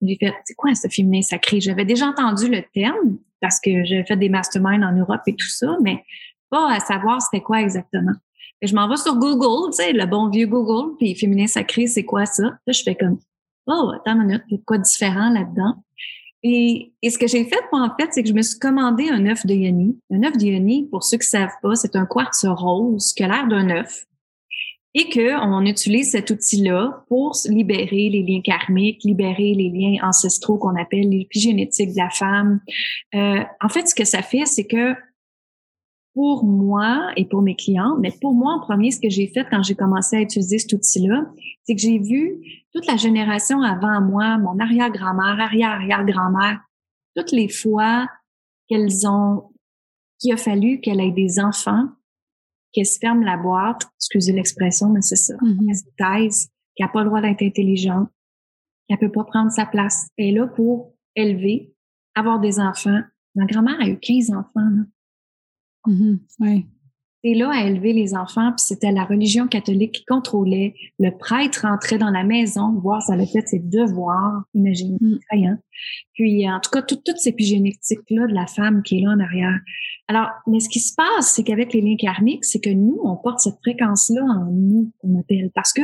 J'ai 0.01 0.17
fait, 0.19 0.33
c'est 0.45 0.55
quoi 0.55 0.75
ce 0.75 0.89
féminin 0.89 1.21
sacré? 1.21 1.61
J'avais 1.61 1.85
déjà 1.85 2.07
entendu 2.07 2.49
le 2.49 2.63
terme 2.73 3.19
parce 3.43 3.61
que 3.61 3.85
j'avais 3.85 4.05
fait 4.05 4.17
des 4.17 4.31
masterminds 4.31 4.83
en 4.83 4.93
Europe 4.93 5.21
et 5.27 5.35
tout 5.35 5.49
ça, 5.49 5.77
mais 5.83 6.03
pas 6.49 6.73
à 6.73 6.81
savoir 6.81 7.21
c'était 7.21 7.43
quoi 7.43 7.61
exactement. 7.61 8.15
Et 8.63 8.67
je 8.67 8.75
m'en 8.75 8.89
vais 8.89 8.97
sur 8.97 9.17
Google, 9.17 9.71
tu 9.71 9.77
sais, 9.77 9.93
le 9.93 10.07
bon 10.07 10.29
vieux 10.29 10.47
Google, 10.47 10.97
puis 10.99 11.15
féminin 11.15 11.47
sacré, 11.47 11.87
c'est 11.87 12.05
quoi 12.05 12.27
ça? 12.27 12.43
Là, 12.43 12.73
je 12.73 12.83
fais 12.83 12.95
comme, 12.95 13.19
oh, 13.67 13.93
attends 13.95 14.21
une 14.21 14.27
minute, 14.27 14.43
il 14.49 14.57
y 14.57 14.59
a 14.59 14.63
quoi 14.67 14.79
de 14.79 14.83
différent 14.83 15.31
là-dedans? 15.31 15.83
Et, 16.43 16.93
et 17.03 17.11
ce 17.11 17.19
que 17.19 17.27
j'ai 17.27 17.45
fait, 17.45 17.61
en 17.73 17.91
fait, 17.99 18.09
c'est 18.13 18.23
que 18.23 18.29
je 18.29 18.35
me 18.35 18.43
suis 18.43 18.59
commandé 18.59 19.09
un 19.11 19.27
œuf 19.27 19.45
de 19.45 19.55
yoni. 19.55 19.99
Un 20.11 20.23
œuf 20.23 20.37
de 20.39 20.47
yoni, 20.47 20.89
pour 20.91 21.05
ceux 21.05 21.19
qui 21.19 21.27
savent 21.27 21.51
pas, 21.63 21.75
c'est 21.75 21.97
un 21.97 22.07
quartz 22.07 22.47
rose 22.49 23.13
qui 23.13 23.23
a 23.23 23.29
l'air 23.29 23.47
d'un 23.49 23.69
œuf. 23.71 24.07
et 24.93 25.09
qu'on 25.09 25.65
utilise 25.67 26.11
cet 26.11 26.31
outil-là 26.31 27.05
pour 27.09 27.37
libérer 27.49 28.09
les 28.09 28.25
liens 28.27 28.41
karmiques, 28.43 29.05
libérer 29.05 29.55
les 29.55 29.71
liens 29.71 30.03
ancestraux 30.03 30.59
qu'on 30.59 30.75
appelle 30.77 31.09
l'épigénétique 31.09 31.93
de 31.93 31.97
la 31.97 32.11
femme. 32.11 32.61
Euh, 33.15 33.45
en 33.61 33.69
fait, 33.69 33.87
ce 33.87 33.95
que 33.95 34.05
ça 34.05 34.23
fait, 34.23 34.47
c'est 34.47 34.67
que 34.67 34.95
pour 36.15 36.45
moi 36.45 37.13
et 37.17 37.25
pour 37.25 37.43
mes 37.43 37.55
clients, 37.55 37.97
mais 38.01 38.13
pour 38.21 38.35
moi 38.35 38.55
en 38.55 38.61
premier, 38.61 38.91
ce 38.91 39.01
que 39.01 39.09
j'ai 39.09 39.29
fait 39.29 39.47
quand 39.51 39.63
j'ai 39.63 39.75
commencé 39.75 40.17
à 40.17 40.21
utiliser 40.21 40.59
cet 40.59 40.73
outil-là, 40.73 41.27
c'est 41.65 41.75
que 41.75 41.81
j'ai 41.81 41.99
vu 41.99 42.41
toute 42.73 42.87
la 42.87 42.97
génération 42.97 43.63
avant 43.63 44.01
moi, 44.01 44.39
mon 44.39 44.59
arrière-grand-mère, 44.59 45.41
arrière-arrière-grand-mère, 45.41 46.61
toutes 47.17 47.33
les 47.33 47.49
fois 47.49 48.07
qu'elles 48.69 49.07
ont, 49.07 49.51
qu'il 50.19 50.33
a 50.33 50.37
fallu 50.37 50.81
qu'elle 50.81 51.01
ait 51.01 51.13
des 51.13 51.39
enfants, 51.39 51.89
qu'elle 52.73 52.87
se 52.87 52.99
ferme 52.99 53.23
la 53.23 53.37
boîte, 53.37 53.83
excusez 53.99 54.33
l'expression, 54.33 54.89
mais 54.91 55.03
c'est 55.03 55.17
ça, 55.17 55.35
mm-hmm. 55.35 55.67
qu'elle 55.67 55.77
se 55.77 55.85
taise, 55.97 56.49
qu'elle 56.75 56.87
n'a 56.87 56.93
pas 56.93 57.03
le 57.03 57.09
droit 57.09 57.21
d'être 57.21 57.43
intelligente, 57.43 58.09
qu'elle 58.89 58.99
peut 58.99 59.13
pas 59.13 59.25
prendre 59.25 59.51
sa 59.51 59.67
place. 59.67 60.09
Elle 60.17 60.27
est 60.27 60.33
là 60.33 60.47
pour 60.47 60.95
élever, 61.15 61.75
avoir 62.15 62.41
des 62.41 62.59
enfants. 62.59 63.01
Ma 63.35 63.47
grand-mère 63.47 63.81
a 63.81 63.89
eu 63.89 63.99
15 63.99 64.31
enfants. 64.31 64.51
Là. 64.57 64.83
Mm-hmm. 65.87 66.65
Et 67.23 67.35
là 67.35 67.51
à 67.53 67.67
élever 67.67 67.93
les 67.93 68.15
enfants, 68.15 68.53
puis 68.53 68.65
c'était 68.65 68.93
la 68.93 69.05
religion 69.05 69.47
catholique 69.47 69.93
qui 69.93 70.05
contrôlait. 70.07 70.75
Le 70.99 71.11
prêtre 71.11 71.67
rentrait 71.67 71.99
dans 71.99 72.11
la 72.11 72.25
maison, 72.25 72.73
voir 72.73 73.03
si 73.03 73.13
elle 73.13 73.21
a 73.21 73.27
fait 73.27 73.47
ses 73.47 73.59
devoirs, 73.59 74.45
imaginez, 74.55 74.97
mm. 75.01 75.59
Puis 76.15 76.51
en 76.51 76.61
tout 76.61 76.71
cas, 76.71 76.83
toutes 76.83 77.19
ces 77.19 77.29
épigénétiques-là 77.29 78.27
de 78.27 78.33
la 78.33 78.47
femme 78.47 78.83
qui 78.83 78.99
est 78.99 79.03
là 79.03 79.11
en 79.11 79.21
arrière. 79.21 79.59
Alors, 80.09 80.29
mais 80.47 80.61
ce 80.61 80.69
qui 80.69 80.81
se 80.81 80.95
passe, 80.95 81.35
c'est 81.35 81.45
qu'avec 81.45 81.73
les 81.75 81.83
liens 81.83 81.97
karmiques, 81.97 82.45
c'est 82.45 82.61
que 82.61 82.71
nous, 82.71 82.99
on 83.05 83.17
porte 83.17 83.41
cette 83.41 83.59
fréquence-là 83.63 84.23
en 84.23 84.51
nous, 84.51 84.91
qu'on 84.99 85.19
appelle, 85.21 85.51
parce 85.55 85.73
que 85.73 85.83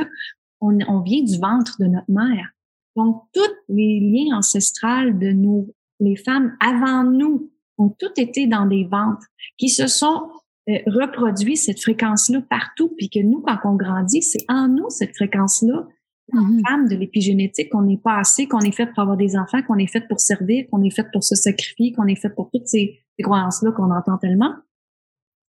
on, 0.60 0.78
on 0.88 1.00
vient 1.00 1.22
du 1.22 1.38
ventre 1.38 1.76
de 1.78 1.86
notre 1.86 2.10
mère. 2.10 2.50
Donc, 2.96 3.24
tous 3.34 3.42
les 3.68 4.00
liens 4.00 4.38
ancestrales 4.38 5.18
de 5.18 5.30
nous, 5.30 5.72
les 6.00 6.16
femmes 6.16 6.56
avant 6.60 7.04
nous, 7.04 7.50
ont 7.78 7.94
tout 7.98 8.12
été 8.16 8.46
dans 8.46 8.66
des 8.66 8.84
ventres 8.84 9.26
qui 9.58 9.68
se 9.68 9.86
sont 9.86 10.30
euh, 10.68 10.78
reproduit 10.86 11.56
cette 11.56 11.80
fréquence-là 11.80 12.42
partout, 12.50 12.92
puis 12.96 13.08
que 13.08 13.20
nous, 13.20 13.40
quand 13.40 13.56
on 13.62 13.76
grandit, 13.76 14.20
c'est 14.20 14.44
en 14.48 14.66
nous 14.66 14.90
cette 14.90 15.14
fréquence-là, 15.14 15.86
mm 16.32 16.60
femme 16.66 16.88
de 16.88 16.96
l'épigénétique, 16.96 17.70
qu'on 17.70 17.82
n'est 17.82 17.98
pas 17.98 18.18
assez, 18.18 18.48
qu'on 18.48 18.58
est 18.58 18.74
fait 18.74 18.86
pour 18.86 18.98
avoir 18.98 19.16
des 19.16 19.36
enfants, 19.36 19.62
qu'on 19.62 19.78
est 19.78 19.86
fait 19.86 20.00
pour 20.08 20.18
servir, 20.18 20.64
qu'on 20.68 20.82
est 20.82 20.90
fait 20.90 21.06
pour 21.12 21.22
se 21.22 21.36
sacrifier, 21.36 21.92
qu'on 21.92 22.08
est 22.08 22.20
fait 22.20 22.30
pour 22.30 22.50
toutes 22.50 22.66
ces, 22.66 22.98
croyances-là 23.22 23.70
qu'on 23.72 23.92
entend 23.92 24.18
tellement, 24.18 24.54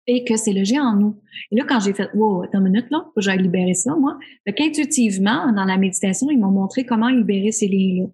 et 0.07 0.23
que 0.25 0.37
c'est 0.37 0.53
logé 0.53 0.79
en 0.79 0.95
nous. 0.95 1.19
Et 1.51 1.57
là, 1.57 1.65
quand 1.67 1.81
j'ai 1.81 1.95
fait, 1.95 2.11
wow, 2.15 2.43
attends 2.43 2.59
une 2.59 2.65
minute, 2.65 2.91
là, 2.91 3.05
faut 3.07 3.13
que 3.17 3.21
j'aille 3.23 3.43
libérer 3.43 3.73
ça, 3.73 3.97
moi. 3.97 4.19
qu'intuitivement, 4.55 5.51
dans 5.51 5.65
la 5.65 5.79
méditation, 5.79 6.31
ils 6.31 6.39
m'ont 6.39 6.53
montré 6.53 6.85
comment 6.85 7.09
libérer 7.09 7.53
ces 7.53 7.69
liens-là. 7.69 8.11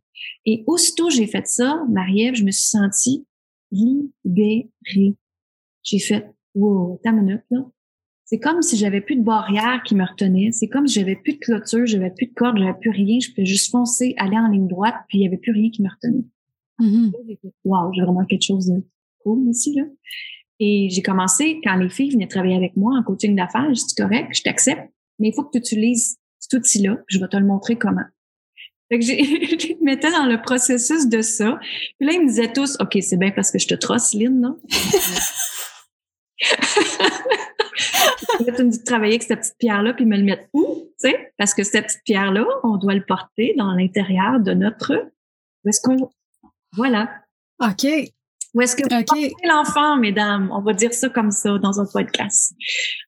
Et 0.46 0.62
aussitôt 0.68 1.10
j'ai 1.10 1.26
fait 1.26 1.48
ça, 1.48 1.82
Marie-Ève, 1.90 2.36
je 2.36 2.44
me 2.44 2.52
suis 2.52 2.68
sentie 2.68 3.26
libérée. 3.72 5.16
J'ai 5.82 5.98
fait, 5.98 6.30
wow, 6.54 7.00
ta 7.02 7.10
minute, 7.10 7.42
là. 7.50 7.66
C'est 8.24 8.38
comme 8.38 8.62
si 8.62 8.76
j'avais 8.78 9.00
plus 9.02 9.16
de 9.16 9.22
barrière 9.22 9.82
qui 9.84 9.94
me 9.94 10.04
retenait. 10.04 10.52
C'est 10.52 10.68
comme 10.68 10.86
si 10.86 11.00
j'avais 11.00 11.16
plus 11.16 11.34
de 11.34 11.38
clôture, 11.38 11.84
j'avais 11.84 12.10
plus 12.10 12.26
de 12.28 12.32
corde, 12.32 12.56
j'avais 12.56 12.78
plus 12.78 12.90
rien. 12.90 13.18
Je 13.20 13.28
pouvais 13.30 13.44
juste 13.44 13.70
foncer, 13.70 14.14
aller 14.16 14.38
en 14.38 14.48
ligne 14.48 14.68
droite, 14.68 14.94
puis 15.08 15.18
il 15.18 15.24
y 15.24 15.26
avait 15.26 15.36
plus 15.36 15.52
rien 15.52 15.68
qui 15.70 15.82
me 15.82 15.88
retenait. 15.90 16.24
Mm-hmm. 16.80 17.52
Wow, 17.64 17.92
j'ai 17.92 18.02
vraiment 18.02 18.24
quelque 18.24 18.44
chose 18.44 18.68
de 18.68 18.82
cool 19.18 19.48
ici, 19.50 19.74
là. 19.74 19.84
Et 20.60 20.88
j'ai 20.90 21.02
commencé, 21.02 21.60
quand 21.64 21.74
les 21.76 21.90
filles 21.90 22.10
venaient 22.10 22.28
travailler 22.28 22.56
avec 22.56 22.76
moi 22.76 22.96
en 22.96 23.02
coaching 23.02 23.34
d'affaires, 23.34 23.74
je 23.74 23.84
dis 23.84 23.94
correct, 23.96 24.28
je 24.32 24.42
t'accepte, 24.42 24.88
mais 25.18 25.28
il 25.28 25.34
faut 25.34 25.42
que 25.42 25.50
tu 25.52 25.58
utilises 25.58 26.16
cet 26.38 26.58
outil-là, 26.58 26.98
je 27.08 27.18
vais 27.18 27.28
te 27.28 27.36
le 27.36 27.44
montrer 27.44 27.76
comment. 27.76 28.04
Fait 28.92 28.98
que 28.98 29.04
je 29.06 29.72
me 29.80 29.84
mettais 29.84 30.10
dans 30.10 30.26
le 30.26 30.42
processus 30.42 31.08
de 31.08 31.22
ça. 31.22 31.58
Puis 31.98 32.06
là, 32.06 32.12
ils 32.12 32.20
me 32.20 32.26
disaient 32.26 32.52
tous, 32.52 32.76
OK, 32.78 32.98
c'est 33.00 33.16
bien 33.16 33.30
parce 33.30 33.50
que 33.50 33.58
je 33.58 33.66
te 33.66 33.74
trosse, 33.74 34.12
Lynn, 34.12 34.38
non? 34.38 34.58
tu 38.54 38.64
me 38.64 38.70
dis 38.70 38.84
travailler 38.84 39.14
avec 39.14 39.22
cette 39.22 39.40
petite 39.40 39.56
pierre-là, 39.58 39.94
puis 39.94 40.04
me 40.04 40.18
le 40.18 40.24
mettre 40.24 40.44
où, 40.52 40.90
sais? 40.98 41.32
Parce 41.38 41.54
que 41.54 41.62
cette 41.62 41.86
petite 41.86 42.04
pierre-là, 42.04 42.44
on 42.64 42.76
doit 42.76 42.94
le 42.94 43.04
porter 43.04 43.54
dans 43.56 43.72
l'intérieur 43.72 44.40
de 44.40 44.52
notre... 44.52 44.92
Où 45.64 45.68
est-ce 45.70 45.80
qu'on... 45.80 46.10
Voilà. 46.72 47.08
OK. 47.62 47.86
Où 48.54 48.60
est-ce 48.60 48.76
que 48.76 48.82
vous 48.82 49.00
okay. 49.00 49.32
l'enfant, 49.44 49.96
mesdames? 49.96 50.50
On 50.52 50.60
va 50.60 50.74
dire 50.74 50.92
ça 50.92 51.08
comme 51.08 51.30
ça 51.30 51.58
dans 51.58 51.80
un 51.80 51.86
podcast. 51.86 52.54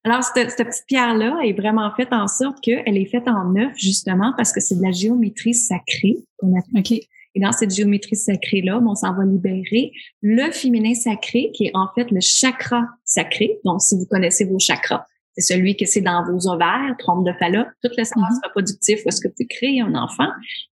Alors, 0.02 0.22
cette, 0.22 0.50
cette 0.50 0.68
petite 0.68 0.86
pierre-là 0.86 1.40
est 1.44 1.52
vraiment 1.52 1.90
faite 1.94 2.12
en 2.12 2.26
sorte 2.28 2.60
qu'elle 2.62 2.96
est 2.96 3.10
faite 3.10 3.28
en 3.28 3.50
neuf, 3.50 3.72
justement, 3.76 4.32
parce 4.36 4.52
que 4.52 4.60
c'est 4.60 4.76
de 4.76 4.82
la 4.82 4.92
géométrie 4.92 5.54
sacrée 5.54 6.16
qu'on 6.38 6.58
appelle. 6.58 6.80
OK. 6.80 6.92
Et 7.36 7.40
dans 7.40 7.52
cette 7.52 7.74
géométrie 7.74 8.16
sacrée-là, 8.16 8.80
on 8.80 8.94
s'en 8.94 9.14
va 9.14 9.24
libérer 9.24 9.92
le 10.22 10.50
féminin 10.52 10.94
sacré, 10.94 11.50
qui 11.52 11.66
est 11.66 11.72
en 11.74 11.88
fait 11.94 12.10
le 12.10 12.20
chakra 12.20 12.84
sacré. 13.04 13.58
Donc, 13.64 13.82
si 13.82 13.96
vous 13.96 14.06
connaissez 14.06 14.44
vos 14.44 14.58
chakras, 14.58 15.04
c'est 15.36 15.54
celui 15.54 15.76
que 15.76 15.84
c'est 15.84 16.00
dans 16.00 16.24
vos 16.24 16.48
ovaires, 16.48 16.94
trompe 16.98 17.26
de 17.26 17.32
Fallot, 17.32 17.64
tout 17.82 17.90
l'espace 17.96 18.20
mm 18.20 18.40
reproductif 18.44 19.00
où 19.04 19.08
est-ce 19.08 19.20
que 19.20 19.32
tu 19.34 19.46
crées 19.46 19.80
un 19.80 19.94
enfant? 19.96 20.28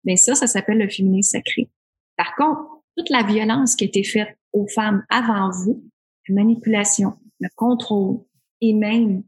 Mais 0.03 0.15
ça, 0.15 0.33
ça 0.33 0.47
s'appelle 0.47 0.79
le 0.79 0.89
féminin 0.89 1.21
sacré. 1.21 1.69
Par 2.17 2.35
contre, 2.35 2.61
toute 2.97 3.09
la 3.09 3.23
violence 3.23 3.75
qui 3.75 3.85
a 3.85 3.87
été 3.87 4.03
faite 4.03 4.37
aux 4.53 4.67
femmes 4.67 5.03
avant 5.09 5.49
vous, 5.51 5.83
la 6.27 6.35
manipulation, 6.35 7.13
le 7.39 7.49
contrôle 7.55 8.19
et 8.61 8.73
même 8.73 9.23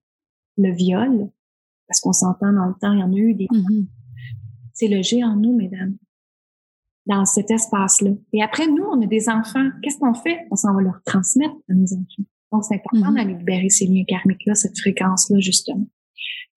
le 0.58 0.74
viol, 0.74 1.30
parce 1.88 2.02
qu'on 2.02 2.14
s'entend 2.14 2.52
dans 2.52 2.66
le 2.66 2.74
temps, 2.80 2.94
il 2.94 3.00
y 3.00 3.04
en 3.04 3.14
a 3.14 3.18
eu 3.18 3.34
des... 3.34 3.48
Mm 3.50 3.86
C'est 4.74 4.88
logé 4.88 5.24
en 5.24 5.36
nous, 5.36 5.56
mesdames 5.56 5.98
dans 7.10 7.26
cet 7.26 7.50
espace-là. 7.50 8.12
Et 8.34 8.44
après, 8.44 8.68
nous, 8.68 8.84
on 8.84 9.02
a 9.02 9.06
des 9.08 9.30
enfants. 9.30 9.68
Qu'est-ce 9.82 9.98
qu'on 9.98 10.14
fait? 10.14 10.46
On 10.52 10.56
s'en 10.56 10.76
va 10.76 10.82
leur 10.82 11.02
transmettre 11.04 11.56
à 11.68 11.74
nos 11.74 11.92
enfants. 11.92 12.24
Donc, 12.52 12.64
c'est 12.64 12.76
important 12.76 13.12
mm-hmm. 13.12 13.16
d'aller 13.16 13.34
libérer 13.34 13.70
ces 13.70 13.88
liens 13.88 14.04
karmiques-là, 14.08 14.54
cette 14.54 14.80
fréquence-là, 14.80 15.40
justement. 15.40 15.88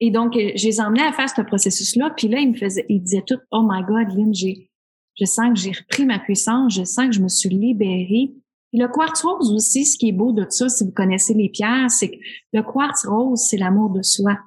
Et 0.01 0.11
donc, 0.11 0.37
euh, 0.37 0.51
je 0.55 0.67
les 0.67 0.81
emmenais 0.81 1.05
à 1.05 1.13
faire 1.13 1.29
ce 1.29 1.41
processus-là. 1.41 2.13
Puis 2.17 2.29
là, 2.29 2.39
ils 2.39 2.51
me 2.51 2.57
faisaient, 2.57 2.85
ils 2.89 3.01
disaient 3.01 3.25
tout, 3.27 3.39
oh 3.51 3.67
my 3.67 3.83
God, 3.83 4.15
Lynn, 4.15 4.35
j'ai, 4.35 4.71
je 5.15 5.25
sens 5.25 5.49
que 5.51 5.61
j'ai 5.61 5.73
repris 5.73 6.07
ma 6.07 6.19
puissance, 6.19 6.75
je 6.75 6.85
sens 6.85 7.07
que 7.07 7.13
je 7.13 7.21
me 7.21 7.29
suis 7.29 7.49
libérée. 7.49 8.35
Puis 8.71 8.81
le 8.81 8.89
quartz 8.89 9.23
rose 9.23 9.53
aussi, 9.53 9.85
ce 9.85 9.99
qui 9.99 10.09
est 10.09 10.13
beau 10.13 10.33
de 10.33 10.47
ça, 10.49 10.69
si 10.69 10.85
vous 10.85 10.93
connaissez 10.93 11.35
les 11.35 11.51
pierres, 11.51 11.91
c'est 11.91 12.11
que 12.11 12.17
le 12.53 12.63
quartz 12.63 13.07
rose, 13.07 13.41
c'est 13.49 13.59
l'amour 13.59 13.91
de 13.91 14.03
soi. 14.03 14.39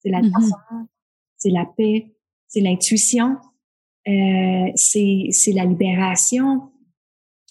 C'est 0.00 0.10
la 0.10 0.22
mm 0.22 0.52
c'est 1.40 1.50
la 1.50 1.66
paix, 1.76 2.12
c'est 2.48 2.60
l'intuition, 2.60 3.36
euh, 4.08 4.72
c'est 4.74 5.52
la 5.54 5.64
libération. 5.64 6.72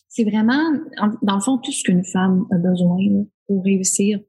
C'est 0.10 0.26
vraiment, 0.26 0.62
dans 1.22 1.36
le 1.36 1.42
fond, 1.42 1.58
tout 1.58 1.72
ce 1.72 1.84
qu'une 1.84 2.04
femme 2.04 2.46
a 2.52 2.58
besoin 2.58 2.98
pour 3.48 3.64
réussir, 3.64 4.20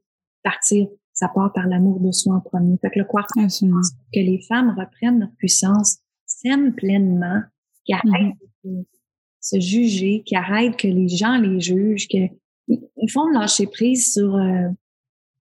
partir. 0.45 0.87
Ça 1.13 1.29
part 1.29 1.53
par 1.53 1.67
l'amour 1.67 1.99
de 1.99 2.13
soi 2.13 2.37
en 2.37 2.41
premier. 2.41 2.79
Fait 2.81 2.91
que 2.91 3.01
le 3.01 3.05
quartz, 3.05 3.33
que 3.35 4.21
les 4.21 4.41
femmes 4.47 4.77
reprennent 4.79 5.19
leur 5.19 5.33
puissance, 5.39 5.99
s'aiment 6.25 6.73
pleinement, 6.75 7.41
qui 7.89 7.95
arrêtent 7.95 8.35
de 8.65 8.85
se 9.41 9.59
juger, 9.59 10.23
qui 10.27 10.37
arrêtent 10.37 10.77
que 10.77 10.89
les 10.89 11.09
gens 11.09 11.39
les 11.39 11.61
jugent, 11.61 12.07
que 12.09 12.19
ils 12.69 13.11
font 13.11 13.27
lâcher 13.29 13.67
prise 13.67 14.13
sur 14.13 14.37
euh, 14.37 14.69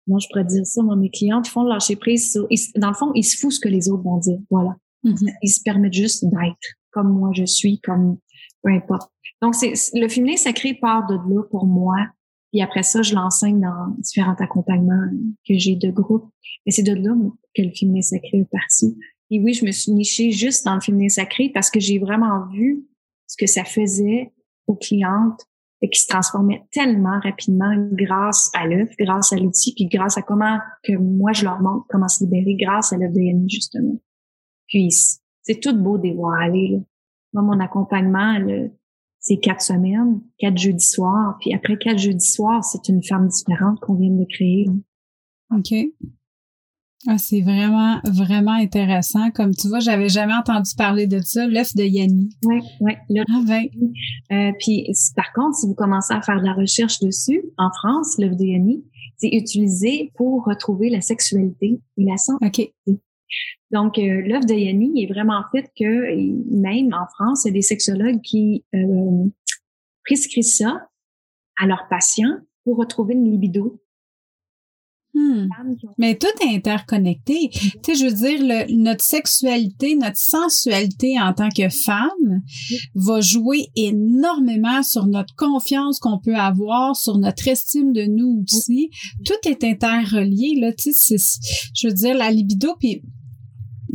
moi 0.05 0.19
je 0.19 0.27
pourrais 0.27 0.45
dire 0.45 0.65
ça, 0.65 0.83
moi, 0.83 0.95
mes 0.95 1.09
clients 1.09 1.43
font 1.43 1.63
lâcher 1.63 1.95
prise 1.95 2.31
sur, 2.31 2.47
dans 2.75 2.89
le 2.89 2.93
fond, 2.93 3.11
ils 3.15 3.23
se 3.23 3.35
foutent 3.37 3.53
ce 3.53 3.59
que 3.59 3.69
les 3.69 3.89
autres 3.89 4.03
vont 4.03 4.19
dire. 4.19 4.37
Voilà. 4.51 4.75
Mm-hmm. 5.03 5.33
Ils 5.41 5.49
se 5.49 5.61
permettent 5.63 5.93
juste 5.93 6.23
d'être 6.23 6.75
comme 6.91 7.11
moi 7.11 7.31
je 7.33 7.45
suis, 7.45 7.79
comme 7.79 8.17
peu 8.61 8.71
importe. 8.71 9.11
Donc, 9.41 9.55
c'est 9.55 9.73
le 9.93 10.07
féminin 10.07 10.37
sacré 10.37 10.73
part 10.73 11.07
de 11.07 11.15
là 11.15 11.43
pour 11.49 11.65
moi. 11.65 11.95
Puis 12.51 12.61
après 12.61 12.83
ça, 12.83 13.01
je 13.01 13.13
l'enseigne 13.13 13.59
dans 13.59 13.95
différents 13.97 14.35
accompagnements 14.35 15.09
que 15.47 15.57
j'ai 15.57 15.75
de 15.75 15.91
groupe. 15.91 16.29
Et 16.65 16.71
c'est 16.71 16.83
de 16.83 16.93
là 16.93 17.13
que 17.53 17.61
le 17.61 17.71
féminin 17.71 18.01
sacré 18.01 18.39
est 18.39 18.49
parti. 18.49 18.97
Et 19.31 19.39
oui, 19.39 19.53
je 19.53 19.65
me 19.65 19.71
suis 19.71 19.91
nichée 19.91 20.31
juste 20.31 20.65
dans 20.65 20.75
le 20.75 20.81
féminin 20.81 21.09
sacré 21.09 21.49
parce 21.53 21.69
que 21.69 21.79
j'ai 21.79 21.99
vraiment 21.99 22.47
vu 22.47 22.85
ce 23.27 23.37
que 23.37 23.47
ça 23.47 23.63
faisait 23.63 24.31
aux 24.67 24.75
clientes 24.75 25.41
et 25.81 25.89
qui 25.89 25.99
se 25.99 26.07
transformaient 26.07 26.63
tellement 26.71 27.19
rapidement 27.19 27.75
grâce 27.91 28.49
à 28.53 28.67
l'œuf, 28.67 28.89
grâce 28.99 29.33
à 29.33 29.37
l'outil, 29.37 29.73
puis 29.73 29.85
grâce 29.85 30.17
à 30.17 30.21
comment 30.21 30.57
que 30.83 30.93
moi 30.93 31.33
je 31.33 31.43
leur 31.43 31.61
montre 31.61 31.85
comment 31.89 32.07
se 32.07 32.23
libérer 32.23 32.55
grâce 32.55 32.93
à 32.93 32.97
l'EDN 32.97 33.49
justement. 33.49 33.99
Puis 34.67 34.89
c'est 35.45 35.59
tout 35.59 35.77
beau 35.77 35.99
voir 36.15 36.39
aller. 36.41 36.81
Moi, 37.33 37.43
mon 37.43 37.59
accompagnement, 37.59 38.39
c'est 39.19 39.37
quatre 39.37 39.61
semaines, 39.61 40.21
quatre 40.39 40.57
jeudis 40.57 40.87
soirs. 40.87 41.37
Puis 41.39 41.53
après 41.53 41.77
quatre 41.77 41.99
jeudis 41.99 42.31
soirs, 42.31 42.63
c'est 42.63 42.89
une 42.89 43.03
femme 43.03 43.27
différente 43.27 43.79
qu'on 43.81 43.95
vient 43.95 44.11
de 44.11 44.25
créer. 44.25 44.67
OK. 45.51 45.73
Ah, 47.07 47.17
c'est 47.17 47.41
vraiment, 47.41 47.99
vraiment 48.03 48.53
intéressant. 48.53 49.29
Comme 49.31 49.53
tu 49.53 49.67
vois, 49.67 49.79
j'avais 49.79 50.09
jamais 50.09 50.33
entendu 50.33 50.71
parler 50.75 51.05
de 51.05 51.19
ça, 51.19 51.45
l'œuf 51.47 51.75
de 51.75 51.83
Yanni. 51.83 52.29
Oui, 52.45 52.61
oui. 52.81 52.93
Ah, 53.29 53.41
ben. 53.45 53.65
euh, 54.31 54.51
puis, 54.59 54.87
par 55.15 55.31
contre, 55.33 55.55
si 55.55 55.67
vous 55.67 55.75
commencez 55.75 56.13
à 56.13 56.21
faire 56.21 56.39
de 56.39 56.45
la 56.45 56.53
recherche 56.53 56.99
dessus, 56.99 57.43
en 57.57 57.69
France, 57.71 58.17
l'œuf 58.17 58.35
de 58.35 58.43
Yanni, 58.43 58.83
c'est 59.17 59.29
utilisé 59.33 60.11
pour 60.15 60.45
retrouver 60.45 60.89
la 60.89 61.01
sexualité 61.01 61.79
et 61.97 62.03
la 62.03 62.17
santé. 62.17 62.73
OK. 62.87 62.97
Donc, 63.71 63.97
euh, 63.97 64.21
l'œuvre 64.25 64.45
de 64.45 64.53
Yanni 64.53 65.03
est 65.03 65.07
vraiment 65.07 65.41
fait 65.51 65.69
que, 65.77 66.15
même 66.51 66.93
en 66.93 67.07
France, 67.15 67.43
il 67.45 67.49
y 67.49 67.51
a 67.51 67.53
des 67.53 67.61
sexologues 67.61 68.21
qui 68.21 68.63
euh, 68.73 69.25
prescrivent 70.05 70.43
ça 70.43 70.87
à 71.57 71.67
leurs 71.67 71.87
patients 71.89 72.37
pour 72.63 72.77
retrouver 72.77 73.13
une 73.13 73.29
libido. 73.29 73.81
Hmm. 75.15 75.47
Mais 75.97 76.17
tout 76.17 76.27
est 76.41 76.53
interconnecté. 76.53 77.49
Tu 77.49 77.69
sais, 77.85 77.95
je 77.95 78.05
veux 78.05 78.11
dire, 78.11 78.65
notre 78.75 79.03
sexualité, 79.03 79.95
notre 79.95 80.17
sensualité 80.17 81.17
en 81.17 81.33
tant 81.33 81.47
que 81.47 81.69
femme 81.69 82.41
va 82.95 83.21
jouer 83.21 83.69
énormément 83.77 84.83
sur 84.83 85.07
notre 85.07 85.33
confiance 85.35 85.99
qu'on 85.99 86.19
peut 86.19 86.35
avoir, 86.35 86.97
sur 86.97 87.17
notre 87.17 87.47
estime 87.47 87.93
de 87.93 88.03
nous 88.03 88.43
aussi. 88.43 88.89
Tout 89.23 89.49
est 89.49 89.63
interrelié, 89.63 90.59
là. 90.59 90.73
Tu 90.73 90.91
sais, 90.91 91.15
je 91.73 91.87
veux 91.87 91.93
dire, 91.93 92.17
la 92.17 92.29
libido, 92.29 92.75
puis 92.77 93.01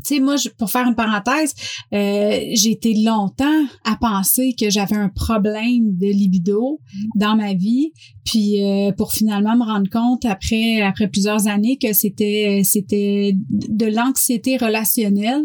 tu 0.05 0.15
sais, 0.15 0.21
moi, 0.21 0.37
pour 0.59 0.71
faire 0.71 0.87
une 0.87 0.95
parenthèse, 0.95 1.55
euh, 1.93 2.41
j'ai 2.53 2.71
été 2.71 2.95
longtemps 2.95 3.65
à 3.85 3.97
penser 3.97 4.55
que 4.59 4.71
j'avais 4.71 4.97
un 4.97 5.09
problème 5.09 5.97
de 5.97 6.07
libido 6.07 6.81
dans 7.17 7.37
ma 7.37 7.55
vie, 7.55 7.93
puis 8.25 8.63
euh, 8.63 8.93
pour 8.93 9.13
finalement 9.13 9.57
me 9.57 9.65
rendre 9.65 9.91
compte 9.91 10.25
après 10.25 10.83
après 10.83 11.09
plusieurs 11.09 11.49
années 11.49 11.79
que 11.79 11.93
c'était 11.93 12.63
c'était 12.65 13.35
de 13.51 13.87
l'anxiété 13.87 14.57
relationnelle, 14.57 15.45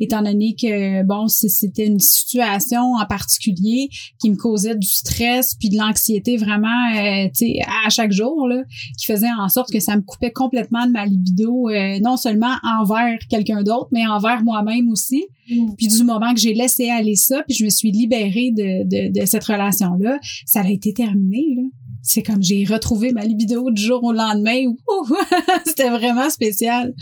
étant 0.00 0.22
donné 0.22 0.54
que 0.60 1.02
bon 1.04 1.28
c'était 1.28 1.86
une 1.86 2.00
situation 2.00 2.94
en 2.94 3.06
particulier 3.06 3.88
qui 4.20 4.30
me 4.30 4.36
causait 4.36 4.76
du 4.76 4.88
stress 4.88 5.54
puis 5.54 5.68
de 5.68 5.76
l'anxiété 5.76 6.36
vraiment, 6.36 6.90
euh, 6.96 7.28
tu 7.28 7.46
sais, 7.46 7.58
à 7.86 7.90
chaque 7.90 8.12
jour 8.12 8.48
là, 8.48 8.62
qui 8.98 9.06
faisait 9.06 9.32
en 9.38 9.48
sorte 9.48 9.70
que 9.70 9.80
ça 9.80 9.96
me 9.96 10.02
coupait 10.02 10.32
complètement 10.32 10.86
de 10.86 10.92
ma 10.92 11.06
libido, 11.06 11.68
non 12.02 12.16
seulement 12.16 12.54
envers 12.62 13.18
quelqu'un 13.28 13.62
d'autre 13.62 13.88
mais 13.94 14.06
envers 14.06 14.42
moi-même 14.42 14.88
aussi. 14.88 15.24
Mm. 15.48 15.74
Puis 15.78 15.86
du 15.86 16.02
moment 16.04 16.34
que 16.34 16.40
j'ai 16.40 16.52
laissé 16.52 16.90
aller 16.90 17.14
ça, 17.14 17.42
puis 17.46 17.56
je 17.56 17.64
me 17.64 17.70
suis 17.70 17.92
libérée 17.92 18.50
de, 18.50 19.10
de, 19.10 19.24
cette 19.24 19.44
relation-là, 19.44 20.18
ça 20.44 20.60
a 20.60 20.68
été 20.68 20.92
terminé. 20.92 21.54
Là. 21.56 21.62
C'est 22.02 22.22
comme 22.22 22.42
j'ai 22.42 22.64
retrouvé 22.64 23.12
ma 23.12 23.24
libido 23.24 23.70
du 23.70 23.80
jour 23.80 24.02
au 24.02 24.12
lendemain. 24.12 24.74
C'était 25.64 25.88
vraiment 25.88 26.28
spécial. 26.28 26.92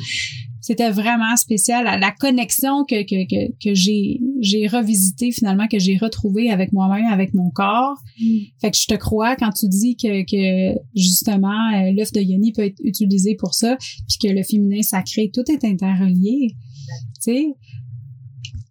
C'était 0.61 0.91
vraiment 0.91 1.37
spécial. 1.37 1.85
La 2.01 2.13
connexion 2.13 2.85
que, 2.85 3.03
que, 3.03 3.27
que, 3.27 3.53
que 3.53 3.75
j'ai, 3.75 4.21
j'ai 4.41 4.69
revisité 4.69 5.33
finalement, 5.33 5.67
que 5.67 5.81
j'ai 5.81 5.97
retrouvé 5.97 6.51
avec 6.51 6.73
moi-même, 6.73 7.07
avec 7.07 7.35
mon 7.35 7.51
corps. 7.51 7.97
Mm. 8.21 8.39
Fait 8.61 8.71
que 8.71 8.77
je 8.77 8.87
te 8.87 8.95
crois 8.95 9.35
quand 9.35 9.51
tu 9.51 9.67
dis 9.69 9.97
que, 9.97 10.23
que 10.23 10.79
justement, 10.95 11.73
euh, 11.75 11.91
l'œuf 11.97 12.13
de 12.13 12.21
Yoni 12.21 12.53
peut 12.53 12.63
être 12.63 12.79
utilisé 12.85 13.35
pour 13.35 13.55
ça, 13.55 13.77
puis 13.77 14.19
que 14.23 14.29
le 14.29 14.45
féminin 14.45 14.83
sacré, 14.83 15.33
tout 15.35 15.51
est 15.51 15.65
interrelié. 15.65 16.55
Sais? 17.21 17.55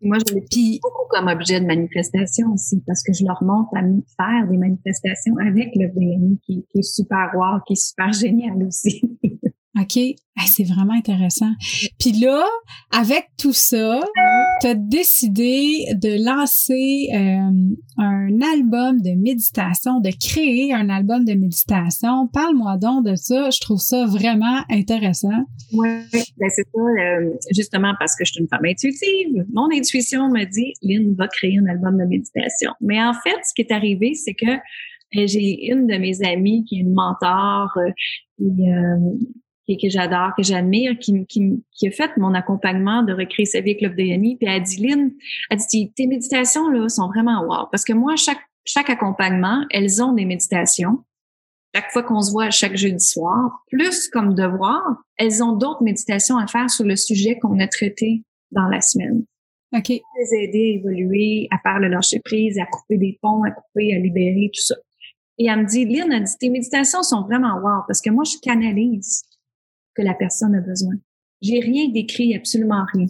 Moi, 0.04 0.18
je 0.28 0.34
l'ai 0.34 0.80
beaucoup 0.82 1.08
comme 1.10 1.28
objet 1.28 1.62
de 1.62 1.66
manifestation 1.66 2.52
aussi, 2.54 2.82
parce 2.88 3.04
que 3.04 3.14
je 3.14 3.24
leur 3.24 3.44
montre 3.44 3.70
à 3.76 3.82
faire 3.82 4.48
des 4.50 4.58
manifestations 4.58 5.36
avec 5.38 5.76
le 5.76 5.88
VNI 5.90 6.40
qui, 6.44 6.66
qui 6.72 6.80
est 6.80 6.82
super 6.82 7.32
wow, 7.36 7.60
qui 7.68 7.74
est 7.74 7.88
super 7.88 8.12
génial 8.12 8.64
aussi. 8.64 9.20
OK? 9.80 10.00
c'est 10.48 10.64
vraiment 10.64 10.94
intéressant. 10.94 11.52
Puis 12.00 12.14
là, 12.14 12.44
avec 12.92 13.26
tout 13.38 13.54
ça, 13.54 14.00
tu 14.62 14.68
as 14.68 14.76
décidé 14.76 15.86
de 15.94 16.24
lancer 16.24 17.10
euh, 17.14 17.76
un 17.98 18.42
album 18.54 19.02
de 19.02 19.12
méditation, 19.22 20.00
de 20.00 20.12
créer 20.20 20.74
un 20.74 20.90
album 20.90 21.26
de 21.26 21.34
méditation. 21.34 22.28
Parle-moi 22.34 22.78
donc 22.78 23.06
de 23.06 23.16
ça. 23.16 23.50
Je 23.50 23.60
trouve 23.60 23.80
ça 23.80 24.06
vraiment 24.06 24.62
intéressant. 24.70 25.46
Oui, 25.74 25.90
ben 26.38 26.50
c'est 26.50 26.64
ça. 26.64 26.82
Euh, 26.82 27.32
justement 27.52 27.94
parce 28.00 28.16
que 28.16 28.26
je 28.26 28.32
suis 28.32 28.42
une 28.42 28.48
femme 28.48 28.66
intuitive. 28.66 29.46
Mon 29.54 29.68
intuition 29.74 30.30
me 30.30 30.46
dit, 30.46 30.74
Lynn 30.82 31.16
va 31.16 31.28
créer 31.28 31.58
un 31.60 31.68
album 31.68 31.98
de 31.98 32.06
méditation. 32.06 32.72
Mais 32.82 33.02
en 33.02 33.14
fait, 33.14 33.38
ce 33.48 33.54
qui 33.54 33.62
est 33.62 33.72
arrivé, 33.72 34.14
c'est 34.14 34.34
que 34.34 34.52
euh, 34.52 35.28
j'ai 35.28 35.68
une 35.72 35.88
de 35.88 35.98
mes 35.98 36.24
amies 36.24 36.64
qui 36.66 36.78
est 36.78 36.80
une 36.80 36.94
mentor, 36.94 37.70
qui, 39.78 39.88
que 39.88 39.92
j'adore, 39.92 40.32
que 40.36 40.44
j'admire, 40.44 40.98
qui, 41.00 41.26
qui, 41.26 41.64
qui, 41.72 41.88
a 41.88 41.92
fait 41.92 42.16
mon 42.18 42.34
accompagnement 42.34 43.04
de 43.04 43.14
recréer 43.14 43.46
sa 43.46 43.62
vie 43.62 43.72
avec 43.72 43.82
Love 43.82 43.96
de 43.96 44.04
Yanni. 44.04 44.38
Puis 44.38 44.48
elle 44.48 44.64
dit, 44.64 44.86
Lynn, 44.86 45.12
elle 45.50 45.60
dit, 45.70 45.92
tes 45.94 46.08
méditations 46.08 46.70
là 46.70 46.88
sont 46.90 47.08
vraiment 47.08 47.44
wow. 47.44 47.68
Parce 47.72 47.84
que 47.84 47.94
moi, 47.94 48.16
chaque, 48.16 48.42
chaque 48.66 48.90
accompagnement, 48.90 49.66
elles 49.72 50.04
ont 50.04 50.14
des 50.14 50.26
méditations. 50.26 51.00
Chaque 51.74 51.92
fois 51.92 52.04
qu'on 52.04 52.22
se 52.22 52.32
voit 52.32 52.50
chaque 52.50 52.76
jeudi 52.76 53.04
soir, 53.04 53.64
plus 53.70 54.10
comme 54.10 54.36
devoir, 54.36 54.82
elles 55.18 55.42
ont 55.42 55.54
d'autres 55.54 55.84
méditations 55.84 56.38
à 56.38 56.48
faire 56.48 56.70
sur 56.70 56.84
le 56.84 56.98
sujet 56.98 57.40
qu'on 57.40 57.60
a 57.60 57.68
traité 57.68 58.24
dans 58.52 58.68
la 58.68 58.82
semaine. 58.82 59.24
OK. 59.74 59.88
Les 59.88 60.36
aider 60.38 60.74
à 60.74 60.80
évoluer, 60.80 61.48
à 61.50 61.58
faire 61.60 61.80
le 61.80 61.88
lâcher 61.88 62.20
prise, 62.20 62.60
à 62.60 62.66
couper 62.66 62.98
des 62.98 63.18
ponts, 63.22 63.44
à 63.44 63.52
couper, 63.52 63.96
à 63.96 64.00
libérer, 64.00 64.52
tout 64.54 64.62
ça. 64.62 64.76
Et 65.38 65.46
elle 65.46 65.62
me 65.62 65.66
dit, 65.66 65.86
Lynn, 65.86 66.12
elle 66.12 66.24
dit, 66.24 66.38
tes 66.38 66.50
méditations 66.50 67.04
sont 67.04 67.22
vraiment 67.22 67.56
wow 67.56 67.84
parce 67.88 68.02
que 68.02 68.10
moi, 68.10 68.26
je 68.26 68.38
canalise 68.42 69.24
que 69.96 70.02
la 70.02 70.14
personne 70.14 70.56
a 70.56 70.62
besoin. 70.62 70.94
J'ai 71.42 71.60
rien 71.60 71.90
décrit, 71.90 72.36
absolument 72.36 72.86
rien. 72.94 73.08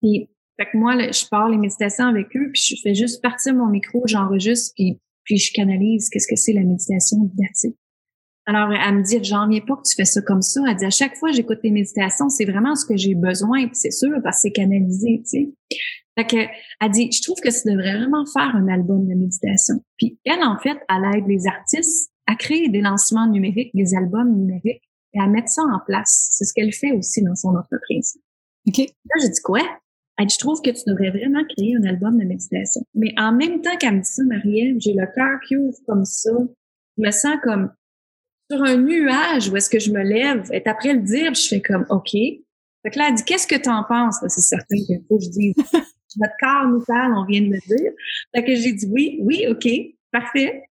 Puis, 0.00 0.28
fait 0.58 0.66
que 0.72 0.76
moi, 0.76 0.96
je 0.98 1.28
parle 1.28 1.52
les 1.52 1.58
méditations 1.58 2.06
avec 2.06 2.34
eux, 2.36 2.50
puis 2.52 2.62
je 2.62 2.76
fais 2.82 2.94
juste 2.94 3.22
partir 3.22 3.54
mon 3.54 3.68
micro, 3.68 4.02
j'enregistre, 4.06 4.72
puis, 4.74 4.98
puis 5.24 5.36
je 5.36 5.52
canalise 5.52 6.08
qu'est-ce 6.10 6.26
que 6.26 6.36
c'est 6.36 6.52
la 6.52 6.62
méditation 6.62 7.18
didactique. 7.24 7.76
Alors, 8.46 8.72
elle 8.72 8.94
me 8.94 9.02
dit, 9.02 9.22
j'en 9.22 9.46
viens 9.46 9.60
pas 9.60 9.76
que 9.76 9.86
tu 9.86 9.94
fais 9.94 10.06
ça 10.06 10.22
comme 10.22 10.40
ça. 10.40 10.62
Elle 10.66 10.76
dit, 10.76 10.86
à 10.86 10.90
chaque 10.90 11.16
fois 11.16 11.32
j'écoute 11.32 11.60
tes 11.60 11.70
méditations, 11.70 12.30
c'est 12.30 12.46
vraiment 12.46 12.74
ce 12.74 12.86
que 12.86 12.96
j'ai 12.96 13.14
besoin, 13.14 13.66
puis 13.66 13.76
c'est 13.76 13.90
sûr, 13.90 14.20
parce 14.22 14.38
que 14.38 14.42
c'est 14.42 14.52
canalisé, 14.52 15.22
tu 15.22 15.28
sais. 15.28 15.52
Fait 16.18 16.26
que, 16.26 16.52
elle 16.80 16.90
dit, 16.90 17.12
je 17.12 17.22
trouve 17.22 17.38
que 17.40 17.50
tu 17.50 17.68
devrais 17.70 17.96
vraiment 17.96 18.24
faire 18.26 18.56
un 18.56 18.66
album 18.66 19.06
de 19.06 19.14
méditation. 19.14 19.76
Puis 19.98 20.18
elle, 20.24 20.42
en 20.42 20.58
fait, 20.58 20.76
elle 20.88 21.18
aide 21.18 21.28
les 21.28 21.46
artistes 21.46 22.10
à 22.26 22.34
créer 22.34 22.68
des 22.70 22.80
lancements 22.80 23.28
numériques, 23.28 23.70
des 23.74 23.94
albums 23.94 24.34
numériques 24.34 24.87
et 25.18 25.22
à 25.22 25.26
mettre 25.26 25.48
ça 25.48 25.62
en 25.62 25.80
place. 25.84 26.28
C'est 26.30 26.44
ce 26.44 26.52
qu'elle 26.54 26.72
fait 26.72 26.92
aussi 26.92 27.22
dans 27.22 27.34
son 27.34 27.56
entreprise. 27.56 28.18
OK. 28.66 28.78
Là, 28.78 29.22
j'ai 29.22 29.28
dit 29.28 29.40
quoi? 29.42 29.60
Elle 30.18 30.26
dit, 30.26 30.34
je 30.34 30.38
trouve 30.38 30.60
que 30.60 30.70
tu 30.70 30.82
devrais 30.86 31.10
vraiment 31.10 31.44
créer 31.44 31.76
un 31.76 31.84
album 31.84 32.18
de 32.18 32.24
méditation. 32.24 32.82
Mais 32.94 33.14
en 33.18 33.32
même 33.32 33.60
temps 33.62 33.76
qu'elle 33.76 33.96
me 33.96 34.00
dit 34.00 34.10
ça, 34.10 34.22
Marielle, 34.24 34.76
j'ai 34.80 34.92
le 34.92 35.06
cœur 35.14 35.38
qui 35.46 35.56
ouvre 35.56 35.78
comme 35.86 36.04
ça. 36.04 36.32
Je 36.96 37.02
me 37.02 37.10
sens 37.10 37.36
comme 37.42 37.70
sur 38.50 38.62
un 38.62 38.76
nuage 38.76 39.48
où 39.48 39.56
est-ce 39.56 39.70
que 39.70 39.78
je 39.78 39.92
me 39.92 40.02
lève. 40.02 40.48
Et 40.52 40.66
après 40.66 40.94
le 40.94 41.02
dire, 41.02 41.34
je 41.34 41.48
fais 41.48 41.60
comme, 41.60 41.86
OK. 41.90 42.10
Fait 42.12 42.90
que 42.90 42.98
là, 42.98 43.08
elle 43.08 43.14
dit, 43.14 43.24
qu'est-ce 43.24 43.46
que 43.46 43.56
tu 43.56 43.68
en 43.68 43.84
penses? 43.84 44.16
C'est 44.26 44.40
certain 44.40 44.76
qu'il 44.76 45.00
faut 45.08 45.18
que 45.18 45.24
je 45.24 45.30
dise. 45.30 45.54
Notre 46.16 46.34
corps 46.40 46.68
nous 46.68 46.82
parle, 46.86 47.12
on 47.16 47.24
vient 47.24 47.42
de 47.42 47.48
me 47.48 47.60
dire. 47.66 47.92
Fait 48.34 48.42
que 48.44 48.54
j'ai 48.54 48.72
dit 48.72 48.86
oui, 48.90 49.18
oui, 49.22 49.46
OK, 49.48 49.68
parfait. 50.10 50.64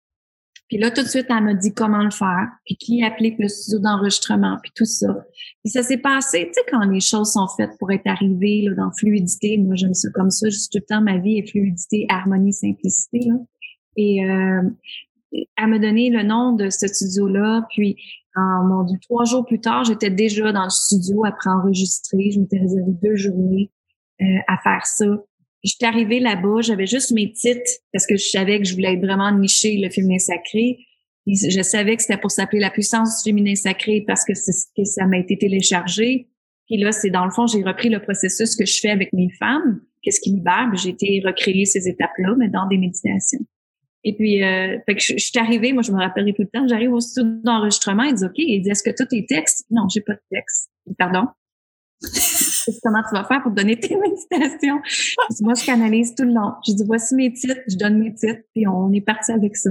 Puis 0.68 0.78
là, 0.78 0.90
tout 0.90 1.02
de 1.02 1.08
suite, 1.08 1.26
elle 1.28 1.44
m'a 1.44 1.54
dit 1.54 1.72
comment 1.72 2.02
le 2.02 2.10
faire, 2.10 2.48
puis 2.64 2.76
qui 2.76 3.04
applique 3.04 3.36
le 3.38 3.48
studio 3.48 3.78
d'enregistrement, 3.78 4.56
puis 4.62 4.72
tout 4.74 4.84
ça. 4.84 5.24
Puis 5.62 5.70
ça 5.70 5.82
s'est 5.82 5.98
passé, 5.98 6.46
tu 6.46 6.54
sais, 6.54 6.60
quand 6.68 6.84
les 6.90 7.00
choses 7.00 7.32
sont 7.32 7.46
faites 7.56 7.78
pour 7.78 7.92
être 7.92 8.06
arrivées 8.06 8.62
là, 8.62 8.74
dans 8.74 8.90
fluidité. 8.98 9.58
Moi, 9.58 9.76
j'aime 9.76 9.94
ça 9.94 10.08
comme 10.12 10.30
ça. 10.30 10.48
Juste 10.48 10.72
tout 10.72 10.78
le 10.78 10.86
temps, 10.86 11.00
ma 11.00 11.18
vie 11.18 11.38
est 11.38 11.48
fluidité, 11.48 12.06
harmonie, 12.08 12.52
simplicité. 12.52 13.20
Là. 13.20 13.34
Et 13.96 14.28
euh, 14.28 14.62
elle 15.56 15.66
m'a 15.68 15.78
donné 15.78 16.10
le 16.10 16.22
nom 16.22 16.52
de 16.52 16.68
ce 16.68 16.88
studio-là. 16.88 17.66
Puis, 17.70 17.96
en, 18.34 18.64
mon 18.64 18.82
Dieu, 18.84 18.98
trois 19.02 19.24
jours 19.24 19.46
plus 19.46 19.60
tard, 19.60 19.84
j'étais 19.84 20.10
déjà 20.10 20.52
dans 20.52 20.64
le 20.64 20.70
studio 20.70 21.24
après 21.24 21.50
enregistrer. 21.50 22.30
Je 22.32 22.40
m'étais 22.40 22.58
réservé 22.58 22.92
deux 23.02 23.16
journées 23.16 23.70
euh, 24.20 24.24
à 24.48 24.58
faire 24.58 24.84
ça. 24.84 25.06
Je 25.66 25.72
suis 25.72 25.84
arrivée 25.84 26.20
là-bas, 26.20 26.60
j'avais 26.60 26.86
juste 26.86 27.10
mes 27.10 27.32
titres 27.32 27.70
parce 27.92 28.06
que 28.06 28.16
je 28.16 28.28
savais 28.28 28.60
que 28.60 28.64
je 28.64 28.74
voulais 28.74 28.94
être 28.94 29.04
vraiment 29.04 29.32
nicher 29.36 29.76
le 29.78 29.90
féminin 29.90 30.18
sacré. 30.18 30.78
je 31.26 31.62
savais 31.62 31.96
que 31.96 32.02
c'était 32.02 32.20
pour 32.20 32.30
s'appeler 32.30 32.60
la 32.60 32.70
puissance 32.70 33.24
du 33.24 33.30
féminin 33.30 33.56
sacré 33.56 34.04
parce 34.06 34.24
que 34.24 34.34
ça 34.84 35.06
m'a 35.06 35.18
été 35.18 35.36
téléchargé. 35.36 36.28
Puis 36.66 36.78
là, 36.78 36.92
c'est 36.92 37.10
dans 37.10 37.24
le 37.24 37.32
fond, 37.32 37.48
j'ai 37.48 37.64
repris 37.64 37.88
le 37.88 38.00
processus 38.00 38.54
que 38.54 38.64
je 38.64 38.78
fais 38.78 38.90
avec 38.90 39.12
mes 39.12 39.28
femmes, 39.40 39.80
qu'est-ce 40.02 40.20
qui 40.20 40.30
libère. 40.30 40.70
J'ai 40.74 40.90
été 40.90 41.20
recréer 41.24 41.64
ces 41.64 41.88
étapes-là, 41.88 42.36
mais 42.38 42.48
dans 42.48 42.68
des 42.68 42.78
méditations. 42.78 43.44
Et 44.04 44.14
puis, 44.14 44.44
euh, 44.44 44.78
fait 44.86 44.94
que 44.94 45.02
je, 45.02 45.16
suis 45.16 45.36
arrivée, 45.36 45.72
moi 45.72 45.82
je 45.82 45.90
me 45.90 45.98
rappellerai 45.98 46.32
tout 46.32 46.42
le 46.42 46.48
temps, 46.48 46.68
j'arrive 46.68 46.92
au 46.92 47.00
studio 47.00 47.40
d'enregistrement, 47.42 48.04
il 48.04 48.14
dit 48.14 48.24
OK, 48.24 48.38
il 48.38 48.62
dit 48.62 48.70
Est-ce 48.70 48.84
que 48.84 48.94
tout 48.96 49.12
est 49.12 49.28
texte? 49.28 49.66
Non, 49.70 49.88
j'ai 49.88 50.00
pas 50.00 50.12
de 50.12 50.20
texte. 50.30 50.70
Pardon? 50.96 51.26
Comment 52.82 53.02
tu 53.02 53.14
vas 53.14 53.24
faire 53.24 53.42
pour 53.42 53.52
donner 53.52 53.78
tes 53.78 53.96
méditations? 53.96 54.80
moi, 55.40 55.54
je 55.54 55.64
canalise 55.64 56.14
tout 56.14 56.24
le 56.24 56.32
long. 56.32 56.52
Je 56.66 56.72
dis, 56.72 56.84
voici 56.86 57.14
mes 57.14 57.32
titres, 57.32 57.60
je 57.68 57.76
donne 57.76 57.98
mes 57.98 58.14
titres, 58.14 58.42
puis 58.54 58.66
on 58.66 58.92
est 58.92 59.00
parti 59.00 59.32
avec 59.32 59.56
ça. 59.56 59.70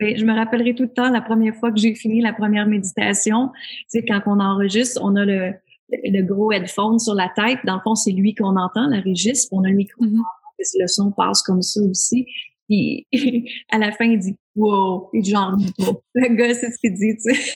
Et 0.00 0.16
je 0.16 0.24
me 0.24 0.32
rappellerai 0.32 0.74
tout 0.74 0.84
le 0.84 0.92
temps 0.92 1.10
la 1.10 1.20
première 1.20 1.54
fois 1.56 1.72
que 1.72 1.78
j'ai 1.78 1.94
fini 1.94 2.20
la 2.20 2.32
première 2.32 2.66
méditation. 2.66 3.50
Tu 3.54 3.84
sais, 3.88 4.04
quand 4.04 4.20
on 4.26 4.38
enregistre, 4.38 5.00
on 5.02 5.16
a 5.16 5.24
le, 5.24 5.54
le 5.90 6.22
gros 6.22 6.52
headphone 6.52 6.98
sur 6.98 7.14
la 7.14 7.30
tête. 7.34 7.58
Dans 7.64 7.74
le 7.74 7.80
fond, 7.82 7.94
c'est 7.96 8.12
lui 8.12 8.34
qu'on 8.34 8.56
entend, 8.56 8.86
la 8.86 9.00
registre. 9.00 9.48
On 9.52 9.64
a 9.64 9.68
le 9.68 9.76
micro. 9.76 10.04
Mm 10.04 10.22
Le 10.78 10.86
son 10.86 11.10
passe 11.10 11.42
comme 11.42 11.62
ça 11.62 11.80
aussi. 11.82 12.26
Puis 12.68 13.06
à 13.70 13.78
la 13.78 13.90
fin, 13.92 14.04
il 14.04 14.18
dit 14.18 14.36
Wow! 14.54 15.10
Et 15.14 15.22
genre, 15.22 15.56
le 16.14 16.34
gars, 16.34 16.54
c'est 16.54 16.70
ce 16.70 16.78
qu'il 16.78 16.94
dit, 16.94 17.16
tu 17.16 17.34
sais. 17.34 17.54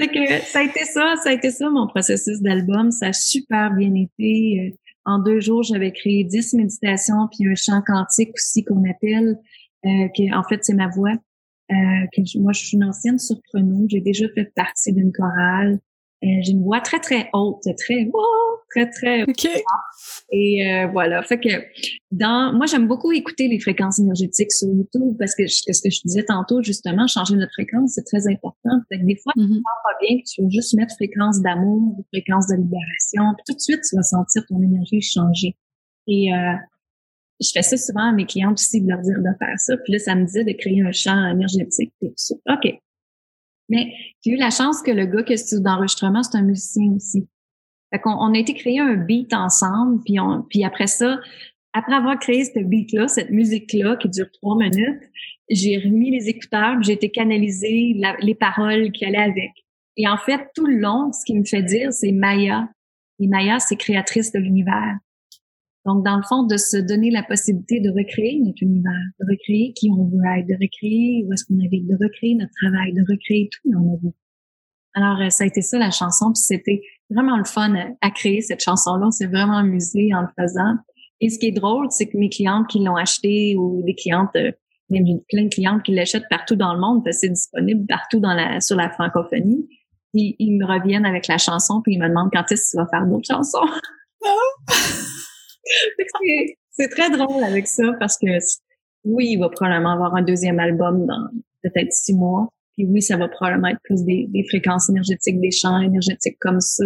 Fait 0.00 0.08
que 0.08 0.44
ça 0.44 0.60
a 0.60 0.62
été 0.62 0.84
ça, 0.84 1.14
ça 1.22 1.30
a 1.30 1.32
été 1.32 1.50
ça 1.50 1.68
mon 1.70 1.86
processus 1.88 2.40
d'album. 2.40 2.90
Ça 2.90 3.08
a 3.08 3.12
super 3.12 3.72
bien 3.74 3.94
été. 3.94 4.72
Euh, 4.72 4.76
en 5.04 5.18
deux 5.18 5.40
jours, 5.40 5.62
j'avais 5.62 5.92
créé 5.92 6.24
dix 6.24 6.54
méditations 6.54 7.28
puis 7.32 7.48
un 7.48 7.54
chant 7.54 7.82
quantique 7.86 8.30
aussi 8.34 8.64
qu'on 8.64 8.88
appelle, 8.88 9.38
euh, 9.86 10.08
qui 10.14 10.32
en 10.32 10.42
fait 10.44 10.64
c'est 10.64 10.74
ma 10.74 10.88
voix. 10.88 11.14
Euh, 11.70 12.06
que 12.14 12.38
moi, 12.38 12.52
je 12.52 12.64
suis 12.64 12.76
une 12.76 12.84
ancienne 12.84 13.18
surprenante. 13.18 13.90
J'ai 13.90 14.00
déjà 14.00 14.26
fait 14.34 14.50
partie 14.54 14.92
d'une 14.92 15.12
chorale. 15.12 15.80
Euh, 16.24 16.26
j'ai 16.42 16.50
une 16.50 16.64
voix 16.64 16.80
très 16.80 16.98
très 16.98 17.30
haute, 17.32 17.62
très 17.62 18.10
très 18.66 18.90
très 18.90 19.22
okay. 19.28 19.62
et 20.32 20.66
euh, 20.66 20.88
voilà. 20.88 21.22
Fait 21.22 21.38
que 21.38 21.48
dans 22.10 22.52
moi 22.52 22.66
j'aime 22.66 22.88
beaucoup 22.88 23.12
écouter 23.12 23.46
les 23.46 23.60
fréquences 23.60 24.00
énergétiques 24.00 24.50
sur 24.50 24.68
YouTube 24.68 25.14
parce 25.16 25.36
que 25.36 25.46
ce 25.46 25.62
que 25.62 25.90
je 25.90 26.00
disais 26.04 26.24
tantôt 26.24 26.60
justement 26.60 27.06
changer 27.06 27.36
notre 27.36 27.52
fréquence 27.52 27.92
c'est 27.94 28.04
très 28.04 28.26
important. 28.26 28.70
Fait 28.88 28.98
que 28.98 29.04
des 29.04 29.14
fois 29.14 29.32
mm 29.36 29.44
-hmm. 29.44 29.48
tu 29.48 29.54
ne 29.54 29.62
pas 29.62 29.98
bien 30.02 30.16
tu 30.26 30.42
vas 30.42 30.48
juste 30.48 30.74
mettre 30.74 30.94
fréquence 30.96 31.40
d'amour 31.40 32.04
fréquence 32.12 32.48
de 32.48 32.56
libération 32.56 33.22
puis 33.36 33.44
tout 33.46 33.54
de 33.54 33.60
suite 33.60 33.82
tu 33.88 33.94
vas 33.94 34.02
sentir 34.02 34.44
ton 34.48 34.60
énergie 34.60 35.00
changer. 35.00 35.56
Et 36.08 36.34
euh, 36.34 36.56
je 37.40 37.50
fais 37.54 37.62
ça 37.62 37.76
souvent 37.76 38.08
à 38.10 38.12
mes 38.12 38.26
clientes 38.26 38.58
aussi 38.58 38.80
de 38.82 38.88
leur 38.88 39.02
dire 39.02 39.18
de 39.18 39.32
faire 39.38 39.58
ça. 39.58 39.76
Puis 39.84 39.92
là 39.92 39.98
ça 40.00 40.16
me 40.16 40.24
dit 40.26 40.44
de 40.44 40.54
créer 40.62 40.82
un 40.82 40.90
champ 40.90 41.20
énergétique 41.28 41.92
et 42.02 42.08
tout 42.08 42.24
ça. 42.28 42.34
Ok 42.54 42.66
mais 43.68 43.92
j'ai 44.24 44.32
eu 44.32 44.36
la 44.36 44.50
chance 44.50 44.82
que 44.82 44.90
le 44.90 45.06
gars 45.06 45.22
qui 45.22 45.34
est 45.34 45.54
d'enregistrement, 45.60 46.22
c'est 46.22 46.36
un 46.36 46.42
musicien 46.42 46.92
aussi. 46.92 47.28
Fait 47.92 48.00
qu'on 48.00 48.12
on 48.12 48.34
a 48.34 48.38
été 48.38 48.54
créer 48.54 48.80
un 48.80 48.94
beat 48.94 49.32
ensemble, 49.32 50.02
puis, 50.04 50.20
on, 50.20 50.42
puis 50.42 50.64
après 50.64 50.86
ça, 50.86 51.18
après 51.72 51.94
avoir 51.94 52.18
créé 52.18 52.44
ce 52.44 52.58
beat-là, 52.58 53.08
cette 53.08 53.30
musique-là 53.30 53.96
qui 53.96 54.08
dure 54.08 54.30
trois 54.32 54.56
minutes, 54.56 55.02
j'ai 55.50 55.78
remis 55.78 56.10
les 56.10 56.28
écouteurs, 56.28 56.82
j'ai 56.82 56.92
été 56.92 57.10
canaliser 57.10 57.96
les 58.20 58.34
paroles 58.34 58.90
qui 58.92 59.04
allaient 59.04 59.18
avec. 59.18 59.52
Et 59.96 60.06
en 60.08 60.16
fait, 60.16 60.48
tout 60.54 60.66
le 60.66 60.76
long, 60.76 61.12
ce 61.12 61.24
qui 61.24 61.34
me 61.38 61.44
fait 61.44 61.62
dire, 61.62 61.92
c'est 61.92 62.12
Maya. 62.12 62.68
Et 63.20 63.26
Maya, 63.26 63.58
c'est 63.58 63.76
créatrice 63.76 64.32
de 64.32 64.38
l'univers. 64.38 64.96
Donc, 65.88 66.04
dans 66.04 66.18
le 66.18 66.22
fond, 66.22 66.42
de 66.42 66.58
se 66.58 66.76
donner 66.76 67.10
la 67.10 67.22
possibilité 67.22 67.80
de 67.80 67.88
recréer 67.88 68.42
notre 68.44 68.62
univers, 68.62 68.92
de 69.20 69.24
recréer 69.24 69.72
qui 69.72 69.88
on 69.90 70.04
veut 70.04 70.20
être, 70.36 70.46
de 70.46 70.52
recréer 70.52 71.24
où 71.26 71.32
est-ce 71.32 71.46
qu'on 71.46 71.64
habite, 71.64 71.86
de 71.88 71.96
recréer 71.98 72.34
notre 72.34 72.52
travail, 72.60 72.92
de 72.92 73.00
recréer 73.08 73.48
tout 73.50 73.72
dans 73.72 73.80
notre 73.80 74.02
vie. 74.02 74.14
Alors, 74.92 75.18
euh, 75.18 75.30
ça 75.30 75.44
a 75.44 75.46
été 75.46 75.62
ça 75.62 75.78
la 75.78 75.90
chanson, 75.90 76.26
puis 76.26 76.42
c'était 76.42 76.82
vraiment 77.08 77.38
le 77.38 77.44
fun 77.44 77.74
à, 78.02 78.10
créer 78.10 78.42
cette 78.42 78.62
chanson-là. 78.62 79.06
On 79.06 79.10
s'est 79.10 79.28
vraiment 79.28 79.56
amusé 79.56 80.12
en 80.12 80.20
le 80.20 80.28
faisant. 80.38 80.74
Et 81.22 81.30
ce 81.30 81.38
qui 81.38 81.46
est 81.46 81.52
drôle, 81.52 81.86
c'est 81.88 82.06
que 82.06 82.18
mes 82.18 82.28
clientes 82.28 82.66
qui 82.68 82.84
l'ont 82.84 82.96
acheté 82.96 83.56
ou 83.56 83.82
des 83.86 83.94
clientes, 83.94 84.36
euh, 84.36 84.52
même 84.90 85.04
plein 85.30 85.44
de 85.44 85.48
clientes 85.48 85.82
qui 85.84 85.94
l'achètent 85.94 86.28
partout 86.28 86.56
dans 86.56 86.74
le 86.74 86.80
monde, 86.80 87.02
parce 87.02 87.16
que 87.16 87.20
c'est 87.20 87.32
disponible 87.32 87.86
partout 87.86 88.20
dans 88.20 88.34
la, 88.34 88.60
sur 88.60 88.76
la 88.76 88.90
francophonie. 88.90 89.66
Puis 90.12 90.36
ils 90.38 90.58
me 90.58 90.66
reviennent 90.66 91.06
avec 91.06 91.28
la 91.28 91.38
chanson, 91.38 91.80
puis 91.80 91.94
ils 91.94 91.98
me 91.98 92.08
demandent 92.08 92.28
quand 92.30 92.44
est-ce 92.52 92.72
que 92.72 92.76
tu 92.76 92.76
vas 92.76 92.88
faire 92.90 93.06
d'autres 93.06 93.26
chansons. 93.26 93.66
C'est 96.70 96.88
très 96.88 97.10
drôle 97.10 97.42
avec 97.42 97.66
ça 97.66 97.92
parce 97.98 98.16
que 98.18 98.26
oui, 99.04 99.30
il 99.32 99.38
va 99.38 99.48
probablement 99.48 99.92
avoir 99.92 100.14
un 100.14 100.22
deuxième 100.22 100.58
album 100.58 101.06
dans 101.06 101.28
peut-être 101.62 101.92
six 101.92 102.14
mois. 102.14 102.48
Puis 102.76 102.86
oui, 102.86 103.02
ça 103.02 103.16
va 103.16 103.28
probablement 103.28 103.68
être 103.68 103.80
plus 103.82 104.04
des, 104.04 104.28
fréquences 104.48 104.88
énergétiques, 104.88 105.40
des 105.40 105.50
champs 105.50 105.80
énergétiques 105.80 106.38
comme 106.40 106.60
ça. 106.60 106.84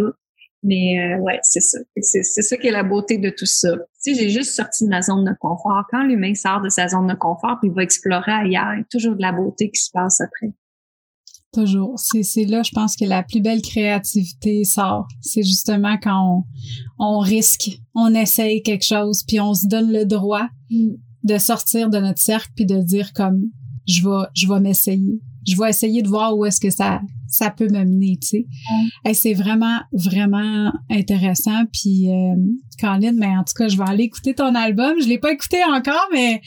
Mais 0.63 1.01
euh, 1.01 1.19
ouais, 1.19 1.39
c'est 1.43 1.61
ça. 1.61 1.79
C'est, 2.01 2.23
ça 2.23 2.57
qui 2.57 2.69
est 2.69 2.73
la 2.73 2.85
beauté 2.85 3.19
de 3.19 3.31
tout 3.31 3.47
ça. 3.47 3.77
Sais, 3.99 4.15
j'ai 4.15 4.31
juste 4.31 4.55
sorti 4.55 4.85
de 4.85 4.91
ma 4.91 5.03
zone 5.03 5.25
de 5.25 5.35
confort. 5.41 5.85
Quand 5.91 6.05
l'humain 6.05 6.35
sort 6.35 6.63
de 6.63 6.69
sa 6.69 6.89
zone 6.89 7.09
de 7.09 7.15
confort, 7.15 7.59
puis 7.61 7.69
il 7.69 7.75
va 7.75 7.83
explorer 7.83 8.31
ailleurs, 8.31 8.75
il 8.75 8.79
y 8.79 8.83
a 8.83 8.85
toujours 8.91 9.17
de 9.17 9.23
la 9.23 9.33
beauté 9.33 9.71
qui 9.71 9.81
se 9.81 9.91
passe 9.93 10.21
après. 10.21 10.53
Toujours. 11.53 11.99
C'est 11.99 12.45
là, 12.47 12.63
je 12.63 12.71
pense 12.71 12.97
que 12.97 13.05
la 13.05 13.23
plus 13.23 13.43
belle 13.43 13.61
créativité 13.61 14.65
sort. 14.65 15.07
C'est 15.21 15.43
justement 15.43 15.99
quand 16.03 16.45
on, 16.99 17.05
on, 17.05 17.19
risque, 17.19 17.79
on 17.95 18.15
essaye 18.15 18.63
quelque 18.63 18.87
chose, 18.87 19.23
puis 19.27 19.39
on 19.39 19.53
se 19.53 19.67
donne 19.67 19.93
le 19.93 20.07
droit 20.07 20.49
mm. 20.71 20.93
de 21.25 21.39
sortir 21.39 21.91
de 21.91 21.99
notre 21.99 22.21
cercle, 22.21 22.51
puis 22.57 22.65
de 22.65 22.81
dire 22.81 23.13
comme 23.13 23.51
je 23.87 24.03
vais, 24.03 24.27
je 24.35 24.49
vais 24.49 24.61
m'essayer. 24.61 25.21
Je 25.47 25.57
vais 25.57 25.69
essayer 25.69 26.03
de 26.03 26.09
voir 26.09 26.37
où 26.37 26.47
est-ce 26.47 26.61
que 26.61 26.71
ça, 26.71 27.01
ça 27.29 27.51
peut 27.51 27.69
m'amener, 27.69 28.17
tu 28.23 28.29
sais. 28.29 28.47
Mm. 29.05 29.13
c'est 29.13 29.35
vraiment, 29.35 29.81
vraiment 29.93 30.73
intéressant. 30.89 31.65
Puis, 31.73 32.09
euh, 32.09 32.35
Caroline, 32.79 33.17
mais 33.17 33.37
en 33.37 33.45
tout 33.45 33.55
cas, 33.57 33.69
je 33.69 33.77
vais 33.77 33.85
aller 33.87 34.05
écouter 34.05 34.35
ton 34.35 34.55
album. 34.55 34.95
Je 35.03 35.09
l'ai 35.09 35.19
pas 35.19 35.33
écouté 35.33 35.59
encore, 35.65 36.09
mais 36.13 36.41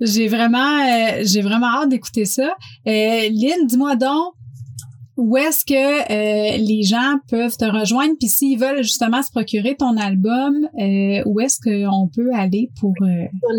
j'ai 0.00 0.28
vraiment, 0.28 0.80
euh, 0.80 1.22
j'ai 1.22 1.42
vraiment 1.42 1.66
hâte 1.66 1.88
d'écouter 1.88 2.24
ça. 2.24 2.54
Euh, 2.86 3.28
Lynn, 3.30 3.66
dis-moi 3.66 3.96
donc, 3.96 4.34
où 5.16 5.36
est-ce 5.36 5.64
que 5.64 5.74
euh, 5.74 6.56
les 6.58 6.82
gens 6.82 7.18
peuvent 7.28 7.56
te 7.56 7.64
rejoindre? 7.64 8.14
Puis 8.18 8.28
s'ils 8.28 8.58
veulent 8.58 8.82
justement 8.82 9.22
se 9.22 9.30
procurer 9.30 9.74
ton 9.74 9.96
album, 9.96 10.68
euh, 10.78 11.22
où 11.24 11.40
est-ce 11.40 11.58
qu'on 11.60 12.08
peut 12.14 12.30
aller 12.34 12.70
pour... 12.78 12.92
Euh... 13.02 13.24
Sur 13.40 13.52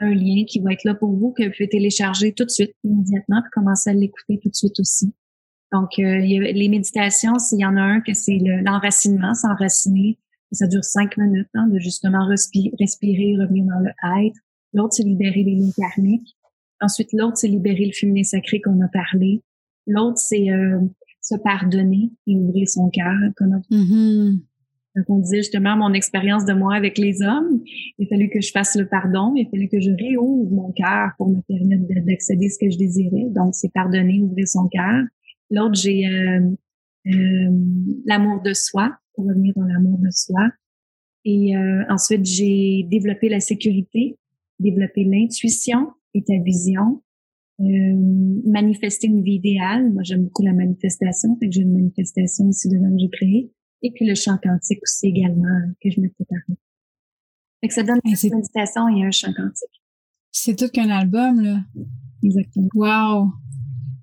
un 0.00 0.14
lien 0.14 0.44
qui 0.46 0.60
va 0.60 0.72
être 0.72 0.84
là 0.84 0.94
pour 0.94 1.12
vous, 1.12 1.32
que 1.32 1.44
vous 1.44 1.50
pouvez 1.50 1.68
télécharger 1.68 2.32
tout 2.32 2.44
de 2.44 2.50
suite, 2.50 2.74
immédiatement, 2.84 3.40
puis 3.42 3.50
commencer 3.52 3.90
à 3.90 3.92
l'écouter 3.94 4.40
tout 4.42 4.48
de 4.48 4.54
suite 4.54 4.78
aussi. 4.80 5.12
Donc, 5.72 5.98
euh, 5.98 6.18
les 6.18 6.68
méditations, 6.68 7.38
s'il 7.38 7.60
y 7.60 7.66
en 7.66 7.76
a 7.76 7.80
un 7.80 8.00
que 8.00 8.14
c'est 8.14 8.38
l'enracinement, 8.38 9.34
s'enraciner. 9.34 10.18
Ça 10.52 10.68
dure 10.68 10.84
cinq 10.84 11.16
minutes, 11.16 11.48
hein, 11.54 11.66
de 11.66 11.80
justement 11.80 12.28
respirer, 12.28 12.72
respirer, 12.78 13.36
revenir 13.40 13.64
dans 13.64 13.80
le 13.80 13.90
être. 14.20 14.36
L'autre, 14.72 14.92
c'est 14.92 15.02
libérer 15.02 15.42
les 15.42 15.54
lignes 15.54 15.72
karmiques. 15.76 16.36
Ensuite, 16.80 17.12
l'autre, 17.12 17.36
c'est 17.36 17.48
libérer 17.48 17.86
le 17.86 17.92
féminin 17.92 18.22
sacré 18.22 18.60
qu'on 18.60 18.80
a 18.80 18.88
parlé. 18.88 19.42
L'autre, 19.86 20.18
c'est 20.18 20.50
euh, 20.50 20.80
se 21.20 21.34
pardonner 21.36 22.10
et 22.26 22.36
ouvrir 22.36 22.68
son 22.68 22.90
cœur. 22.90 23.14
Comme 23.36 23.60
mm-hmm. 23.70 24.40
on 25.08 25.18
disait 25.18 25.38
justement 25.38 25.76
mon 25.76 25.92
expérience 25.92 26.44
de 26.44 26.52
moi 26.52 26.74
avec 26.74 26.98
les 26.98 27.22
hommes, 27.22 27.62
il 27.98 28.06
a 28.06 28.08
fallu 28.08 28.28
que 28.28 28.40
je 28.40 28.50
fasse 28.50 28.76
le 28.76 28.88
pardon, 28.88 29.34
il 29.36 29.46
a 29.46 29.50
fallu 29.50 29.68
que 29.68 29.80
je 29.80 29.90
réouvre 29.90 30.50
mon 30.50 30.72
cœur 30.72 31.12
pour 31.16 31.28
me 31.28 31.40
permettre 31.42 31.84
d'accéder 32.06 32.46
à 32.46 32.50
ce 32.50 32.58
que 32.58 32.70
je 32.70 32.78
désirais. 32.78 33.26
Donc, 33.30 33.54
c'est 33.54 33.72
pardonner, 33.72 34.20
ouvrir 34.20 34.48
son 34.48 34.68
cœur. 34.68 35.04
L'autre, 35.50 35.74
j'ai 35.74 36.06
euh, 36.06 36.40
euh, 37.06 37.50
l'amour 38.06 38.42
de 38.42 38.52
soi, 38.52 38.96
pour 39.14 39.26
revenir 39.26 39.52
dans 39.56 39.64
l'amour 39.64 39.98
de 39.98 40.10
soi. 40.10 40.48
Et 41.26 41.54
ensuite, 41.88 42.26
j'ai 42.26 42.86
développé 42.90 43.30
la 43.30 43.40
sécurité, 43.40 44.18
développé 44.58 45.04
l'intuition, 45.04 45.86
et 46.14 46.22
ta 46.24 46.34
vision. 46.44 47.02
Euh, 47.60 48.44
manifester 48.46 49.06
une 49.06 49.22
vie 49.22 49.34
idéale. 49.34 49.92
Moi, 49.92 50.02
j'aime 50.02 50.24
beaucoup 50.24 50.42
la 50.42 50.52
manifestation, 50.52 51.36
fait 51.38 51.46
que 51.46 51.52
j'ai 51.52 51.62
une 51.62 51.72
manifestation 51.72 52.46
aussi 52.46 52.68
de 52.68 52.76
que 52.76 52.98
j'ai 52.98 53.10
créé. 53.10 53.52
Et 53.82 53.92
puis 53.92 54.06
le 54.06 54.14
chant 54.14 54.38
quantique 54.42 54.80
aussi 54.82 55.06
également, 55.06 55.60
que 55.80 55.90
je 55.90 56.00
me 56.00 56.08
préparais. 56.08 56.58
Fait 57.60 57.68
que 57.68 57.74
ça 57.74 57.82
donne 57.82 58.00
une 58.04 58.10
méditation 58.10 58.88
et 58.88 59.04
un 59.04 59.10
chant 59.10 59.32
quantique. 59.36 59.82
C'est 60.32 60.56
tout 60.56 60.68
qu'un 60.68 60.90
album, 60.90 61.40
là. 61.40 61.60
Exactement. 62.22 62.68
Wow! 62.74 63.32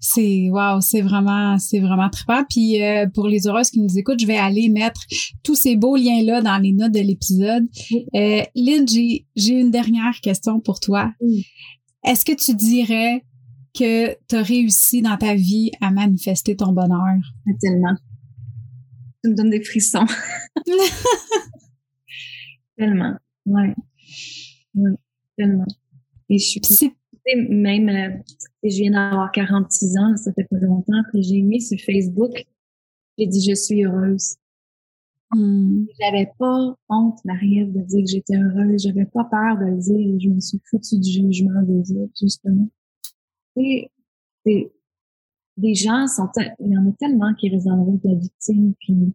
C'est 0.03 0.49
wow, 0.49 0.81
c'est 0.81 1.01
vraiment 1.01 1.59
c'est 1.59 1.79
vraiment 1.79 2.09
trippant. 2.09 2.43
Puis 2.49 2.81
euh, 2.81 3.05
pour 3.13 3.27
les 3.27 3.47
heureuses 3.47 3.69
qui 3.69 3.79
nous 3.79 3.99
écoutent, 3.99 4.19
je 4.19 4.25
vais 4.25 4.37
aller 4.37 4.67
mettre 4.67 5.01
tous 5.43 5.53
ces 5.53 5.75
beaux 5.75 5.95
liens 5.95 6.23
là 6.23 6.41
dans 6.41 6.57
les 6.57 6.71
notes 6.71 6.91
de 6.91 7.01
l'épisode. 7.01 7.67
Euh, 8.15 8.41
Lynn, 8.55 8.87
j'ai 8.87 9.27
j'ai 9.35 9.59
une 9.59 9.69
dernière 9.69 10.19
question 10.23 10.59
pour 10.59 10.79
toi. 10.79 11.13
Est-ce 12.03 12.25
que 12.25 12.33
tu 12.33 12.55
dirais 12.55 13.23
que 13.73 14.13
tu 14.27 14.35
as 14.35 14.43
réussi 14.43 15.01
dans 15.01 15.17
ta 15.17 15.35
vie 15.35 15.71
à 15.81 15.91
manifester 15.91 16.55
ton 16.55 16.71
bonheur? 16.71 17.17
Tellement. 17.61 17.95
Tu 19.23 19.29
me 19.29 19.35
donnes 19.35 19.51
des 19.51 19.63
frissons. 19.63 20.05
tellement. 22.77 23.17
Ouais. 23.45 23.73
ouais. 24.75 24.91
Tellement. 25.37 25.67
Et 26.29 26.37
je 26.37 26.59
suis 26.59 26.61
même, 27.25 27.89
euh, 27.89 28.17
je 28.63 28.77
viens 28.77 28.91
d'avoir 28.91 29.31
46 29.31 29.97
ans, 29.97 30.17
ça 30.17 30.33
fait 30.33 30.47
pas 30.49 30.57
longtemps, 30.57 31.03
que 31.11 31.21
j'ai 31.21 31.41
mis 31.41 31.61
sur 31.61 31.77
Facebook, 31.79 32.45
j'ai 33.17 33.27
dit 33.27 33.45
je 33.47 33.55
suis 33.55 33.85
heureuse. 33.85 34.35
Hmm. 35.33 35.85
J'avais 35.99 36.29
pas 36.37 36.75
honte, 36.89 37.19
Marie-Ève, 37.23 37.71
de 37.71 37.81
dire 37.81 38.03
que 38.03 38.11
j'étais 38.11 38.35
heureuse. 38.35 38.83
J'avais 38.83 39.05
pas 39.05 39.23
peur 39.25 39.57
de 39.57 39.65
le 39.65 39.77
dire. 39.77 40.19
Je 40.19 40.29
me 40.29 40.39
suis 40.39 40.59
foutue 40.69 40.99
du 40.99 41.09
jugement 41.09 41.61
des 41.63 41.93
autres, 41.93 42.13
justement. 42.19 42.69
Et, 43.55 43.89
des 45.57 45.75
gens 45.75 46.07
sont, 46.07 46.27
il 46.59 46.71
y 46.71 46.77
en 46.77 46.89
a 46.89 46.91
tellement 46.93 47.33
qui 47.35 47.49
réservent 47.49 47.99
de 48.01 48.09
la 48.09 48.15
victime, 48.15 48.73
puis 48.79 49.13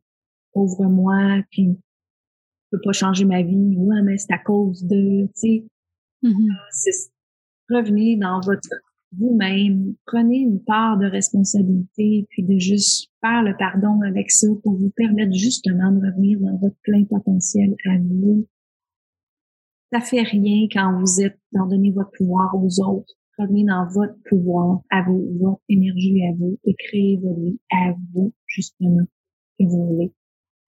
pauvre 0.52 0.84
moi, 0.84 1.42
puis 1.50 1.74
je 1.74 2.76
peux 2.76 2.80
pas 2.82 2.92
changer 2.92 3.24
ma 3.24 3.42
vie. 3.42 3.76
Ouais, 3.76 4.02
mais 4.02 4.16
c'est 4.16 4.32
à 4.32 4.38
cause 4.38 4.84
de, 4.84 5.26
tu 5.26 5.32
sais. 5.34 5.64
C'est 6.70 7.10
revenir 7.68 8.18
dans 8.18 8.40
votre 8.40 8.68
vous-même, 9.12 9.94
prenez 10.06 10.38
une 10.38 10.62
part 10.62 10.98
de 10.98 11.06
responsabilité, 11.06 12.26
puis 12.30 12.42
de 12.42 12.58
juste 12.58 13.10
faire 13.20 13.42
le 13.42 13.56
pardon 13.56 14.00
avec 14.02 14.30
ça 14.30 14.48
pour 14.62 14.76
vous 14.76 14.90
permettre 14.90 15.32
justement 15.32 15.92
de 15.92 16.06
revenir 16.06 16.40
dans 16.40 16.56
votre 16.56 16.76
plein 16.82 17.04
potentiel 17.04 17.74
à 17.86 17.98
vous. 17.98 18.46
Ça 19.92 20.00
fait 20.00 20.22
rien 20.22 20.66
quand 20.70 20.98
vous 21.00 21.20
êtes 21.20 21.38
dans 21.52 21.66
donner 21.66 21.92
votre 21.92 22.10
pouvoir 22.16 22.54
aux 22.54 22.80
autres. 22.80 23.14
Revenez 23.38 23.64
dans 23.64 23.86
votre 23.88 24.16
pouvoir 24.28 24.80
à 24.90 25.02
vous, 25.02 25.38
votre 25.40 25.60
énergie 25.68 26.22
à 26.24 26.32
vous 26.36 26.58
et 26.64 26.74
créez 26.74 27.18
votre 27.22 27.40
vie 27.40 27.60
à 27.70 27.94
vous, 28.12 28.32
justement, 28.46 29.04
que 29.58 29.64
vous 29.64 29.86
voulez. 29.86 30.12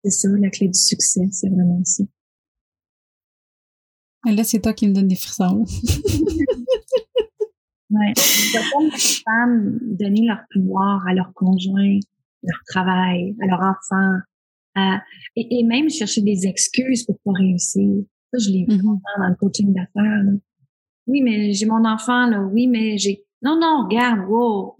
C'est 0.03 0.11
ça, 0.11 0.29
la 0.29 0.49
clé 0.49 0.67
du 0.67 0.79
succès, 0.79 1.27
c'est 1.31 1.49
vraiment 1.49 1.83
ça. 1.83 2.03
Là, 4.25 4.43
c'est 4.43 4.61
toi 4.61 4.73
qui 4.73 4.87
me 4.87 4.93
donne 4.93 5.09
des 5.09 5.15
frissons. 5.15 5.65
ouais. 7.93 8.13
Les 8.15 9.21
femmes 9.23 9.79
donner 9.81 10.27
leur 10.27 10.41
pouvoir 10.51 11.05
à 11.07 11.13
leur 11.13 11.33
conjoint, 11.33 11.99
leur 12.43 12.59
travail, 12.67 13.35
à 13.41 13.47
leur 13.47 13.61
enfant, 13.61 14.19
et, 15.35 15.63
même 15.63 15.89
chercher 15.89 16.21
des 16.21 16.47
excuses 16.47 17.03
pour 17.05 17.17
pas 17.23 17.31
réussir. 17.33 18.03
Ça, 18.33 18.39
je 18.39 18.49
l'ai 18.49 18.65
vu 18.67 18.77
mm-hmm. 18.77 18.99
dans 19.19 19.27
le 19.27 19.35
coaching 19.35 19.73
d'affaires. 19.73 20.23
Oui, 21.07 21.21
mais 21.21 21.53
j'ai 21.53 21.65
mon 21.65 21.85
enfant, 21.85 22.27
là. 22.27 22.41
Oui, 22.41 22.67
mais 22.67 22.97
j'ai... 22.97 23.23
Non, 23.41 23.59
non, 23.59 23.85
regarde, 23.85 24.27
wow. 24.27 24.75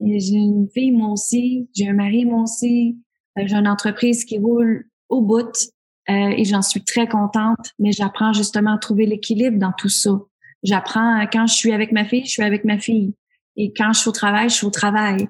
J'ai 0.00 0.34
une 0.34 0.68
fille, 0.72 0.92
moi 0.92 1.10
aussi. 1.10 1.68
J'ai 1.74 1.88
un 1.88 1.94
mari, 1.94 2.24
moi 2.24 2.42
aussi. 2.42 2.98
Euh, 3.38 3.42
j'ai 3.46 3.56
une 3.56 3.68
entreprise 3.68 4.24
qui 4.24 4.38
roule 4.38 4.88
au 5.08 5.22
bout. 5.22 5.52
Euh, 6.10 6.34
et 6.36 6.44
j'en 6.44 6.62
suis 6.62 6.82
très 6.82 7.06
contente, 7.06 7.70
mais 7.78 7.92
j'apprends 7.92 8.32
justement 8.32 8.74
à 8.74 8.78
trouver 8.78 9.06
l'équilibre 9.06 9.58
dans 9.58 9.72
tout 9.72 9.88
ça. 9.88 10.20
J'apprends 10.62 11.26
quand 11.32 11.46
je 11.46 11.54
suis 11.54 11.72
avec 11.72 11.92
ma 11.92 12.04
fille, 12.04 12.24
je 12.24 12.30
suis 12.30 12.42
avec 12.42 12.64
ma 12.64 12.78
fille. 12.78 13.14
Et 13.56 13.72
quand 13.76 13.92
je 13.92 14.00
suis 14.00 14.08
au 14.08 14.12
travail, 14.12 14.48
je 14.48 14.54
suis 14.54 14.66
au 14.66 14.70
travail. 14.70 15.28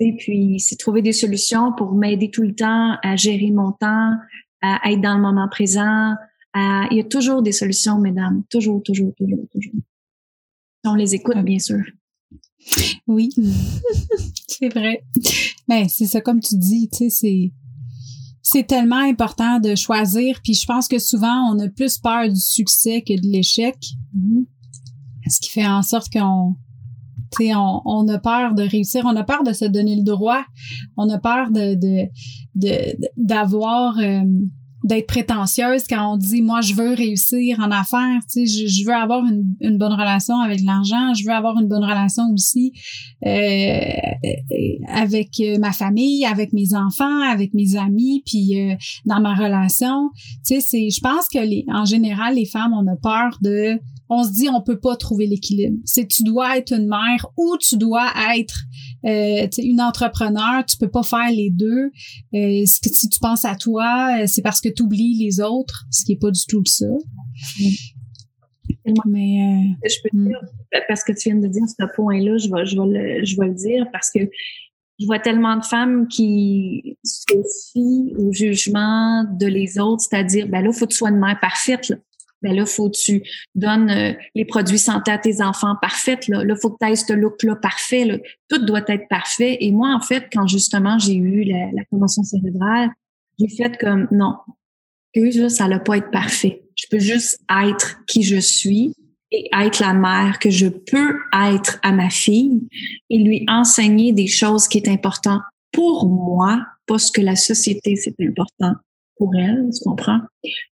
Et 0.00 0.14
puis, 0.16 0.60
c'est 0.60 0.76
trouver 0.76 1.02
des 1.02 1.12
solutions 1.12 1.72
pour 1.72 1.92
m'aider 1.94 2.30
tout 2.30 2.42
le 2.42 2.54
temps 2.54 2.96
à 3.02 3.16
gérer 3.16 3.50
mon 3.50 3.72
temps, 3.72 4.12
à 4.60 4.90
être 4.90 5.00
dans 5.00 5.14
le 5.14 5.22
moment 5.22 5.48
présent. 5.48 6.14
Il 6.54 6.96
y 6.96 7.00
a 7.00 7.04
toujours 7.04 7.42
des 7.42 7.52
solutions, 7.52 7.98
mesdames. 7.98 8.44
Toujours, 8.50 8.82
toujours, 8.82 9.12
toujours, 9.16 9.46
toujours. 9.50 9.80
On 10.84 10.94
les 10.94 11.14
écoute, 11.14 11.38
bien 11.38 11.58
sûr. 11.58 11.82
Oui, 13.06 13.30
c'est 14.48 14.68
vrai. 14.68 15.04
Mais 15.68 15.82
ben, 15.82 15.88
c'est 15.88 16.06
ça, 16.06 16.20
comme 16.20 16.40
tu 16.40 16.56
dis, 16.56 16.88
tu 16.90 16.98
sais, 16.98 17.10
c'est 17.10 17.52
c'est 18.42 18.66
tellement 18.66 19.00
important 19.00 19.58
de 19.58 19.74
choisir. 19.74 20.40
Puis 20.44 20.54
je 20.54 20.66
pense 20.66 20.86
que 20.86 20.98
souvent, 20.98 21.50
on 21.50 21.58
a 21.60 21.68
plus 21.68 21.98
peur 21.98 22.28
du 22.28 22.38
succès 22.38 23.00
que 23.00 23.14
de 23.18 23.26
l'échec. 23.26 23.74
Mm-hmm. 24.14 24.44
Ce 25.28 25.40
qui 25.40 25.50
fait 25.50 25.66
en 25.66 25.82
sorte 25.82 26.12
qu'on 26.12 26.56
on, 27.40 27.80
on 27.84 28.08
a 28.08 28.18
peur 28.18 28.54
de 28.54 28.62
réussir, 28.62 29.04
on 29.04 29.16
a 29.16 29.24
peur 29.24 29.42
de 29.42 29.52
se 29.52 29.64
donner 29.64 29.96
le 29.96 30.02
droit, 30.02 30.44
on 30.96 31.08
a 31.08 31.18
peur 31.18 31.50
de 31.50 31.76
d'avoir 33.16 33.98
euh, 33.98 34.22
d'être 34.84 35.06
prétentieuse 35.06 35.84
quand 35.88 36.12
on 36.12 36.16
dit 36.18 36.42
moi 36.42 36.60
je 36.60 36.74
veux 36.74 36.92
réussir 36.92 37.58
en 37.58 37.70
affaires, 37.70 38.20
tu 38.30 38.46
sais, 38.46 38.68
je, 38.68 38.84
veux 38.84 38.92
avoir 38.92 39.24
une, 39.24 39.56
une, 39.60 39.78
bonne 39.78 39.94
relation 39.94 40.38
avec 40.40 40.60
l'argent, 40.60 41.14
je 41.14 41.24
veux 41.24 41.32
avoir 41.32 41.58
une 41.58 41.68
bonne 41.68 41.82
relation 41.82 42.24
aussi 42.34 42.72
euh, 43.26 43.90
avec 44.88 45.40
ma 45.58 45.72
famille, 45.72 46.26
avec 46.26 46.52
mes 46.52 46.74
enfants, 46.74 47.22
avec 47.22 47.54
mes 47.54 47.76
amis, 47.76 48.22
puis 48.26 48.60
euh, 48.60 48.74
dans 49.06 49.20
ma 49.20 49.34
relation, 49.34 50.10
tu 50.46 50.56
sais, 50.56 50.60
c'est, 50.60 50.90
je 50.90 51.00
pense 51.00 51.28
que 51.28 51.38
les, 51.38 51.64
en 51.72 51.86
général 51.86 52.34
les 52.34 52.46
femmes 52.46 52.74
on 52.74 52.86
a 52.86 52.96
peur 52.96 53.38
de 53.40 53.80
on 54.08 54.24
se 54.24 54.32
dit 54.32 54.48
on 54.48 54.60
peut 54.60 54.78
pas 54.78 54.96
trouver 54.96 55.26
l'équilibre. 55.26 55.78
C'est 55.84 56.06
tu 56.06 56.22
dois 56.22 56.58
être 56.58 56.72
une 56.72 56.88
mère 56.88 57.26
ou 57.36 57.56
tu 57.58 57.76
dois 57.76 58.10
être 58.36 58.56
euh, 59.04 59.48
une 59.58 59.80
entrepreneur, 59.80 60.64
tu 60.66 60.76
peux 60.76 60.90
pas 60.90 61.02
faire 61.02 61.30
les 61.30 61.50
deux. 61.50 61.90
Euh, 62.34 62.62
si 62.66 63.08
tu 63.08 63.18
penses 63.20 63.44
à 63.44 63.54
toi, 63.54 64.18
euh, 64.20 64.24
c'est 64.26 64.42
parce 64.42 64.60
que 64.60 64.68
tu 64.68 64.82
oublies 64.82 65.18
les 65.18 65.40
autres, 65.40 65.84
ce 65.90 66.04
qui 66.04 66.12
est 66.12 66.20
pas 66.20 66.30
du 66.30 66.44
tout 66.46 66.62
ça. 66.64 66.86
Mais 69.06 69.40
euh, 69.40 69.88
je 69.88 69.96
peux 70.02 70.16
hmm. 70.16 70.28
dire 70.28 70.40
parce 70.88 71.04
que 71.04 71.12
tu 71.12 71.30
viens 71.30 71.40
de 71.40 71.48
dire 71.48 71.62
ce 71.66 71.84
point-là, 71.94 72.36
je 72.36 72.48
vais 72.50 72.66
je 72.66 72.76
vais 72.76 72.86
le 72.86 73.24
je 73.24 73.36
vais 73.40 73.48
le 73.48 73.54
dire 73.54 73.86
parce 73.92 74.10
que 74.10 74.20
je 75.00 75.06
vois 75.06 75.18
tellement 75.18 75.56
de 75.56 75.64
femmes 75.64 76.06
qui 76.06 76.96
se 77.02 77.24
fient 77.72 78.14
au 78.18 78.32
jugement 78.32 79.24
de 79.24 79.46
les 79.46 79.78
autres, 79.78 80.02
c'est-à-dire 80.02 80.48
ben 80.48 80.62
là 80.62 80.72
faut 80.72 80.86
que 80.86 80.92
tu 80.92 80.98
sois 80.98 81.10
une 81.10 81.18
mère 81.18 81.38
parfaite. 81.40 81.88
Là 81.88 81.96
ben 82.44 82.56
là, 82.56 82.66
faut 82.66 82.90
que 82.90 82.96
tu 82.96 83.22
donnes 83.54 83.90
euh, 83.90 84.12
les 84.34 84.44
produits 84.44 84.78
santé 84.78 85.10
à 85.10 85.18
tes 85.18 85.42
enfants 85.42 85.74
parfaits. 85.80 86.28
Là, 86.28 86.44
là 86.44 86.54
faut 86.60 86.70
que 86.70 86.76
tu 86.80 86.90
aies 86.90 86.96
ce 86.96 87.12
look-là 87.12 87.56
parfait. 87.56 88.04
Là. 88.04 88.18
Tout 88.48 88.64
doit 88.64 88.84
être 88.86 89.08
parfait. 89.08 89.56
Et 89.60 89.72
moi, 89.72 89.94
en 89.94 90.00
fait, 90.00 90.28
quand 90.32 90.46
justement 90.46 90.98
j'ai 90.98 91.14
eu 91.14 91.44
la, 91.44 91.72
la 91.72 91.84
convention 91.86 92.22
cérébrale, 92.22 92.90
j'ai 93.38 93.48
fait 93.48 93.76
comme 93.78 94.06
non, 94.10 94.36
que 95.14 95.48
ça 95.48 95.68
n'a 95.68 95.78
pas 95.78 95.96
être 95.96 96.10
parfait. 96.10 96.62
Je 96.76 96.86
peux 96.90 96.98
juste 96.98 97.40
être 97.50 97.98
qui 98.06 98.22
je 98.22 98.38
suis 98.38 98.94
et 99.30 99.48
être 99.56 99.80
la 99.80 99.94
mère 99.94 100.38
que 100.38 100.50
je 100.50 100.68
peux 100.68 101.18
être 101.48 101.78
à 101.82 101.92
ma 101.92 102.10
fille 102.10 102.60
et 103.10 103.18
lui 103.18 103.44
enseigner 103.48 104.12
des 104.12 104.26
choses 104.26 104.68
qui 104.68 104.78
est 104.78 104.88
important 104.88 105.40
pour 105.72 106.08
moi, 106.08 106.64
pas 106.86 106.98
ce 106.98 107.10
que 107.10 107.20
la 107.20 107.36
société 107.36 107.96
c'est 107.96 108.14
important 108.20 108.74
pour 109.16 109.34
elle, 109.36 109.68
tu 109.72 109.84
comprends? 109.84 110.20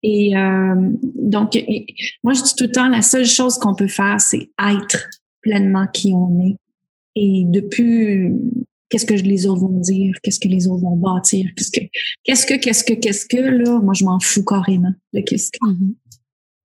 Et 0.04 0.36
euh, 0.36 0.92
donc, 1.02 1.58
moi, 2.24 2.34
je 2.34 2.44
dis 2.44 2.56
tout 2.56 2.66
le 2.66 2.72
temps, 2.72 2.90
la 2.90 3.02
seule 3.02 3.26
chose 3.26 3.58
qu'on 3.58 3.76
peut 3.76 3.88
faire, 3.88 4.20
c'est 4.20 4.50
être 4.60 5.10
pleinement 5.42 5.88
qui 5.88 6.14
on 6.14 6.40
est. 6.46 6.58
Et 7.16 7.44
depuis, 7.46 8.32
qu'est-ce 8.90 9.06
que 9.06 9.14
les 9.14 9.46
autres 9.46 9.62
vont 9.62 9.80
dire, 9.80 10.16
qu'est-ce 10.22 10.40
que 10.40 10.48
les 10.48 10.68
autres 10.68 10.84
vont 10.84 10.98
bâtir, 10.98 11.50
qu'est-ce 11.56 11.72
que, 11.72 11.86
qu'est-ce 12.24 12.46
que, 12.46 12.54
qu'est-ce 12.56 12.84
que, 12.84 12.94
qu'est-ce 12.94 13.26
que, 13.26 13.38
là, 13.38 13.80
moi, 13.80 13.94
je 13.94 14.04
m'en 14.04 14.20
fous 14.20 14.44
carrément 14.44 14.94
de 15.14 15.22
qu'est-ce 15.22 15.52
que. 15.52 15.66
Mm-hmm. 15.66 15.96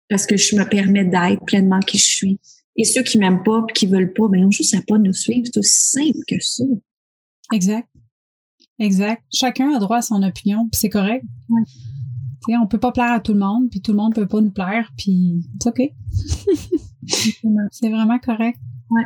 Parce 0.09 0.27
que 0.27 0.37
je 0.37 0.55
me 0.57 0.69
permets 0.69 1.05
d'être 1.05 1.45
pleinement 1.47 1.81
qui 1.81 1.99
je 1.99 2.05
suis. 2.05 2.41
Et 2.77 2.85
ceux 2.85 3.03
qui 3.03 3.19
m'aiment 3.19 3.43
pas, 3.43 3.65
qui 3.75 3.87
veulent 3.87 4.12
pas, 4.12 4.29
ben, 4.29 4.41
ils 4.41 4.45
ont 4.47 4.51
juste 4.51 4.75
à 4.75 4.83
pas 4.83 4.99
nous 4.99 5.12
suivre. 5.12 5.47
C'est 5.47 5.59
aussi 5.59 5.91
simple 5.91 6.19
que 6.27 6.37
ça. 6.41 6.65
Exact. 7.53 7.89
Exact. 8.79 9.22
Chacun 9.33 9.75
a 9.75 9.79
droit 9.79 9.99
à 9.99 10.03
son 10.03 10.22
opinion, 10.22 10.68
puis 10.70 10.79
c'est 10.79 10.89
correct. 10.89 11.25
Ouais. 11.49 11.62
T'sais, 12.41 12.57
on 12.57 12.66
peut 12.66 12.79
pas 12.79 12.93
plaire 12.93 13.12
à 13.12 13.20
tout 13.20 13.33
le 13.33 13.39
monde, 13.39 13.70
puis 13.70 13.81
tout 13.81 13.93
le 13.93 13.99
monde 13.99 14.14
peut 14.14 14.27
pas 14.27 14.41
nous 14.41 14.51
plaire, 14.51 14.93
puis 14.97 15.45
c'est 15.62 15.68
OK. 15.68 15.83
c'est 17.70 17.89
vraiment 17.89 18.18
correct. 18.18 18.59
Ouais. 18.91 19.05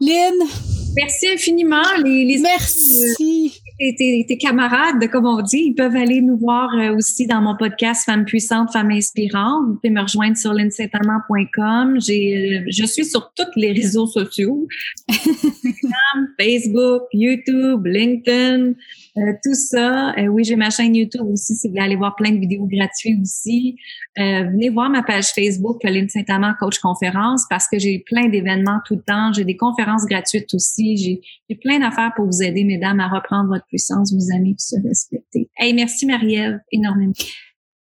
Lynn! 0.00 0.48
Merci 0.94 1.28
infiniment. 1.28 1.82
Les, 2.04 2.24
les 2.24 2.40
Merci. 2.40 3.62
Euh, 3.80 3.92
tes, 3.96 4.24
tes, 4.28 4.38
camarades, 4.38 5.08
comme 5.10 5.26
on 5.26 5.40
dit, 5.40 5.64
ils 5.68 5.74
peuvent 5.74 5.96
aller 5.96 6.20
nous 6.20 6.36
voir 6.36 6.68
euh, 6.74 6.94
aussi 6.94 7.26
dans 7.26 7.40
mon 7.40 7.56
podcast 7.56 8.04
Femmes 8.04 8.24
puissantes, 8.24 8.72
Femmes 8.72 8.90
inspirantes. 8.90 9.66
Vous 9.66 9.74
pouvez 9.76 9.90
me 9.90 10.02
rejoindre 10.02 10.36
sur 10.36 10.52
linsaintamant.com. 10.52 11.98
J'ai, 12.00 12.58
euh, 12.58 12.64
je 12.68 12.84
suis 12.84 13.04
sur 13.04 13.32
tous 13.34 13.46
les 13.56 13.72
réseaux 13.72 14.06
sociaux. 14.06 14.68
Facebook, 16.38 17.02
YouTube, 17.12 17.86
LinkedIn. 17.86 18.74
Euh, 19.18 19.32
tout 19.44 19.54
ça. 19.54 20.14
Euh, 20.16 20.26
oui, 20.28 20.42
j'ai 20.44 20.56
ma 20.56 20.70
chaîne 20.70 20.94
YouTube 20.94 21.26
aussi 21.30 21.54
si 21.54 21.68
vous 21.68 21.72
voulez 21.72 21.84
aller 21.84 21.96
voir 21.96 22.16
plein 22.16 22.30
de 22.30 22.38
vidéos 22.38 22.66
gratuites 22.66 23.20
aussi. 23.20 23.76
Euh, 24.18 24.44
venez 24.44 24.70
voir 24.70 24.88
ma 24.88 25.02
page 25.02 25.32
Facebook, 25.34 25.82
Pauline 25.82 26.08
Saint-Amand 26.08 26.54
Coach 26.58 26.78
Conférence, 26.78 27.44
parce 27.50 27.68
que 27.68 27.78
j'ai 27.78 27.98
plein 27.98 28.28
d'événements 28.28 28.80
tout 28.86 28.94
le 28.94 29.02
temps. 29.02 29.32
J'ai 29.34 29.44
des 29.44 29.56
conférences 29.56 30.06
gratuites 30.06 30.52
aussi. 30.54 30.96
J'ai 30.96 31.56
plein 31.56 31.78
d'affaires 31.78 32.12
pour 32.16 32.24
vous 32.24 32.42
aider, 32.42 32.64
mesdames, 32.64 33.00
à 33.00 33.08
reprendre 33.08 33.48
votre 33.50 33.66
puissance, 33.66 34.14
vous 34.14 34.34
aimer, 34.34 34.54
puis 34.56 34.64
se 34.66 34.76
respecter. 34.82 35.50
Hey, 35.58 35.74
merci 35.74 36.06
Marie-Ève, 36.06 36.60
énormément. 36.72 37.12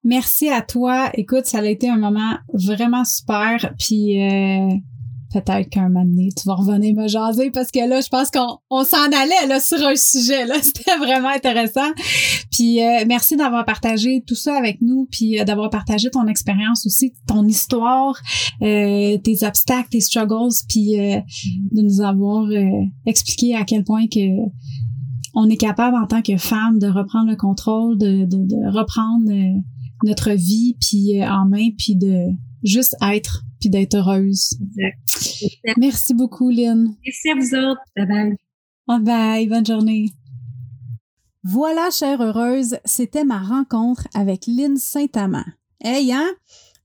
Merci 0.02 0.50
à 0.50 0.60
toi. 0.60 1.10
Écoute, 1.14 1.46
ça 1.46 1.60
a 1.60 1.64
été 1.64 1.88
un 1.88 1.96
moment 1.96 2.36
vraiment 2.52 3.04
super. 3.04 3.74
Puis 3.78 4.18
peut-être 5.34 5.68
qu'un 5.68 5.88
moment 5.88 6.28
tu 6.36 6.46
vas 6.46 6.54
revenir 6.54 6.94
me 6.94 7.08
jaser 7.08 7.50
parce 7.50 7.70
que 7.72 7.86
là, 7.88 8.00
je 8.00 8.08
pense 8.08 8.30
qu'on 8.30 8.58
on, 8.70 8.84
s'en 8.84 9.06
allait 9.06 9.48
là 9.48 9.58
sur 9.58 9.84
un 9.84 9.96
sujet 9.96 10.46
là, 10.46 10.54
c'était 10.62 10.96
vraiment 10.96 11.28
intéressant. 11.28 11.90
Puis 12.52 12.80
euh, 12.80 13.04
merci 13.06 13.36
d'avoir 13.36 13.64
partagé 13.64 14.22
tout 14.26 14.36
ça 14.36 14.56
avec 14.56 14.80
nous, 14.80 15.08
puis 15.10 15.40
euh, 15.40 15.44
d'avoir 15.44 15.70
partagé 15.70 16.10
ton 16.10 16.26
expérience 16.28 16.86
aussi, 16.86 17.12
ton 17.26 17.44
histoire, 17.46 18.16
euh, 18.62 19.18
tes 19.18 19.44
obstacles, 19.44 19.88
tes 19.90 20.00
struggles, 20.00 20.54
puis 20.68 20.94
de 20.94 21.82
nous 21.82 22.00
avoir 22.00 22.48
expliqué 23.06 23.56
à 23.56 23.64
quel 23.64 23.84
point 23.84 24.06
que 24.06 24.28
on 25.34 25.48
est 25.48 25.56
capable 25.56 25.96
en 25.96 26.06
tant 26.06 26.22
que 26.22 26.36
femme 26.36 26.78
de 26.78 26.86
reprendre 26.86 27.28
le 27.28 27.36
contrôle, 27.36 27.98
de, 27.98 28.24
de, 28.24 28.46
de 28.46 28.76
reprendre 28.76 29.30
notre 30.04 30.30
vie 30.30 30.76
puis 30.80 31.24
en 31.24 31.46
main, 31.46 31.70
puis 31.76 31.96
de 31.96 32.28
juste 32.62 32.96
être 33.02 33.44
puis 33.64 33.70
d'être 33.70 33.94
heureuse. 33.94 34.58
Exact. 34.76 35.78
Merci 35.78 36.12
beaucoup, 36.12 36.50
Lynn. 36.50 36.94
Merci 37.02 37.30
à 37.30 37.34
vous 37.34 37.54
autres. 37.54 37.80
Bye 37.96 38.06
bye. 38.06 38.36
Bye 38.86 39.00
bye. 39.00 39.46
Bonne 39.46 39.64
journée. 39.64 40.12
Voilà, 41.42 41.88
chère 41.90 42.20
heureuse, 42.20 42.76
c'était 42.84 43.24
ma 43.24 43.38
rencontre 43.38 44.06
avec 44.14 44.46
Lynn 44.46 44.76
Saint-Amand. 44.76 45.46
Hey, 45.80 46.12
hein? 46.12 46.28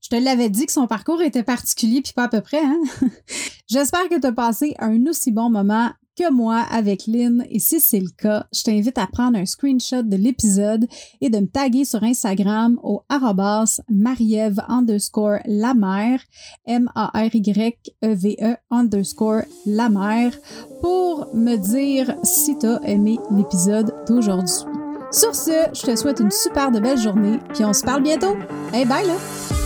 Je 0.00 0.08
Je 0.10 0.16
te 0.16 0.24
l'avais 0.24 0.48
dit 0.48 0.64
que 0.64 0.72
son 0.72 0.86
parcours 0.86 1.20
était 1.20 1.42
particulier, 1.42 2.00
puis 2.00 2.14
pas 2.14 2.24
à 2.24 2.28
peu 2.28 2.40
près, 2.40 2.64
hein? 2.64 2.80
J'espère 3.68 4.08
que 4.08 4.18
tu 4.18 4.26
as 4.26 4.32
passé 4.32 4.74
un 4.78 5.04
aussi 5.06 5.32
bon 5.32 5.50
moment 5.50 5.90
moi 6.28 6.58
avec 6.70 7.06
Lynn 7.06 7.44
et 7.50 7.58
si 7.58 7.80
c'est 7.80 8.00
le 8.00 8.10
cas, 8.10 8.46
je 8.52 8.62
t'invite 8.62 8.98
à 8.98 9.06
prendre 9.06 9.38
un 9.38 9.46
screenshot 9.46 10.02
de 10.02 10.16
l'épisode 10.16 10.86
et 11.20 11.30
de 11.30 11.38
me 11.38 11.46
taguer 11.46 11.84
sur 11.84 12.02
Instagram 12.02 12.78
au 12.82 13.02
arrobas 13.08 13.80
mariève 13.88 14.62
underscore 14.68 15.38
la 15.46 15.74
mère, 15.74 16.20
M-A-R-Y-E-V-E 16.66 18.36
e 18.42 18.56
underscore 18.70 19.42
la 19.66 19.88
mère 19.88 20.32
pour 20.80 21.34
me 21.34 21.56
dire 21.56 22.14
si 22.22 22.56
t'as 22.58 22.80
aimé 22.80 23.18
l'épisode 23.30 23.94
d'aujourd'hui. 24.06 24.54
Sur 25.12 25.34
ce, 25.34 25.68
je 25.72 25.82
te 25.82 25.96
souhaite 25.96 26.20
une 26.20 26.30
super 26.30 26.70
de 26.70 26.78
belle 26.78 26.98
journée, 26.98 27.38
puis 27.54 27.64
on 27.64 27.72
se 27.72 27.82
parle 27.82 28.02
bientôt. 28.02 28.36
Hey, 28.72 28.84
bye 28.84 29.06
là! 29.06 29.59